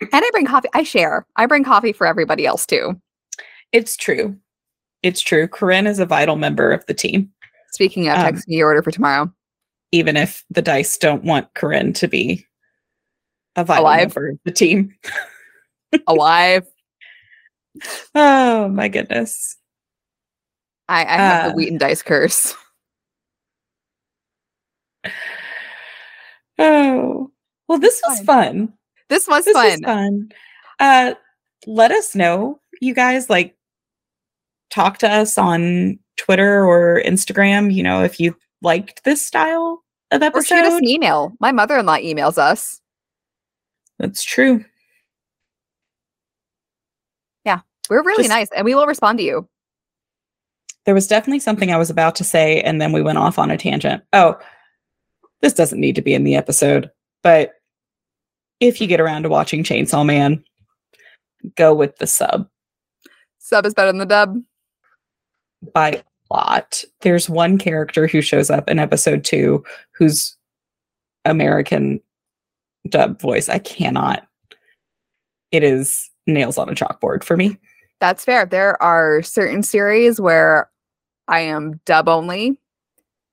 And 0.00 0.08
I 0.12 0.28
bring 0.32 0.46
coffee. 0.46 0.68
I 0.74 0.82
share. 0.82 1.26
I 1.36 1.46
bring 1.46 1.64
coffee 1.64 1.92
for 1.92 2.06
everybody 2.06 2.46
else 2.46 2.64
too. 2.66 3.00
It's 3.72 3.96
true. 3.96 4.36
It's 5.02 5.20
true. 5.20 5.46
Corinne 5.48 5.86
is 5.86 5.98
a 5.98 6.06
vital 6.06 6.36
member 6.36 6.72
of 6.72 6.84
the 6.86 6.94
team, 6.94 7.30
Speaking 7.72 8.08
of, 8.08 8.16
Um, 8.18 8.24
text 8.24 8.48
me 8.48 8.56
your 8.56 8.68
order 8.68 8.82
for 8.82 8.90
tomorrow. 8.90 9.32
even 9.92 10.16
if 10.16 10.44
the 10.50 10.62
dice 10.62 10.96
don't 10.98 11.24
want 11.24 11.52
Corinne 11.54 11.92
to 11.94 12.08
be 12.08 12.44
a 13.56 13.64
vital 13.64 13.84
Alive. 13.84 14.00
member 14.14 14.28
of 14.30 14.38
the 14.44 14.52
team. 14.52 14.94
Alive. 16.06 16.66
Oh 18.14 18.68
my 18.68 18.88
goodness. 18.88 19.56
I, 20.88 21.00
I 21.02 21.16
have 21.16 21.44
Uh, 21.44 21.48
the 21.50 21.54
wheat 21.54 21.70
and 21.70 21.78
dice 21.80 22.02
curse. 22.02 22.54
Oh. 26.60 27.30
Well, 27.68 27.78
this 27.78 28.00
was 28.08 28.20
fun. 28.22 28.72
This 29.08 29.26
was 29.28 29.44
This 29.44 29.54
was 29.54 29.74
fun. 29.80 29.82
fun. 29.84 30.28
Uh 30.80 31.14
let 31.66 31.90
us 31.90 32.14
know, 32.14 32.60
you 32.80 32.94
guys, 32.94 33.28
like 33.28 33.56
talk 34.70 34.98
to 34.98 35.08
us 35.10 35.36
on 35.38 35.98
Twitter 36.16 36.64
or 36.64 37.02
Instagram, 37.04 37.72
you 37.72 37.82
know, 37.82 38.02
if 38.04 38.20
you 38.20 38.36
liked 38.62 39.02
this 39.04 39.24
style 39.26 39.82
of 40.10 40.22
Or 40.22 40.42
shoot 40.42 40.54
us 40.58 40.66
episode. 40.66 40.76
an 40.78 40.88
email. 40.88 41.32
My 41.40 41.52
mother-in-law 41.52 41.96
emails 41.98 42.38
us. 42.38 42.80
That's 43.98 44.22
true. 44.22 44.64
Yeah, 47.44 47.60
we're 47.90 48.02
really 48.04 48.24
Just- 48.24 48.28
nice 48.34 48.48
and 48.54 48.64
we 48.64 48.74
will 48.74 48.86
respond 48.86 49.18
to 49.18 49.24
you. 49.24 49.48
There 50.84 50.94
was 50.94 51.06
definitely 51.06 51.40
something 51.40 51.70
I 51.70 51.76
was 51.76 51.90
about 51.90 52.14
to 52.16 52.24
say, 52.24 52.62
and 52.62 52.80
then 52.80 52.92
we 52.92 53.02
went 53.02 53.18
off 53.18 53.38
on 53.38 53.50
a 53.50 53.58
tangent. 53.58 54.02
Oh, 54.14 54.38
this 55.42 55.52
doesn't 55.52 55.80
need 55.80 55.96
to 55.96 56.02
be 56.02 56.14
in 56.14 56.24
the 56.24 56.34
episode, 56.34 56.90
but 57.22 57.52
if 58.60 58.80
you 58.80 58.86
get 58.86 59.00
around 59.00 59.22
to 59.24 59.28
watching 59.28 59.62
Chainsaw 59.62 60.04
Man, 60.04 60.42
go 61.56 61.74
with 61.74 61.96
the 61.98 62.06
sub 62.06 62.48
Sub 63.38 63.64
is 63.64 63.72
better 63.74 63.90
than 63.90 63.98
the 63.98 64.06
dub. 64.06 64.36
by 65.72 65.90
a 65.90 66.02
lot. 66.30 66.84
There's 67.00 67.30
one 67.30 67.56
character 67.56 68.06
who 68.06 68.20
shows 68.20 68.50
up 68.50 68.68
in 68.68 68.78
episode 68.78 69.24
two 69.24 69.64
who's 69.92 70.36
American 71.24 72.00
dub 72.90 73.20
voice. 73.20 73.48
I 73.48 73.58
cannot. 73.58 74.26
It 75.50 75.62
is 75.62 76.10
nails 76.26 76.58
on 76.58 76.68
a 76.68 76.74
chalkboard 76.74 77.24
for 77.24 77.36
me. 77.36 77.56
That's 78.00 78.24
fair. 78.24 78.44
There 78.44 78.80
are 78.82 79.22
certain 79.22 79.62
series 79.62 80.20
where 80.20 80.70
I 81.26 81.40
am 81.40 81.80
dub 81.86 82.08
only. 82.08 82.58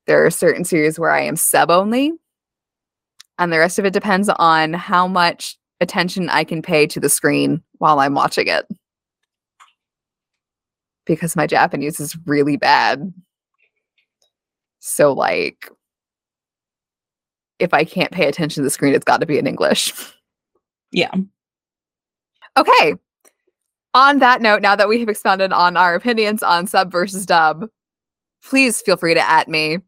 There 0.06 0.24
are 0.24 0.30
certain 0.30 0.64
series 0.64 0.98
where 0.98 1.10
I 1.10 1.20
am 1.22 1.36
sub 1.36 1.70
only. 1.70 2.12
And 3.38 3.52
the 3.52 3.58
rest 3.58 3.78
of 3.78 3.84
it 3.84 3.92
depends 3.92 4.28
on 4.28 4.72
how 4.72 5.06
much 5.06 5.56
attention 5.80 6.30
I 6.30 6.44
can 6.44 6.62
pay 6.62 6.86
to 6.86 7.00
the 7.00 7.08
screen 7.08 7.62
while 7.78 7.98
I'm 7.98 8.14
watching 8.14 8.46
it. 8.46 8.66
Because 11.04 11.36
my 11.36 11.46
Japanese 11.46 12.00
is 12.00 12.16
really 12.26 12.56
bad. 12.56 13.12
So, 14.78 15.12
like, 15.12 15.70
if 17.58 17.72
I 17.74 17.84
can't 17.84 18.10
pay 18.10 18.26
attention 18.26 18.62
to 18.62 18.64
the 18.64 18.70
screen, 18.70 18.94
it's 18.94 19.04
got 19.04 19.20
to 19.20 19.26
be 19.26 19.38
in 19.38 19.46
English. 19.46 19.92
Yeah. 20.92 21.12
Okay. 22.56 22.94
On 23.94 24.18
that 24.18 24.40
note, 24.40 24.62
now 24.62 24.76
that 24.76 24.88
we 24.88 25.00
have 25.00 25.08
expounded 25.08 25.52
on 25.52 25.76
our 25.76 25.94
opinions 25.94 26.42
on 26.42 26.66
sub 26.66 26.92
versus 26.92 27.26
dub, 27.26 27.66
please 28.44 28.80
feel 28.80 28.96
free 28.96 29.14
to 29.14 29.30
at 29.30 29.48
me. 29.48 29.78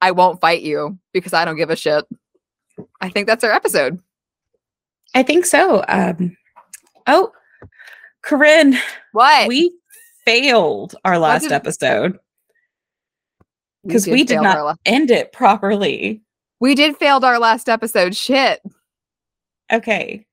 I 0.00 0.10
won't 0.12 0.40
fight 0.40 0.62
you 0.62 0.98
because 1.12 1.32
I 1.32 1.44
don't 1.44 1.56
give 1.56 1.70
a 1.70 1.76
shit. 1.76 2.04
I 3.00 3.08
think 3.08 3.26
that's 3.26 3.44
our 3.44 3.52
episode. 3.52 4.00
I 5.14 5.22
think 5.22 5.44
so. 5.46 5.84
Um, 5.88 6.36
oh, 7.06 7.32
Corinne, 8.22 8.78
What? 9.12 9.48
we 9.48 9.72
failed 10.24 10.94
our 11.04 11.18
last 11.18 11.42
did- 11.42 11.52
episode. 11.52 12.18
because 13.86 14.06
we 14.06 14.24
did 14.24 14.34
fail 14.34 14.42
not 14.42 14.64
la- 14.64 14.74
end 14.86 15.10
it 15.10 15.32
properly. 15.32 16.20
we 16.60 16.74
did 16.74 16.96
failed 16.96 17.24
our 17.24 17.38
last 17.38 17.68
episode. 17.68 18.14
Shit. 18.14 18.60
Okay. 19.72 20.26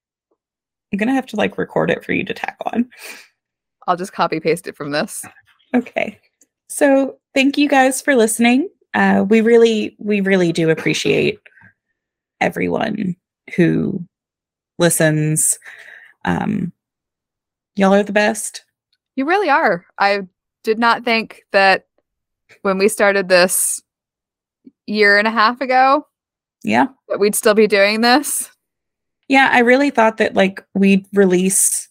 I'm 0.92 0.98
gonna 1.00 1.14
have 1.14 1.26
to 1.28 1.36
like 1.36 1.58
record 1.58 1.90
it 1.90 2.04
for 2.04 2.14
you 2.14 2.24
to 2.26 2.34
tack 2.34 2.58
on. 2.66 2.90
I'll 3.88 3.96
just 3.98 4.14
copy 4.14 4.40
paste 4.40 4.68
it 4.68 4.76
from 4.76 4.92
this. 4.92 5.26
Okay. 5.74 6.20
So 6.70 7.18
thank 7.34 7.58
you 7.58 7.68
guys 7.70 8.02
for 8.02 8.16
listening. 8.16 8.70
Uh, 8.94 9.26
we 9.28 9.42
really, 9.42 9.96
we 10.00 10.22
really 10.22 10.52
do 10.52 10.70
appreciate 10.70 11.40
everyone 12.42 13.16
who 13.56 14.04
listens. 14.80 15.58
Um, 16.26 16.72
y'all 17.76 17.94
are 17.94 18.04
the 18.04 18.12
best. 18.14 18.64
You 19.16 19.26
really 19.26 19.50
are. 19.50 19.86
I 19.98 20.22
did 20.64 20.78
not 20.80 21.04
think 21.06 21.44
that 21.52 21.86
when 22.62 22.78
we 22.78 22.88
started 22.88 23.28
this 23.30 23.82
year 24.86 25.18
and 25.18 25.28
a 25.28 25.32
half 25.32 25.60
ago 25.62 26.06
Yeah. 26.64 26.88
that 27.10 27.20
we'd 27.20 27.36
still 27.36 27.54
be 27.54 27.68
doing 27.68 28.02
this. 28.02 28.50
Yeah. 29.28 29.50
I 29.52 29.60
really 29.60 29.90
thought 29.90 30.18
that 30.18 30.36
like 30.36 30.64
we'd 30.74 31.06
release 31.14 31.90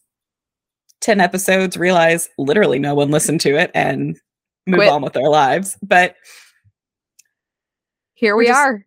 10 1.01 1.21
episodes, 1.21 1.77
realize 1.77 2.29
literally 2.39 2.79
no 2.79 2.95
one 2.95 3.11
listened 3.11 3.41
to 3.43 3.57
it 3.57 3.71
and 3.75 4.19
move 4.67 4.79
Quit. 4.79 4.89
on 4.89 5.03
with 5.03 5.17
our 5.17 5.29
lives. 5.29 5.77
But 5.83 6.17
Here 8.15 8.35
We're 8.35 8.39
we 8.39 8.47
just- 8.47 8.59
are. 8.59 8.85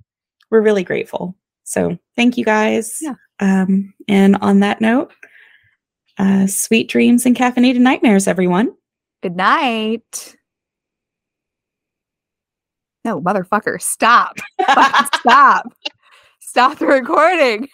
we're 0.50 0.62
really 0.62 0.84
grateful. 0.84 1.36
So 1.70 2.00
thank 2.16 2.36
you 2.36 2.44
guys. 2.44 2.98
Yeah. 3.00 3.14
Um, 3.40 3.94
and 4.08 4.38
on 4.42 4.62
that 4.62 4.82
note, 4.82 5.12
uh, 6.18 6.48
sweet 6.48 6.90
dreams 6.90 7.28
and 7.28 7.36
caffeinated 7.36 7.78
nightmares, 7.78 8.28
everyone. 8.28 8.74
Good 9.22 9.36
night. 9.36 10.36
No, 13.06 13.22
motherfucker, 13.22 13.80
stop. 13.82 14.38
Stop. 15.20 15.74
Stop 16.42 16.80
the 16.80 16.88
recording. 16.88 17.70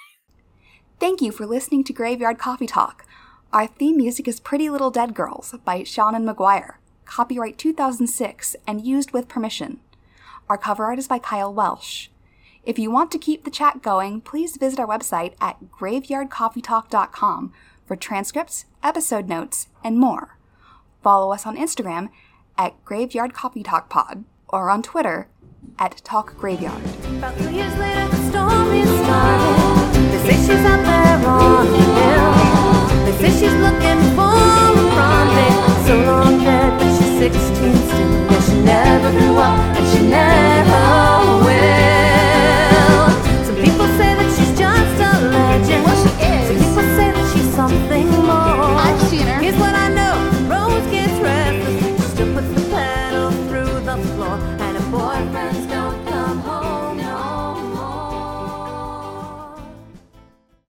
Thank 0.99 1.21
you 1.21 1.31
for 1.31 1.45
listening 1.45 1.83
to 1.85 1.93
Graveyard 1.93 2.37
Coffee 2.37 2.67
Talk. 2.67 3.05
Our 3.53 3.65
theme 3.65 3.97
music 3.97 4.27
is 4.27 4.39
Pretty 4.41 4.69
Little 4.69 4.91
Dead 4.91 5.13
Girls 5.15 5.55
by 5.63 5.81
Seanan 5.81 6.29
McGuire, 6.29 6.75
copyright 7.05 7.57
2006 7.57 8.57
and 8.67 8.85
used 8.85 9.11
with 9.11 9.29
permission. 9.29 9.79
Our 10.49 10.57
cover 10.57 10.83
art 10.83 10.99
is 10.99 11.07
by 11.07 11.19
Kyle 11.19 11.53
Welsh. 11.53 12.09
If 12.65 12.79
you 12.79 12.89
want 12.89 13.11
to 13.11 13.19
keep 13.19 13.43
the 13.43 13.51
chat 13.51 13.83
going, 13.83 14.21
please 14.21 14.57
visit 14.57 14.79
our 14.79 14.87
website 14.87 15.35
at 15.39 15.57
graveyardcoffeetalk.com 15.69 17.53
for 17.85 17.95
transcripts, 17.95 18.65
episode 18.81 19.29
notes, 19.29 19.67
and 19.83 19.99
more. 19.99 20.39
Follow 21.03 21.31
us 21.31 21.45
on 21.45 21.57
Instagram 21.57 22.09
at 22.57 22.83
Graveyard 22.83 23.35
Coffee 23.35 23.61
Talk 23.61 23.87
Pod 23.87 24.23
or 24.49 24.71
on 24.71 24.81
Twitter 24.81 25.27
at 25.77 25.97
Talk 26.03 26.35
Graveyard. 26.37 26.81
About 27.17 27.37
years 27.53 27.77
later, 27.77 28.07
the. 28.31 28.65
They 30.09 30.31
say 30.31 30.37
she's 30.41 30.65
out 30.65 30.83
there 30.83 31.27
on 31.29 31.67
the 31.67 31.77
hill. 31.77 32.33
They 33.05 33.29
say 33.29 33.31
she's 33.41 33.53
looking 33.53 34.01
for 34.15 34.33
a. 34.97 35.85
So 35.85 35.95
long 35.97 36.43
dead, 36.43 36.79
but 36.79 36.89
she's 36.97 37.19
16 37.19 37.75
still. 37.75 37.99
Yeah, 38.31 38.41
she 38.41 38.55
never 38.63 39.11
grew 39.11 39.37
up, 39.37 39.59
and 39.77 39.85
she 39.95 40.07
never 40.07 41.45
will. 41.45 41.94